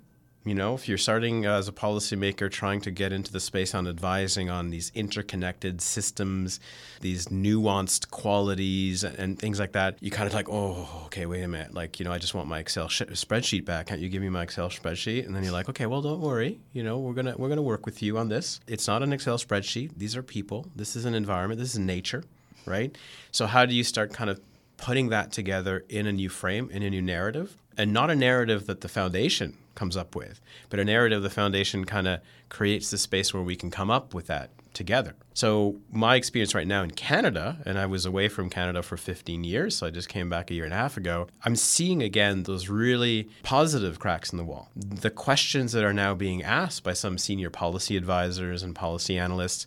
You 0.47 0.53
know, 0.53 0.75
if 0.75 0.87
you're 0.87 0.99
starting 0.99 1.45
as 1.45 1.67
a 1.67 1.71
policymaker 1.71 2.51
trying 2.51 2.79
to 2.81 2.91
get 2.91 3.11
into 3.11 3.31
the 3.31 3.39
space 3.39 3.73
on 3.73 3.87
advising 3.87 4.47
on 4.47 4.69
these 4.69 4.91
interconnected 4.93 5.81
systems, 5.81 6.59
these 7.01 7.25
nuanced 7.29 8.11
qualities 8.11 9.03
and 9.03 9.39
things 9.39 9.59
like 9.59 9.71
that, 9.71 9.97
you 10.01 10.11
kind 10.11 10.27
of 10.27 10.35
like, 10.35 10.47
oh, 10.47 11.01
okay, 11.05 11.25
wait 11.25 11.41
a 11.41 11.47
minute. 11.47 11.73
Like, 11.73 11.99
you 11.99 12.05
know, 12.05 12.11
I 12.11 12.19
just 12.19 12.35
want 12.35 12.47
my 12.47 12.59
Excel 12.59 12.87
sh- 12.89 13.01
spreadsheet 13.13 13.65
back. 13.65 13.87
Can't 13.87 13.99
you 13.99 14.07
give 14.07 14.21
me 14.21 14.29
my 14.29 14.43
Excel 14.43 14.69
spreadsheet? 14.69 15.25
And 15.25 15.35
then 15.35 15.43
you're 15.43 15.51
like, 15.51 15.67
okay, 15.67 15.87
well, 15.87 16.03
don't 16.03 16.21
worry. 16.21 16.59
You 16.73 16.83
know, 16.83 16.99
we're 16.99 17.13
gonna 17.13 17.33
we're 17.37 17.49
gonna 17.49 17.63
work 17.63 17.87
with 17.87 18.03
you 18.03 18.19
on 18.19 18.29
this. 18.29 18.59
It's 18.67 18.87
not 18.87 19.01
an 19.01 19.13
Excel 19.13 19.39
spreadsheet. 19.39 19.93
These 19.97 20.15
are 20.15 20.21
people. 20.21 20.67
This 20.75 20.95
is 20.95 21.05
an 21.05 21.15
environment. 21.15 21.59
This 21.59 21.73
is 21.73 21.79
nature, 21.79 22.23
right? 22.65 22.97
So 23.31 23.47
how 23.47 23.65
do 23.65 23.75
you 23.75 23.83
start 23.83 24.13
kind 24.13 24.29
of 24.29 24.39
putting 24.77 25.09
that 25.09 25.31
together 25.31 25.85
in 25.89 26.05
a 26.07 26.11
new 26.11 26.29
frame, 26.29 26.69
in 26.71 26.83
a 26.83 26.89
new 26.89 27.01
narrative, 27.01 27.55
and 27.77 27.93
not 27.93 28.09
a 28.09 28.15
narrative 28.15 28.67
that 28.67 28.81
the 28.81 28.87
foundation 28.87 29.57
comes 29.75 29.97
up 29.97 30.15
with, 30.15 30.39
but 30.69 30.79
a 30.79 30.85
narrative 30.85 31.21
the 31.21 31.29
foundation 31.29 31.85
kind 31.85 32.07
of 32.07 32.21
creates 32.49 32.89
the 32.89 32.97
space 32.97 33.33
where 33.33 33.43
we 33.43 33.55
can 33.55 33.69
come 33.69 33.91
up 33.91 34.13
with 34.13 34.27
that 34.27 34.49
together. 34.73 35.15
So 35.33 35.77
my 35.91 36.15
experience 36.15 36.53
right 36.53 36.67
now 36.67 36.83
in 36.83 36.91
Canada, 36.91 37.57
and 37.65 37.79
I 37.79 37.85
was 37.85 38.05
away 38.05 38.27
from 38.27 38.49
Canada 38.49 38.81
for 38.83 38.97
15 38.97 39.43
years, 39.43 39.75
so 39.75 39.87
I 39.87 39.89
just 39.89 40.09
came 40.09 40.29
back 40.29 40.51
a 40.51 40.53
year 40.53 40.65
and 40.65 40.73
a 40.73 40.77
half 40.77 40.97
ago. 40.97 41.27
I'm 41.43 41.55
seeing 41.55 42.03
again 42.03 42.43
those 42.43 42.69
really 42.69 43.29
positive 43.43 43.99
cracks 43.99 44.31
in 44.31 44.37
the 44.37 44.43
wall. 44.43 44.69
The 44.75 45.09
questions 45.09 45.71
that 45.71 45.83
are 45.83 45.93
now 45.93 46.13
being 46.13 46.43
asked 46.43 46.83
by 46.83 46.93
some 46.93 47.17
senior 47.17 47.49
policy 47.49 47.97
advisors 47.97 48.63
and 48.63 48.75
policy 48.75 49.17
analysts 49.17 49.65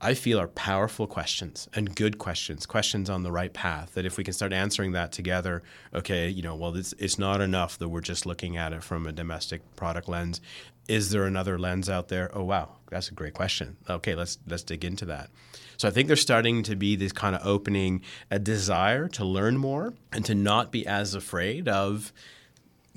I 0.00 0.12
feel 0.12 0.38
are 0.38 0.48
powerful 0.48 1.06
questions 1.06 1.68
and 1.74 1.94
good 1.94 2.18
questions, 2.18 2.66
questions 2.66 3.08
on 3.08 3.22
the 3.22 3.32
right 3.32 3.52
path. 3.52 3.94
That 3.94 4.04
if 4.04 4.18
we 4.18 4.24
can 4.24 4.34
start 4.34 4.52
answering 4.52 4.92
that 4.92 5.10
together, 5.10 5.62
okay, 5.94 6.28
you 6.28 6.42
know, 6.42 6.54
well, 6.54 6.76
it's, 6.76 6.92
it's 6.98 7.18
not 7.18 7.40
enough 7.40 7.78
that 7.78 7.88
we're 7.88 8.02
just 8.02 8.26
looking 8.26 8.56
at 8.58 8.72
it 8.74 8.82
from 8.82 9.06
a 9.06 9.12
domestic 9.12 9.62
product 9.74 10.08
lens. 10.08 10.40
Is 10.86 11.10
there 11.10 11.24
another 11.24 11.58
lens 11.58 11.88
out 11.88 12.08
there? 12.08 12.30
Oh, 12.34 12.44
wow, 12.44 12.76
that's 12.90 13.08
a 13.08 13.14
great 13.14 13.34
question. 13.34 13.76
Okay, 13.88 14.14
let's 14.14 14.38
let's 14.46 14.62
dig 14.62 14.84
into 14.84 15.06
that. 15.06 15.30
So 15.78 15.88
I 15.88 15.90
think 15.90 16.06
there's 16.06 16.20
starting 16.20 16.62
to 16.64 16.76
be 16.76 16.96
this 16.96 17.12
kind 17.12 17.34
of 17.34 17.46
opening, 17.46 18.02
a 18.30 18.38
desire 18.38 19.08
to 19.08 19.24
learn 19.24 19.56
more 19.56 19.94
and 20.12 20.24
to 20.26 20.34
not 20.34 20.70
be 20.70 20.86
as 20.86 21.14
afraid 21.14 21.68
of 21.68 22.12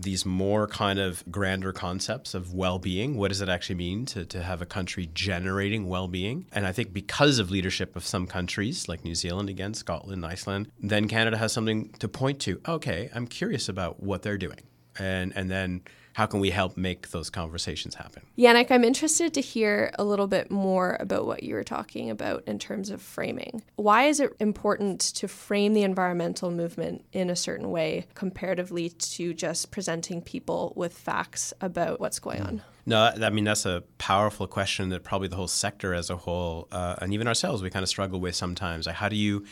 these 0.02 0.26
more 0.26 0.68
kind 0.68 1.00
of 1.00 1.24
grander 1.30 1.72
concepts 1.72 2.34
of 2.34 2.54
well-being 2.54 3.18
what 3.18 3.30
does 3.30 3.42
it 3.42 3.50
actually 3.50 3.76
mean 3.76 4.06
to, 4.06 4.26
to 4.26 4.42
have 4.42 4.62
a 4.62 4.66
country 4.66 5.10
generating 5.14 5.88
well-being? 5.88 6.46
And 6.52 6.66
i 6.66 6.72
think 6.72 6.94
because 6.94 7.40
of 7.40 7.52
leadership 7.52 7.96
of 7.96 8.06
some 8.06 8.26
countries 8.28 8.88
like 8.88 9.04
new 9.04 9.16
zealand 9.16 9.50
again 9.50 9.74
scotland 9.74 10.26
iceland 10.26 10.72
then 10.80 11.08
canada 11.08 11.38
has 11.38 11.52
something 11.52 11.90
to 12.00 12.08
point 12.08 12.40
to. 12.42 12.62
Okay 12.68 13.10
i'm 13.14 13.28
curious 13.28 13.70
about 13.70 14.02
what 14.02 14.22
they're 14.22 14.38
doing. 14.38 14.62
And 14.98 15.32
and 15.36 15.50
then 15.50 15.82
how 16.20 16.26
can 16.26 16.42
we 16.42 16.50
help 16.50 16.76
make 16.76 17.12
those 17.12 17.30
conversations 17.30 17.96
happen? 17.96 18.22
Yannick, 18.38 18.72
I'm 18.72 18.84
interested 18.84 19.34
to 19.36 19.40
hear 19.40 19.90
a 19.98 20.04
little 20.04 20.28
bit 20.28 20.52
more 20.52 20.98
about 21.00 21.26
what 21.26 21.44
you 21.44 21.56
were 21.56 21.64
talking 21.64 22.10
about 22.10 22.44
in 22.46 22.60
terms 22.60 22.90
of 22.90 23.02
framing. 23.02 23.64
Why 23.78 24.04
is 24.08 24.20
it 24.20 24.36
important 24.38 25.00
to 25.00 25.30
frame 25.30 25.74
the 25.74 25.84
environmental 25.84 26.52
movement 26.52 27.06
in 27.14 27.30
a 27.30 27.38
certain 27.38 27.72
way 27.72 28.06
comparatively 28.16 28.90
to 28.90 29.34
just 29.34 29.72
presenting 29.72 30.22
people 30.22 30.74
with 30.76 30.92
facts 30.92 31.54
about 31.62 32.02
what's 32.02 32.20
going 32.20 32.42
on? 32.42 32.64
No, 32.86 33.14
I 33.16 33.30
mean, 33.30 33.46
that's 33.46 33.66
a 33.66 33.86
powerful 33.98 34.46
question 34.46 34.90
that 34.90 35.06
probably 35.06 35.30
the 35.30 35.38
whole 35.38 35.48
sector 35.48 35.94
as 35.94 36.10
a 36.10 36.18
whole, 36.18 36.68
uh, 36.70 36.98
and 37.02 37.14
even 37.14 37.30
ourselves, 37.30 37.64
we 37.64 37.70
kind 37.70 37.84
of 37.84 37.88
struggle 37.88 38.20
with 38.20 38.36
sometimes. 38.36 38.88
Like, 38.88 38.96
how 38.98 39.08
do 39.08 39.16
you 39.16 39.46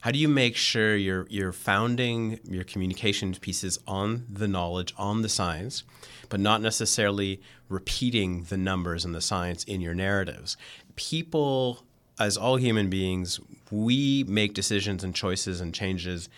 how 0.00 0.10
do 0.12 0.18
you 0.18 0.28
make 0.28 0.56
sure 0.56 0.96
you're 0.96 1.26
you're 1.28 1.52
founding 1.52 2.38
your 2.44 2.64
communication 2.64 3.34
pieces 3.34 3.78
on 3.86 4.26
the 4.30 4.48
knowledge, 4.48 4.94
on 4.96 5.22
the 5.22 5.28
science, 5.28 5.82
but 6.28 6.40
not 6.40 6.62
necessarily 6.62 7.40
repeating 7.68 8.44
the 8.44 8.56
numbers 8.56 9.04
and 9.04 9.14
the 9.14 9.20
science 9.20 9.64
in 9.64 9.80
your 9.80 9.94
narratives? 9.94 10.56
People, 10.94 11.84
as 12.18 12.36
all 12.36 12.56
human 12.56 12.88
beings, 12.88 13.40
we 13.70 14.24
make 14.28 14.54
decisions 14.54 15.02
and 15.02 15.14
choices 15.14 15.60
and 15.60 15.74
changes 15.74 16.28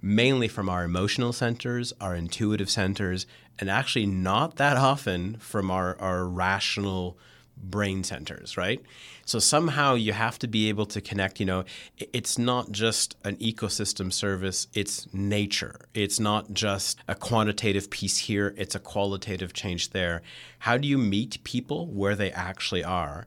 mainly 0.00 0.46
from 0.48 0.68
our 0.68 0.84
emotional 0.84 1.32
centers, 1.32 1.92
our 2.00 2.14
intuitive 2.14 2.70
centers, 2.70 3.26
and 3.58 3.68
actually 3.68 4.06
not 4.06 4.56
that 4.56 4.76
often 4.76 5.36
from 5.38 5.70
our, 5.70 5.96
our 6.00 6.24
rational 6.24 7.18
brain 7.62 8.04
centers, 8.04 8.56
right? 8.56 8.82
So 9.24 9.38
somehow 9.38 9.94
you 9.94 10.12
have 10.12 10.38
to 10.40 10.48
be 10.48 10.68
able 10.68 10.86
to 10.86 11.00
connect, 11.00 11.40
you 11.40 11.46
know, 11.46 11.64
it's 11.98 12.38
not 12.38 12.72
just 12.72 13.16
an 13.24 13.36
ecosystem 13.36 14.12
service, 14.12 14.68
it's 14.74 15.12
nature. 15.12 15.80
It's 15.94 16.18
not 16.18 16.52
just 16.52 17.00
a 17.08 17.14
quantitative 17.14 17.90
piece 17.90 18.18
here, 18.18 18.54
it's 18.56 18.74
a 18.74 18.78
qualitative 18.78 19.52
change 19.52 19.90
there. 19.90 20.22
How 20.60 20.78
do 20.78 20.88
you 20.88 20.98
meet 20.98 21.42
people 21.44 21.86
where 21.88 22.14
they 22.14 22.30
actually 22.32 22.84
are? 22.84 23.26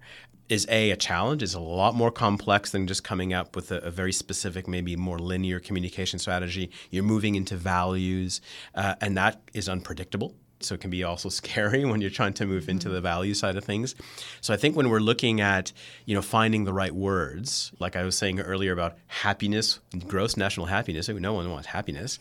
Is 0.50 0.68
A, 0.70 0.92
a 0.92 0.98
challenge, 0.98 1.44
is 1.44 1.54
a 1.54 1.62
lot 1.62 1.96
more 1.96 2.12
complex 2.12 2.72
than 2.72 2.86
just 2.86 3.06
coming 3.06 3.32
up 3.32 3.56
with 3.56 3.72
a, 3.72 3.78
a 3.78 3.92
very 3.92 4.12
specific, 4.12 4.68
maybe 4.68 4.98
more 4.98 5.18
linear 5.18 5.62
communication 5.62 6.20
strategy. 6.20 6.72
You're 6.90 7.04
moving 7.04 7.36
into 7.36 7.56
values, 7.56 8.42
uh, 8.76 8.96
and 9.00 9.16
that 9.16 9.42
is 9.54 9.70
unpredictable 9.70 10.36
So 10.64 10.76
it 10.76 10.82
can 10.82 10.90
be 10.90 11.04
also 11.04 11.30
scary 11.42 11.86
when 11.86 12.02
you're 12.02 12.10
trying 12.10 12.34
to 12.34 12.46
move 12.46 12.70
into 12.70 12.88
mm-hmm. 12.88 12.96
the 12.96 13.02
value 13.02 13.34
side 13.34 13.56
of 13.56 13.64
things. 13.64 13.96
So 14.42 14.54
I 14.54 14.58
think 14.58 14.76
when 14.76 14.90
we're 14.90 15.00
looking 15.00 15.42
at, 15.42 15.72
you 16.06 16.16
know, 16.16 16.22
finding 16.22 16.64
the 16.64 16.74
right 16.74 16.94
words, 16.94 17.72
like 17.80 17.96
I 17.96 18.04
was 18.04 18.18
saying 18.18 18.40
earlier 18.40 18.72
about 18.72 18.98
happiness, 19.08 19.80
gross 20.08 20.38
national 20.38 20.68
happiness, 20.68 21.10
no 21.10 21.34
one 21.34 21.50
wants 21.50 21.68
happiness, 21.68 22.20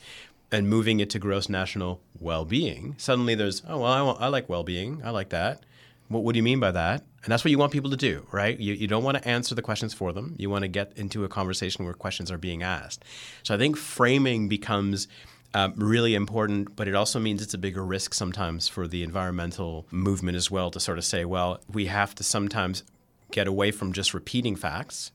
and 0.53 0.69
moving 0.69 1.01
it 1.01 1.11
to 1.11 1.19
gross 1.19 1.49
national 1.49 2.01
well-being, 2.19 2.95
suddenly 2.99 3.35
there's, 3.35 3.63
oh, 3.69 3.79
well, 3.79 3.93
I, 3.93 4.03
want, 4.03 4.21
I 4.21 4.29
like 4.29 4.49
well-being. 4.49 5.01
I 5.05 5.11
like 5.11 5.31
that. 5.31 5.65
What, 6.09 6.25
what 6.25 6.33
do 6.33 6.39
you 6.39 6.43
mean 6.43 6.59
by 6.59 6.73
that? 6.73 7.05
And 7.23 7.31
that's 7.31 7.45
what 7.45 7.51
you 7.51 7.59
want 7.59 7.73
people 7.73 7.91
to 7.91 7.97
do, 7.97 8.27
right? 8.33 8.59
You, 8.59 8.75
you 8.75 8.89
don't 8.89 9.05
want 9.05 9.19
to 9.19 9.29
answer 9.29 9.55
the 9.55 9.63
questions 9.63 9.95
for 9.95 10.13
them. 10.13 10.35
You 10.39 10.51
want 10.51 10.63
to 10.63 10.69
get 10.69 10.93
into 10.97 11.25
a 11.25 11.29
conversation 11.29 11.85
where 11.85 11.95
questions 11.95 12.31
are 12.31 12.39
being 12.39 12.63
asked. 12.63 13.05
So 13.43 13.55
I 13.55 13.59
think 13.59 13.77
framing 13.77 14.49
becomes 14.49 15.07
um, 15.55 15.75
really 15.77 16.15
important, 16.15 16.77
but 16.77 16.87
it 16.87 16.95
also 16.95 17.19
means 17.19 17.43
it's 17.43 17.55
a 17.55 17.59
bigger 17.59 17.85
risk 17.85 18.15
sometimes 18.15 18.69
for 18.69 18.87
the 18.87 19.03
environmental 19.03 19.87
movement 19.91 20.37
as 20.37 20.51
well 20.51 20.71
to 20.71 20.79
sort 20.81 20.99
of 20.99 21.05
say, 21.05 21.25
well, 21.25 21.61
we 21.73 21.87
have 21.87 22.15
to 22.17 22.25
sometimes 22.25 22.85
get 23.33 23.47
away 23.47 23.71
from 23.71 23.93
just 23.93 24.15
repeating 24.15 24.57
facts, 24.57 25.13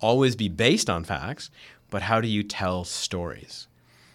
always 0.00 0.36
be 0.36 0.48
based 0.48 0.88
on 0.88 1.04
facts, 1.04 1.50
but 1.90 2.02
how 2.02 2.20
do 2.20 2.28
you 2.28 2.42
tell 2.42 2.84
stories? 2.84 3.66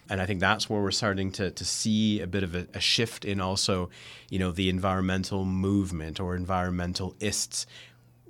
And 0.09 0.19
I 0.19 0.25
think 0.25 0.39
that's 0.39 0.67
where 0.69 0.81
we're 0.81 0.89
starting 0.89 1.31
to, 1.33 1.51
to 1.51 1.65
see 1.65 2.19
a 2.19 2.25
bit 2.25 2.41
of 2.41 2.55
a, 2.55 2.67
a 2.73 2.79
shift 2.79 3.25
in 3.25 3.39
also, 3.39 3.91
you 4.31 4.39
know, 4.39 4.51
the 4.51 4.69
environmental 4.69 5.45
movement 5.45 6.19
or 6.19 6.35
environmentalists 6.35 7.67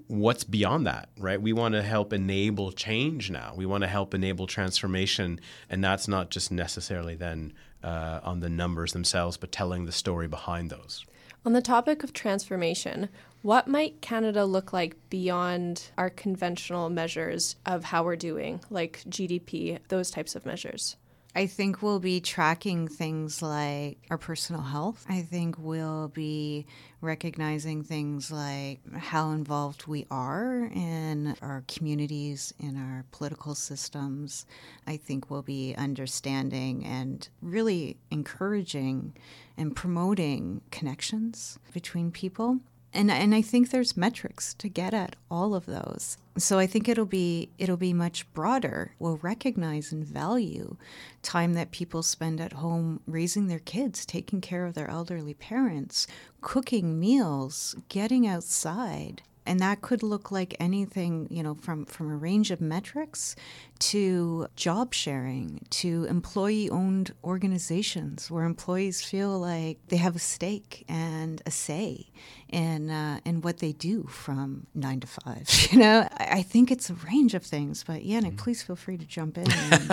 what's 0.10 0.44
beyond 0.44 0.88
that, 0.88 1.10
right? 1.20 1.40
We 1.40 1.54
want 1.54 1.76
to 1.76 1.84
help 1.84 2.14
enable 2.14 2.72
change 2.72 3.30
now. 3.30 3.54
We 3.56 3.68
want 3.68 3.84
to 3.84 3.88
help 3.88 4.16
enable 4.16 4.48
transformation, 4.48 5.40
and 5.70 5.84
that's 5.84 6.08
not 6.08 6.32
just 6.32 6.52
necessarily 6.52 7.16
then 7.16 7.54
uh, 7.84 8.20
on 8.24 8.40
the 8.40 8.50
numbers 8.50 8.92
themselves, 8.92 9.38
but 9.38 9.52
telling 9.52 9.86
the 9.86 9.92
story 9.92 10.28
behind 10.28 10.72
those. 10.72 11.06
On 11.46 11.54
the 11.54 11.62
topic 11.62 12.04
of 12.04 12.12
transformation, 12.12 13.08
what 13.44 13.68
might 13.68 14.02
Canada 14.02 14.46
look 14.46 14.74
like 14.74 14.98
beyond 15.10 15.92
our 15.98 16.10
conventional 16.10 16.90
measures 16.90 17.56
of 17.66 17.86
how 17.86 18.04
we're 18.04 18.16
doing, 18.16 18.62
like 18.72 19.04
GDP, 19.08 19.78
those 19.90 20.10
types 20.10 20.36
of 20.36 20.46
measures? 20.46 20.98
I 21.40 21.48
think 21.48 21.82
we'll 21.82 22.02
be 22.02 22.20
tracking 22.20 22.90
things 22.90 23.42
like 23.42 24.00
our 24.10 24.18
personal 24.18 24.62
health. 24.62 25.06
I 25.08 25.22
think 25.22 25.56
we'll 25.58 26.10
be 26.10 26.66
recognizing 27.00 27.82
things 27.82 28.30
like 28.30 28.82
how 28.94 29.32
involved 29.32 29.88
we 29.88 30.06
are 30.12 30.66
in 30.66 31.38
our 31.42 31.64
communities, 31.70 32.54
in 32.60 32.76
our 32.76 33.06
political 33.14 33.56
systems. 33.56 34.46
I 34.86 34.98
think 34.98 35.32
we'll 35.32 35.42
be 35.42 35.74
understanding 35.78 36.86
and 36.86 37.30
really 37.42 37.96
encouraging 38.12 39.16
and 39.58 39.74
promoting 39.74 40.60
connections 40.72 41.58
between 41.72 42.12
people 42.12 42.60
and 42.94 43.12
and 43.12 43.36
I 43.36 43.42
think 43.42 43.70
there's 43.70 43.98
metrics 43.98 44.54
to 44.56 44.68
get 44.70 44.94
at 44.94 45.16
all 45.30 45.54
of 45.54 45.66
those. 45.66 46.18
So 46.38 46.58
I 46.58 46.68
think 46.68 46.88
it'll 46.88 47.06
be 47.06 47.50
it'll 47.58 47.78
be 47.78 47.94
much 47.94 48.32
broader. 48.34 48.96
We'll 48.98 49.18
recognize 49.18 49.92
and 49.92 50.06
value 50.06 50.78
time 51.22 51.54
that 51.54 51.72
people 51.72 52.02
spend 52.02 52.40
at 52.42 52.54
home 52.54 53.02
raising 53.06 53.48
their 53.48 53.60
kids, 53.60 54.06
taking 54.06 54.42
care 54.42 54.66
of 54.66 54.74
their 54.74 54.90
elderly 54.90 55.34
parents, 55.34 56.08
cooking 56.42 57.00
meals, 57.00 57.76
getting 57.90 58.26
outside, 58.26 59.22
and 59.50 59.60
that 59.60 59.82
could 59.82 60.04
look 60.04 60.32
like 60.32 60.56
anything 60.60 61.28
you 61.32 61.42
know 61.42 61.56
from 61.56 61.86
from 61.86 62.12
a 62.12 62.16
range 62.16 62.52
of 62.52 62.62
metrics 62.62 63.36
to 63.80 64.48
job 64.56 64.94
sharing 64.94 65.66
to 65.72 66.06
employee 66.06 66.70
owned 66.70 67.14
organizations 67.24 68.30
where 68.30 68.44
employees 68.44 69.02
feel 69.02 69.40
like 69.40 69.80
they 69.88 69.98
have 69.98 70.16
a 70.16 70.20
stake 70.20 70.86
and 70.88 71.42
a 71.46 71.52
say 71.52 72.08
in 72.50 72.92
uh, 72.92 73.20
in 73.26 73.42
what 73.42 73.58
they 73.58 73.72
do 73.74 74.04
from 74.04 74.68
nine 74.76 75.00
to 75.00 75.08
five 75.08 75.50
you 75.72 75.80
know 75.80 76.08
I, 76.18 76.40
I 76.40 76.42
think 76.44 76.72
it's 76.72 76.90
a 76.92 76.94
range 76.94 77.34
of 77.34 77.44
things 77.44 77.84
but 77.84 78.06
yeah 78.06 78.22
mm. 78.22 78.38
please 78.38 78.62
feel 78.62 78.76
free 78.76 78.98
to 78.98 79.06
jump 79.06 79.38
in 79.38 79.52
and, 79.72 79.92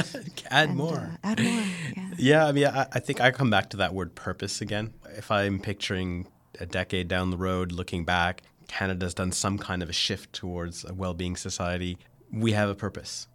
add 0.50 0.68
and, 0.68 0.76
more 0.76 1.18
uh, 1.24 1.28
add 1.28 1.42
more 1.42 1.64
yeah. 1.96 2.10
yeah 2.18 2.46
I 2.46 2.52
mean 2.52 2.66
I, 2.66 2.86
I 2.92 3.00
think 3.00 3.20
I 3.22 3.30
come 3.30 3.48
back 3.48 3.70
to 3.70 3.78
that 3.78 3.94
word 3.94 4.14
purpose 4.14 4.60
again 4.60 4.92
if 5.16 5.30
I'm 5.30 5.60
picturing 5.60 6.26
a 6.60 6.66
decade 6.66 7.08
down 7.08 7.30
the 7.30 7.36
road 7.36 7.72
looking 7.72 8.04
back 8.04 8.42
Canada's 8.68 9.14
done 9.14 9.32
some 9.32 9.58
kind 9.58 9.82
of 9.82 9.88
a 9.88 9.92
shift 9.92 10.32
towards 10.32 10.84
a 10.84 10.94
well-being 10.94 11.36
society. 11.36 11.98
We 12.32 12.52
have 12.52 12.68
a 12.68 12.74
purpose, 12.74 13.28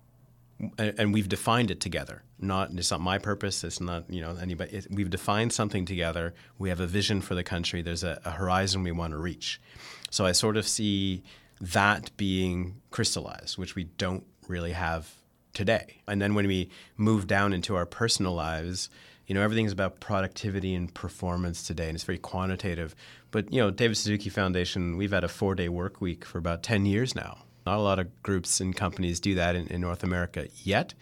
and, 0.78 1.14
we've 1.14 1.30
defined 1.30 1.72
it 1.72 1.80
together. 1.80 2.24
Not 2.40 2.72
it's 2.72 2.92
not 2.92 3.02
my 3.02 3.18
purpose. 3.18 3.64
It's 3.64 3.80
not 3.80 4.10
you 4.10 4.22
know 4.22 4.38
anybody. 4.42 4.78
It, 4.78 4.88
we've 4.92 5.10
defined 5.10 5.54
something 5.54 5.86
together. 5.86 6.34
We 6.58 6.70
have 6.70 6.80
a 6.80 6.88
vision 6.88 7.22
for 7.22 7.36
the 7.36 7.44
country. 7.44 7.82
There's 7.82 8.04
a, 8.04 8.20
a 8.26 8.32
horizon 8.32 8.84
we 8.84 8.92
want 8.92 9.12
to 9.12 9.18
reach. 9.18 9.62
So 10.10 10.26
I 10.26 10.34
sort 10.34 10.58
of 10.58 10.68
see 10.68 11.24
that 11.62 12.12
being 12.18 12.82
crystallized, 12.90 13.58
which 13.58 13.76
we 13.76 13.86
don't 13.86 14.26
really 14.48 14.74
have 14.74 15.14
today. 15.54 16.02
And 16.08 16.22
then 16.22 16.34
when 16.34 16.48
we 16.48 16.70
move 16.98 17.28
down 17.28 17.54
into 17.54 17.76
our 17.76 17.86
personal 17.86 18.34
lives, 18.34 18.90
you 19.32 19.36
know, 19.36 19.44
everything's 19.44 19.72
about 19.72 20.02
productivity 20.02 20.76
and 20.76 20.94
performance 20.94 21.64
today, 21.64 21.88
and 21.88 21.96
it's 21.96 22.04
very 22.04 22.18
quantitative. 22.18 22.94
But, 23.32 23.54
you 23.54 23.62
know, 23.62 23.72
David 23.72 23.96
Suzuki 23.96 24.30
Foundation, 24.30 24.98
we've 24.98 25.14
had 25.14 25.24
a 25.24 25.30
four 25.30 25.56
day 25.56 25.70
work 25.70 26.02
week 26.02 26.26
for 26.26 26.38
about 26.38 26.64
10 26.64 26.86
years 26.86 27.16
now. 27.16 27.38
Not 27.66 27.78
a 27.78 27.82
lot 27.82 27.98
of 27.98 28.24
groups 28.24 28.60
and 28.60 28.76
companies 28.76 29.22
do 29.22 29.34
that 29.36 29.56
in, 29.56 29.68
in 29.68 29.80
North 29.80 30.04
America 30.04 30.50
yet, 30.66 30.96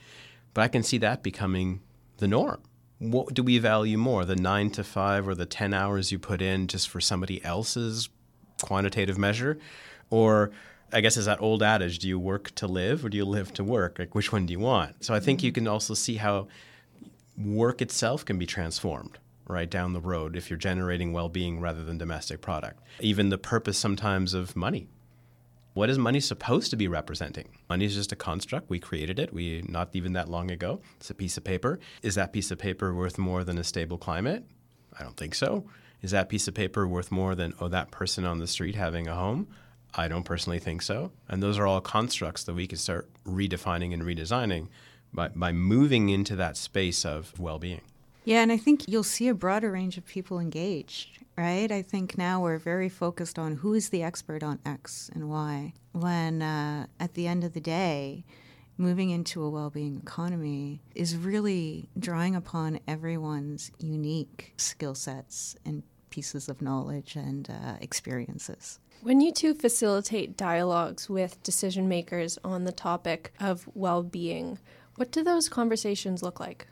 but 0.54 0.62
I 0.62 0.68
can 0.68 0.84
see 0.84 1.00
that 1.00 1.24
becoming 1.24 1.82
the 2.18 2.28
norm. 2.28 2.62
What 3.00 3.34
do 3.34 3.42
we 3.42 3.58
value 3.58 3.98
more, 3.98 4.26
the 4.26 4.36
nine 4.36 4.70
to 4.74 4.84
five 4.84 5.28
or 5.28 5.34
the 5.34 5.48
10 5.48 5.74
hours 5.74 6.12
you 6.12 6.20
put 6.20 6.40
in 6.40 6.68
just 6.68 6.88
for 6.88 7.02
somebody 7.02 7.44
else's 7.44 8.10
quantitative 8.62 9.18
measure? 9.18 9.58
Or 10.12 10.52
I 10.94 11.02
guess 11.02 11.18
is 11.18 11.26
that 11.26 11.42
old 11.42 11.64
adage, 11.64 11.98
do 11.98 12.08
you 12.08 12.20
work 12.20 12.54
to 12.56 12.68
live 12.68 13.04
or 13.04 13.10
do 13.10 13.18
you 13.18 13.26
live 13.26 13.52
to 13.54 13.64
work? 13.64 13.98
Like 13.98 14.14
which 14.14 14.32
one 14.32 14.46
do 14.46 14.52
you 14.52 14.60
want? 14.60 15.04
So 15.04 15.16
I 15.16 15.20
think 15.20 15.42
you 15.42 15.50
mm-hmm. 15.50 15.66
can 15.66 15.68
also 15.68 15.96
see 15.96 16.18
how 16.18 16.48
work 17.44 17.82
itself 17.82 18.26
can 18.26 18.38
be 18.38 18.46
transformed 18.46 19.18
right 19.48 19.70
down 19.70 19.94
the 19.94 20.02
road 20.02 20.36
if 20.36 20.50
you're 20.50 20.58
generating 20.58 21.12
well-being 21.12 21.60
rather 21.60 21.84
than 21.84 21.98
domestic 21.98 22.42
product. 22.42 22.84
Even 23.00 23.30
the 23.30 23.38
purpose 23.38 23.78
sometimes 23.78 24.34
of 24.34 24.56
money. 24.56 24.90
What 25.74 25.90
is 25.90 25.98
money 25.98 26.20
supposed 26.20 26.70
to 26.72 26.76
be 26.76 26.88
representing? 26.88 27.50
Money 27.70 27.86
is 27.86 27.96
just 27.96 28.12
a 28.12 28.16
construct. 28.16 28.70
We 28.70 28.80
created 28.80 29.18
it. 29.18 29.34
We 29.34 29.64
not 29.68 29.90
even 29.94 30.14
that 30.14 30.30
long 30.30 30.52
ago. 30.52 30.82
It's 30.98 31.10
a 31.10 31.16
piece 31.16 31.38
of 31.38 31.44
paper. 31.44 31.80
Is 32.02 32.16
that 32.16 32.34
piece 32.34 32.52
of 32.52 32.60
paper 32.60 32.94
worth 32.94 33.18
more 33.18 33.44
than 33.44 33.58
a 33.58 33.64
stable 33.64 33.98
climate? 33.98 34.44
I 35.00 35.04
don't 35.04 35.16
think 35.16 35.36
so. 35.36 35.66
Is 36.02 36.12
that 36.12 36.30
piece 36.30 36.48
of 36.48 36.54
paper 36.54 36.88
worth 36.88 37.12
more 37.12 37.36
than 37.36 37.54
oh 37.60 37.70
that 37.70 37.92
person 37.92 38.26
on 38.26 38.40
the 38.40 38.48
street 38.48 38.76
having 38.76 39.08
a 39.08 39.16
home? 39.16 39.48
I 39.96 40.08
don't 40.08 40.24
personally 40.24 40.60
think 40.60 40.82
so. 40.82 41.12
And 41.28 41.42
those 41.42 41.58
are 41.58 41.66
all 41.66 41.82
constructs 41.82 42.44
that 42.44 42.54
we 42.54 42.68
can 42.68 42.78
start 42.78 43.10
redefining 43.26 43.94
and 43.94 44.04
redesigning 44.04 44.68
by, 45.14 45.30
by 45.30 45.52
moving 45.52 46.10
into 46.10 46.36
that 46.36 46.58
space 46.58 47.06
of 47.06 47.40
well 47.40 47.60
being. 47.60 47.82
Yeah, 48.26 48.42
and 48.42 48.52
I 48.52 48.58
think 48.58 48.88
you'll 48.88 49.04
see 49.04 49.28
a 49.28 49.34
broader 49.34 49.72
range 49.72 49.98
of 49.98 50.06
people 50.06 50.40
engaged, 50.40 51.20
right? 51.38 51.72
I 51.72 51.82
think 51.82 52.18
now 52.18 52.42
we're 52.42 52.60
very 52.60 52.90
focused 52.90 53.40
on 53.40 53.56
who 53.56 53.74
is 53.74 53.90
the 53.90 54.04
expert 54.04 54.44
on 54.44 54.60
X 54.66 55.10
and 55.14 55.30
Y, 55.30 55.74
when 55.94 56.42
uh, 56.42 56.88
at 57.00 57.14
the 57.16 57.28
end 57.28 57.44
of 57.44 57.54
the 57.54 57.62
day, 57.62 58.26
moving 58.78 59.10
into 59.10 59.44
a 59.44 59.50
well 59.50 59.70
being 59.70 60.00
economy 60.02 60.82
is 60.96 61.16
really 61.16 61.90
drawing 61.98 62.36
upon 62.36 62.80
everyone's 62.88 63.72
unique 63.80 64.54
skill 64.58 64.96
sets 64.96 65.56
and 65.66 65.84
pieces 66.10 66.50
of 66.50 66.62
knowledge 66.62 67.16
and 67.16 67.50
uh, 67.50 67.76
experiences. 67.82 68.80
When 69.02 69.22
you 69.22 69.32
two 69.32 69.54
facilitate 69.54 70.36
dialogues 70.36 71.10
with 71.10 71.42
decision 71.42 71.88
makers 71.88 72.38
on 72.44 72.66
the 72.66 72.72
topic 72.72 73.34
of 73.40 73.70
well 73.74 74.04
being, 74.04 74.60
what 75.00 75.12
do 75.12 75.24
those 75.24 75.48
conversations 75.48 76.22
look 76.22 76.40
like? 76.40 76.68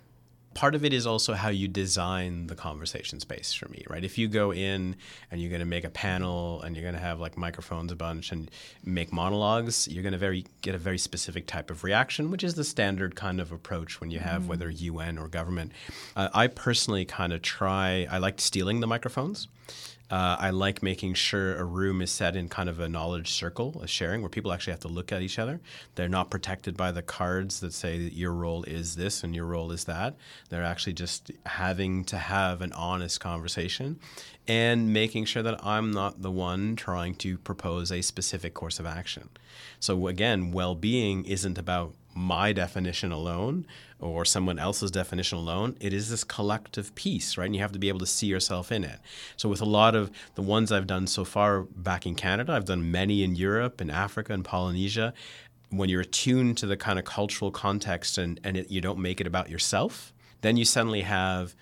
part 0.57 0.73
of 0.73 0.83
it 0.83 0.91
is 0.91 1.05
also 1.05 1.35
how 1.35 1.49
you 1.49 1.67
design 1.67 2.47
the 2.47 2.55
conversation 2.55 3.19
space 3.19 3.53
for 3.53 3.69
me, 3.69 3.85
right? 3.87 4.03
If 4.03 4.17
you 4.17 4.27
go 4.27 4.51
in 4.51 4.95
and 5.29 5.39
you're 5.39 5.51
going 5.51 5.59
to 5.59 5.67
make 5.67 5.83
a 5.83 5.89
panel 5.91 6.63
and 6.63 6.75
you're 6.75 6.81
going 6.81 6.95
to 6.95 6.99
have 6.99 7.19
like 7.19 7.37
microphones 7.37 7.91
a 7.91 7.95
bunch 7.95 8.31
and 8.31 8.49
make 8.83 9.13
monologues, 9.13 9.87
you're 9.87 10.01
going 10.01 10.13
to 10.13 10.17
very 10.17 10.45
get 10.63 10.73
a 10.73 10.79
very 10.79 10.97
specific 10.97 11.45
type 11.45 11.69
of 11.69 11.83
reaction, 11.83 12.31
which 12.31 12.43
is 12.43 12.55
the 12.55 12.63
standard 12.63 13.15
kind 13.15 13.39
of 13.39 13.51
approach 13.51 14.01
when 14.01 14.09
you 14.09 14.17
have 14.17 14.43
mm. 14.43 14.47
whether 14.47 14.67
UN 14.71 15.19
or 15.19 15.27
government. 15.27 15.73
Uh, 16.15 16.29
I 16.33 16.47
personally 16.47 17.05
kind 17.05 17.33
of 17.33 17.43
try. 17.43 18.07
I 18.09 18.17
like 18.17 18.41
stealing 18.41 18.79
the 18.79 18.87
microphones. 18.87 19.47
Uh, 20.09 20.37
I 20.39 20.51
like 20.51 20.81
making 20.81 21.15
sure 21.15 21.57
a 21.57 21.65
room 21.65 22.01
is 22.01 22.11
set 22.11 22.35
in 22.35 22.47
kind 22.47 22.69
of 22.69 22.79
a 22.79 22.87
knowledge 22.87 23.31
circle, 23.31 23.79
a 23.81 23.87
sharing, 23.87 24.21
where 24.21 24.29
people 24.29 24.53
actually 24.53 24.71
have 24.71 24.79
to 24.81 24.87
look 24.87 25.11
at 25.11 25.21
each 25.21 25.37
other. 25.37 25.59
They're 25.95 26.07
not 26.07 26.29
protected 26.29 26.77
by 26.77 26.91
the 26.91 27.01
cards 27.01 27.59
that 27.59 27.73
say 27.73 28.03
that 28.03 28.13
your 28.13 28.31
role 28.31 28.63
is 28.63 28.95
this 28.95 29.23
and 29.23 29.35
your 29.35 29.45
role 29.45 29.71
is 29.71 29.83
that. 29.83 30.15
They're 30.49 30.63
actually 30.63 30.93
just 30.93 31.31
having 31.45 32.05
to 32.05 32.17
have 32.17 32.61
an 32.61 32.71
honest 32.73 33.19
conversation 33.19 33.99
and 34.47 34.93
making 34.93 35.25
sure 35.25 35.43
that 35.43 35.63
I'm 35.65 35.91
not 35.91 36.21
the 36.21 36.31
one 36.31 36.75
trying 36.75 37.15
to 37.15 37.37
propose 37.37 37.91
a 37.91 38.01
specific 38.01 38.53
course 38.53 38.79
of 38.79 38.85
action. 38.85 39.29
So, 39.79 40.07
again, 40.07 40.51
well 40.51 40.75
being 40.75 41.25
isn't 41.25 41.57
about 41.57 41.93
my 42.15 42.51
definition 42.51 43.11
alone 43.11 43.67
or 43.99 44.25
someone 44.25 44.57
else's 44.57 44.89
definition 44.89 45.37
alone. 45.37 45.77
It 45.79 45.93
is 45.93 46.09
this 46.09 46.23
collective 46.23 46.95
piece, 46.95 47.37
right? 47.37 47.45
And 47.45 47.55
you 47.55 47.61
have 47.61 47.71
to 47.73 47.79
be 47.79 47.89
able 47.89 47.99
to 47.99 48.07
see 48.07 48.27
yourself 48.27 48.71
in 48.71 48.83
it. 48.83 48.99
So, 49.35 49.49
with 49.49 49.61
a 49.61 49.65
lot 49.65 49.95
of 49.95 50.11
the 50.35 50.41
ones 50.41 50.71
I've 50.71 50.87
done 50.87 51.07
so 51.07 51.25
far 51.25 51.63
back 51.63 52.05
in 52.05 52.15
Canada, 52.15 52.53
I've 52.53 52.65
done 52.65 52.91
many 52.91 53.23
in 53.23 53.35
Europe 53.35 53.81
and 53.81 53.91
Africa 53.91 54.33
and 54.33 54.45
Polynesia. 54.45 55.13
When 55.69 55.89
you're 55.89 56.01
attuned 56.01 56.57
to 56.59 56.65
the 56.65 56.77
kind 56.77 56.97
of 56.97 57.03
cultural 57.03 57.51
context 57.51 58.17
and, 58.17 58.39
and 58.43 58.55
it, 58.55 58.71
you 58.71 58.79
don't 58.79 58.99
make 58.99 59.19
it 59.19 59.27
about 59.27 59.49
yourself, 59.49 60.13
then 60.39 60.55
you 60.55 60.63
suddenly 60.63 61.01
have 61.01 61.55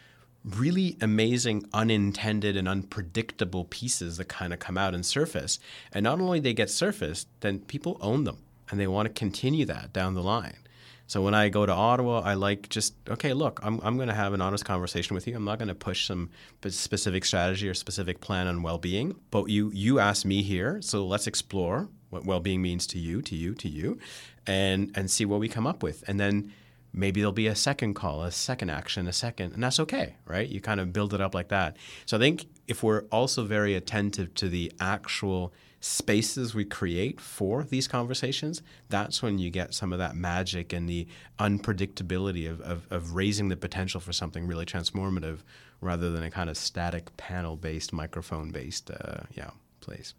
really 0.46 0.96
amazing 1.02 1.68
unintended 1.74 2.56
and 2.56 2.68
unpredictable 2.68 3.66
pieces 3.66 4.18
that 4.18 4.30
kind 4.30 4.54
of 4.54 4.60
come 4.60 4.78
out 4.78 4.94
and 4.94 5.06
surface 5.06 5.60
and 5.92 6.04
not 6.04 6.22
only 6.22 6.40
they 6.40 6.54
get 6.54 6.70
surfaced 6.70 7.28
then 7.40 7.60
people 7.60 7.98
own 8.00 8.24
them 8.26 8.38
and 8.70 8.80
they 8.80 8.88
want 8.88 9.08
to 9.08 9.14
continue 9.14 9.66
that 9.66 9.92
down 9.92 10.14
the 10.14 10.22
line 10.22 10.58
so 11.08 11.22
when 11.22 11.36
I 11.36 11.50
go 11.50 11.66
to 11.66 11.72
Ottawa, 11.72 12.22
I 12.22 12.34
like 12.34 12.68
just 12.70 12.96
okay. 13.08 13.34
Look, 13.34 13.60
I'm 13.62 13.80
I'm 13.84 13.96
going 13.96 14.08
to 14.08 14.16
have 14.16 14.34
an 14.34 14.42
honest 14.42 14.66
conversation 14.66 15.14
with 15.14 15.28
you. 15.28 15.36
I'm 15.36 15.46
not 15.46 15.60
going 15.60 15.68
to 15.68 15.76
push 15.76 16.08
some 16.08 16.32
specific 16.68 17.26
strategy 17.26 17.70
or 17.70 17.76
specific 17.76 18.22
plan 18.22 18.48
on 18.48 18.64
well-being. 18.64 19.16
But 19.30 19.50
you 19.50 19.72
you 19.74 20.00
asked 20.00 20.26
me 20.26 20.42
here, 20.42 20.82
so 20.82 21.06
let's 21.06 21.28
explore 21.28 21.90
what 22.10 22.26
well-being 22.26 22.62
means 22.62 22.88
to 22.88 23.00
you, 23.00 23.22
to 23.22 23.36
you, 23.36 23.54
to 23.56 23.70
you, 23.70 24.00
and 24.48 24.92
and 24.96 25.12
see 25.12 25.26
what 25.26 25.40
we 25.40 25.48
come 25.48 25.68
up 25.68 25.84
with, 25.84 26.04
and 26.08 26.20
then 26.20 26.52
maybe 26.96 27.20
there'll 27.20 27.34
be 27.34 27.48
a 27.48 27.56
second 27.56 27.94
call, 27.94 28.24
a 28.24 28.32
second 28.32 28.70
action, 28.70 29.08
a 29.08 29.14
second, 29.14 29.54
and 29.54 29.62
that's 29.62 29.80
okay, 29.80 30.16
right? 30.26 30.48
You 30.48 30.62
kind 30.62 30.80
of 30.80 30.94
build 30.94 31.14
it 31.14 31.22
up 31.22 31.36
like 31.36 31.50
that. 31.50 31.78
So 32.06 32.18
I 32.18 32.20
think 32.20 32.46
if 32.68 32.82
we're 32.82 33.04
also 33.12 33.44
very 33.44 33.76
attentive 33.76 34.34
to 34.36 34.50
the 34.50 34.72
actual 34.80 35.54
spaces 35.82 36.56
we 36.56 36.66
create 36.66 37.20
for 37.20 37.64
these 37.64 37.88
conversations, 37.88 38.64
that's 38.90 39.22
when 39.22 39.38
you 39.38 39.50
get 39.52 39.74
some 39.74 39.94
of 39.94 40.00
that 40.00 40.16
magic 40.16 40.74
and 40.74 40.90
the 40.90 41.06
unpredictability 41.38 42.50
of, 42.50 42.62
of, 42.62 42.88
of 42.90 43.14
raising 43.14 43.50
the 43.50 43.58
potential 43.58 44.00
for 44.00 44.14
something 44.14 44.48
really 44.48 44.66
transformative 44.66 45.40
rather 45.82 46.12
than 46.12 46.24
a 46.24 46.32
kind 46.32 46.50
of 46.50 46.58
static 46.58 47.16
panel 47.18 47.56
based, 47.56 47.94
microphone 47.94 48.52
based 48.52 48.90
uh, 48.90 49.20
yeah, 49.36 49.52
place. 49.82 50.14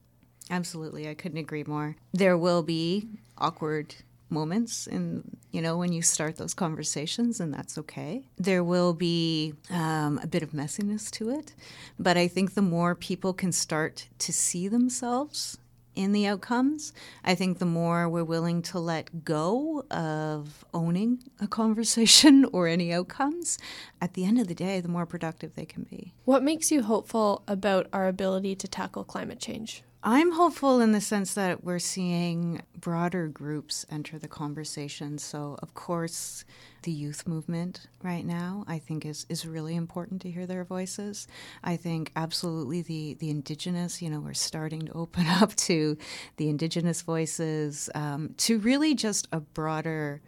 Absolutely. 0.51 1.09
I 1.09 1.15
couldn't 1.15 1.39
agree 1.39 1.65
more. 1.65 1.97
There 2.13 2.39
will 2.39 2.63
be 2.63 3.09
awkward 3.37 3.97
moments 4.29 4.87
in 4.87 5.23
you 5.53 5.63
know 5.63 5.77
when 5.77 5.93
you 5.93 6.03
start 6.03 6.37
those 6.37 6.55
conversations 6.55 7.41
and 7.41 7.53
that's 7.53 7.79
okay. 7.79 8.29
There 8.37 8.65
will 8.65 8.93
be 8.95 9.55
um, 9.71 10.19
a 10.23 10.27
bit 10.27 10.43
of 10.43 10.51
messiness 10.51 11.11
to 11.13 11.31
it 11.31 11.55
but 11.99 12.17
i 12.17 12.29
think 12.29 12.55
the 12.55 12.63
more 12.63 12.95
people 12.95 13.33
can 13.33 13.53
start 13.53 14.09
to 14.19 14.33
see 14.33 14.69
themselves 14.69 15.59
in 15.95 16.13
the 16.13 16.27
outcomes 16.27 16.93
i 17.25 17.35
think 17.35 17.59
the 17.59 17.65
more 17.65 18.09
we're 18.09 18.25
willing 18.25 18.61
to 18.61 18.79
let 18.79 19.25
go 19.25 19.85
of 19.91 20.65
owning 20.75 21.23
a 21.41 21.47
conversation 21.61 22.45
or 22.53 22.67
any 22.67 22.93
outcomes 22.93 23.59
at 24.01 24.15
the 24.15 24.25
end 24.25 24.39
of 24.39 24.49
the 24.49 24.55
day 24.55 24.81
the 24.81 24.89
more 24.89 25.07
productive 25.07 25.55
they 25.55 25.65
can 25.65 25.85
be. 25.85 26.13
What 26.25 26.43
makes 26.43 26.71
you 26.71 26.83
hopeful 26.83 27.43
about 27.49 27.87
our 27.93 28.09
ability 28.09 28.55
to 28.57 28.69
tackle 28.69 29.05
climate 29.05 29.41
change 29.41 29.83
I'm 30.09 30.31
hopeful 30.31 30.81
in 30.81 30.93
the 30.93 31.01
sense 31.01 31.35
that 31.35 31.65
we're 31.65 31.81
seeing 31.81 32.63
broader 32.79 33.27
groups 33.27 33.85
enter 33.91 34.21
the 34.21 34.29
conversation. 34.29 35.19
So, 35.19 35.59
of 35.61 35.75
course, 35.75 36.45
the 36.83 36.93
youth 36.93 37.27
movement 37.27 37.89
right 38.05 38.25
now, 38.25 38.65
I 38.69 38.79
think, 38.79 39.05
is, 39.05 39.27
is 39.29 39.45
really 39.45 39.75
important 39.75 40.23
to 40.23 40.31
hear 40.31 40.47
their 40.47 40.63
voices. 40.63 41.27
I 41.65 41.77
think 41.77 42.13
absolutely 42.15 42.83
the, 42.83 43.15
the 43.15 43.31
indigenous, 43.31 44.01
you 44.01 44.09
know, 44.09 44.21
we're 44.21 44.35
starting 44.35 44.83
to 44.83 44.93
open 44.93 45.27
up 45.41 45.57
to 45.57 45.99
the 46.37 46.51
indigenous 46.51 47.03
voices, 47.03 47.91
um, 47.97 48.33
to 48.37 48.61
really 48.61 48.95
just 48.95 49.27
a 49.33 49.41
broader 49.41 50.23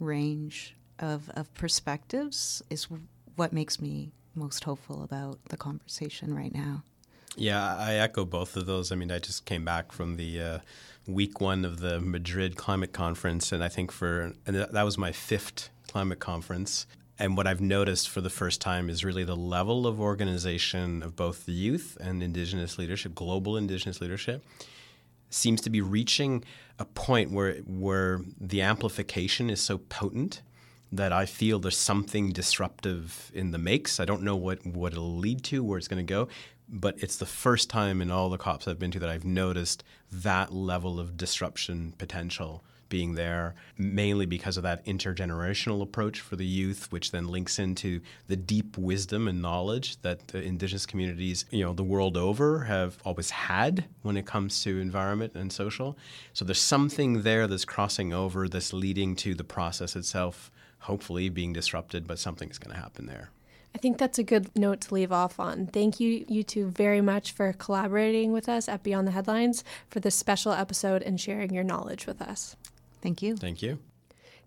range 0.00 0.74
of, 0.98 1.30
of 1.34 1.54
perspectives 1.54 2.64
is 2.68 2.88
what 3.36 3.52
makes 3.52 3.80
me 3.80 4.10
most 4.34 4.64
hopeful 4.64 5.04
about 5.04 5.38
the 5.50 5.56
conversation 5.56 6.34
right 6.34 6.52
now. 6.52 6.82
Yeah, 7.40 7.74
I 7.74 7.94
echo 7.94 8.26
both 8.26 8.54
of 8.58 8.66
those. 8.66 8.92
I 8.92 8.96
mean, 8.96 9.10
I 9.10 9.18
just 9.18 9.46
came 9.46 9.64
back 9.64 9.92
from 9.92 10.16
the 10.16 10.42
uh, 10.42 10.58
week 11.06 11.40
one 11.40 11.64
of 11.64 11.80
the 11.80 11.98
Madrid 11.98 12.54
Climate 12.54 12.92
Conference, 12.92 13.50
and 13.50 13.64
I 13.64 13.68
think 13.68 13.90
for 13.90 14.34
and 14.46 14.56
that 14.56 14.82
was 14.82 14.98
my 14.98 15.10
fifth 15.10 15.70
climate 15.88 16.18
conference. 16.18 16.86
And 17.18 17.38
what 17.38 17.46
I've 17.46 17.62
noticed 17.62 18.10
for 18.10 18.20
the 18.20 18.28
first 18.28 18.60
time 18.60 18.90
is 18.90 19.06
really 19.06 19.24
the 19.24 19.36
level 19.36 19.86
of 19.86 19.98
organization 19.98 21.02
of 21.02 21.16
both 21.16 21.46
the 21.46 21.52
youth 21.52 21.96
and 21.98 22.22
indigenous 22.22 22.76
leadership, 22.78 23.14
global 23.14 23.56
indigenous 23.56 24.02
leadership, 24.02 24.44
seems 25.30 25.62
to 25.62 25.70
be 25.70 25.80
reaching 25.80 26.44
a 26.78 26.84
point 26.84 27.32
where 27.32 27.54
where 27.60 28.20
the 28.38 28.60
amplification 28.60 29.48
is 29.48 29.62
so 29.62 29.78
potent 29.78 30.42
that 30.92 31.12
I 31.12 31.24
feel 31.24 31.58
there's 31.58 31.78
something 31.78 32.32
disruptive 32.32 33.30
in 33.32 33.52
the 33.52 33.58
makes. 33.58 34.00
I 34.00 34.04
don't 34.04 34.22
know 34.22 34.36
what, 34.36 34.66
what 34.66 34.92
it'll 34.92 35.16
lead 35.16 35.44
to, 35.44 35.62
where 35.62 35.78
it's 35.78 35.88
going 35.88 36.04
to 36.04 36.10
go, 36.10 36.28
but 36.70 37.02
it's 37.02 37.16
the 37.16 37.26
first 37.26 37.68
time 37.68 38.00
in 38.00 38.10
all 38.10 38.30
the 38.30 38.38
COPs 38.38 38.68
I've 38.68 38.78
been 38.78 38.92
to 38.92 38.98
that 39.00 39.08
I've 39.08 39.24
noticed 39.24 39.82
that 40.12 40.52
level 40.52 41.00
of 41.00 41.16
disruption 41.16 41.94
potential 41.98 42.62
being 42.90 43.14
there, 43.14 43.54
mainly 43.78 44.26
because 44.26 44.56
of 44.56 44.64
that 44.64 44.84
intergenerational 44.84 45.80
approach 45.80 46.20
for 46.20 46.36
the 46.36 46.44
youth, 46.44 46.90
which 46.92 47.12
then 47.12 47.28
links 47.28 47.58
into 47.58 48.00
the 48.26 48.36
deep 48.36 48.76
wisdom 48.76 49.26
and 49.28 49.40
knowledge 49.40 50.00
that 50.02 50.28
the 50.28 50.42
indigenous 50.42 50.84
communities, 50.84 51.46
you 51.50 51.64
know, 51.64 51.72
the 51.72 51.84
world 51.84 52.16
over 52.16 52.64
have 52.64 52.98
always 53.04 53.30
had 53.30 53.86
when 54.02 54.16
it 54.16 54.26
comes 54.26 54.62
to 54.64 54.80
environment 54.80 55.32
and 55.34 55.52
social. 55.52 55.96
So 56.34 56.44
there's 56.44 56.60
something 56.60 57.22
there 57.22 57.46
that's 57.46 57.64
crossing 57.64 58.12
over 58.12 58.48
that's 58.48 58.72
leading 58.72 59.16
to 59.16 59.34
the 59.34 59.44
process 59.44 59.96
itself, 59.96 60.50
hopefully 60.80 61.28
being 61.28 61.52
disrupted, 61.52 62.06
but 62.06 62.18
something's 62.18 62.58
going 62.58 62.74
to 62.74 62.82
happen 62.82 63.06
there. 63.06 63.30
I 63.74 63.78
think 63.78 63.98
that's 63.98 64.18
a 64.18 64.24
good 64.24 64.50
note 64.56 64.80
to 64.82 64.94
leave 64.94 65.12
off 65.12 65.38
on. 65.38 65.66
Thank 65.66 66.00
you, 66.00 66.24
you 66.28 66.42
two, 66.42 66.66
very 66.66 67.00
much 67.00 67.32
for 67.32 67.52
collaborating 67.52 68.32
with 68.32 68.48
us 68.48 68.68
at 68.68 68.82
Beyond 68.82 69.06
the 69.06 69.12
Headlines 69.12 69.64
for 69.88 70.00
this 70.00 70.14
special 70.14 70.52
episode 70.52 71.02
and 71.02 71.20
sharing 71.20 71.54
your 71.54 71.64
knowledge 71.64 72.06
with 72.06 72.20
us. 72.20 72.56
Thank 73.00 73.22
you. 73.22 73.36
Thank 73.36 73.62
you. 73.62 73.78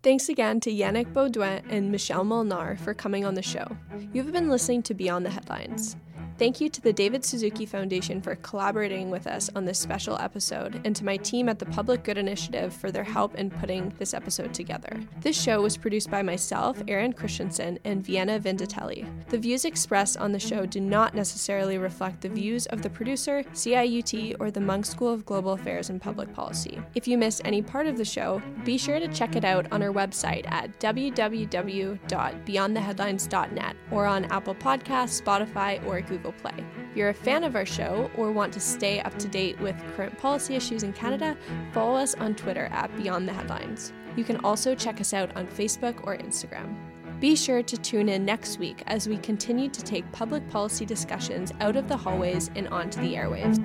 Thanks 0.04 0.28
again 0.28 0.60
to 0.60 0.72
Yannick 0.72 1.14
Beaudoin 1.14 1.64
and 1.70 1.90
Michelle 1.90 2.26
Molnar 2.26 2.76
for 2.76 2.94
coming 2.94 3.24
on 3.24 3.36
the 3.36 3.42
show. 3.42 3.78
You've 4.12 4.34
been 4.34 4.50
listening 4.50 4.84
to 4.84 4.94
Beyond 4.94 5.26
the 5.26 5.30
Headlines. 5.30 5.96
Thank 6.40 6.60
you 6.60 6.68
to 6.68 6.82
the 6.82 6.92
David 6.92 7.24
Suzuki 7.24 7.68
Foundation 7.68 8.20
for 8.20 8.34
collaborating 8.38 9.12
with 9.12 9.28
us 9.28 9.52
on 9.56 9.66
this 9.66 9.78
special 9.78 10.18
episode, 10.18 10.82
and 10.84 10.96
to 10.96 11.06
my 11.06 11.16
team 11.18 11.48
at 11.48 11.60
the 11.60 11.68
Public 11.68 12.04
Good 12.04 12.18
Initiative 12.18 12.74
for 12.74 12.92
their 12.92 13.04
help 13.04 13.36
in 13.36 13.52
putting 13.52 13.94
this 14.00 14.16
episode 14.16 14.52
together. 14.52 15.00
This 15.22 15.40
show 15.40 15.62
was 15.62 15.78
produced 15.78 16.10
by 16.10 16.24
myself, 16.24 16.82
Erin 16.88 17.14
Christensen, 17.14 17.78
and 17.86 18.04
Vienna 18.04 18.40
Vindatelli. 18.40 19.08
The 19.30 19.38
views 19.38 19.64
expressed 19.64 20.18
on 20.18 20.32
the 20.32 20.40
show 20.40 20.66
do 20.66 20.82
not 20.82 21.14
necessarily 21.14 21.78
reflect 21.78 22.22
the 22.22 22.30
views 22.30 22.66
of 22.68 22.82
the 22.82 22.90
producer, 22.90 23.44
CIUT, 23.54 24.38
or 24.40 24.50
the 24.50 24.60
Munk 24.60 24.88
School 24.88 25.14
of 25.14 25.28
Global 25.28 25.54
Affairs 25.54 25.92
and 25.92 26.02
Public 26.02 26.34
Policy. 26.34 26.82
If 26.96 27.08
you 27.08 27.20
missed 27.20 27.44
any 27.46 27.62
part 27.62 27.86
of 27.86 27.96
the 27.96 28.06
show, 28.06 28.42
be 28.66 28.80
sure 28.80 29.00
to 29.00 29.08
check 29.10 29.36
it 29.36 29.46
out 29.46 29.72
on 29.72 29.84
our 29.84 29.94
website 29.94 30.52
at 30.52 30.80
www.beyondtheheadlines.net 30.80 33.76
or 33.92 34.08
on 34.08 34.26
Apple 34.26 34.56
Podcasts, 34.56 35.22
Spotify, 35.22 35.86
or 35.86 36.02
Google 36.02 36.23
Google 36.24 36.40
Play. 36.40 36.64
If 36.92 36.98
you're 36.98 37.10
a 37.10 37.14
fan 37.14 37.44
of 37.44 37.56
our 37.56 37.66
show 37.66 38.10
or 38.16 38.32
want 38.32 38.54
to 38.54 38.60
stay 38.60 39.02
up 39.02 39.18
to 39.20 39.28
date 39.28 39.60
with 39.60 39.76
current 39.96 40.18
policy 40.18 40.56
issues 40.56 40.84
in 40.84 40.94
Canada, 40.94 41.38
follow 41.74 41.98
us 41.98 42.16
on 42.16 42.34
Twitter 42.36 42.68
at 42.72 42.96
Beyond 42.96 43.28
the 43.28 43.34
Headlines. 43.34 43.92
You 44.16 44.24
can 44.24 44.38
also 44.38 44.74
check 44.74 45.02
us 45.02 45.14
out 45.14 45.36
on 45.36 45.48
Facebook 45.48 45.96
or 46.08 46.16
Instagram. 46.18 46.76
Be 47.20 47.36
sure 47.36 47.62
to 47.64 47.78
tune 47.78 48.10
in 48.10 48.26
next 48.26 48.58
week 48.58 48.84
as 48.88 49.08
we 49.08 49.18
continue 49.18 49.70
to 49.70 49.82
take 49.82 50.10
public 50.12 50.48
policy 50.50 50.86
discussions 50.86 51.52
out 51.60 51.76
of 51.76 51.88
the 51.88 51.98
hallways 51.98 52.50
and 52.56 52.68
onto 52.70 53.02
the 53.02 53.16
airwaves. 53.16 53.60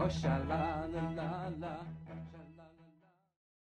Oh 0.00 0.08
sha 0.08 0.38
la 0.48 0.86
la 0.94 1.04
la 1.16 1.30
la. 1.60 2.37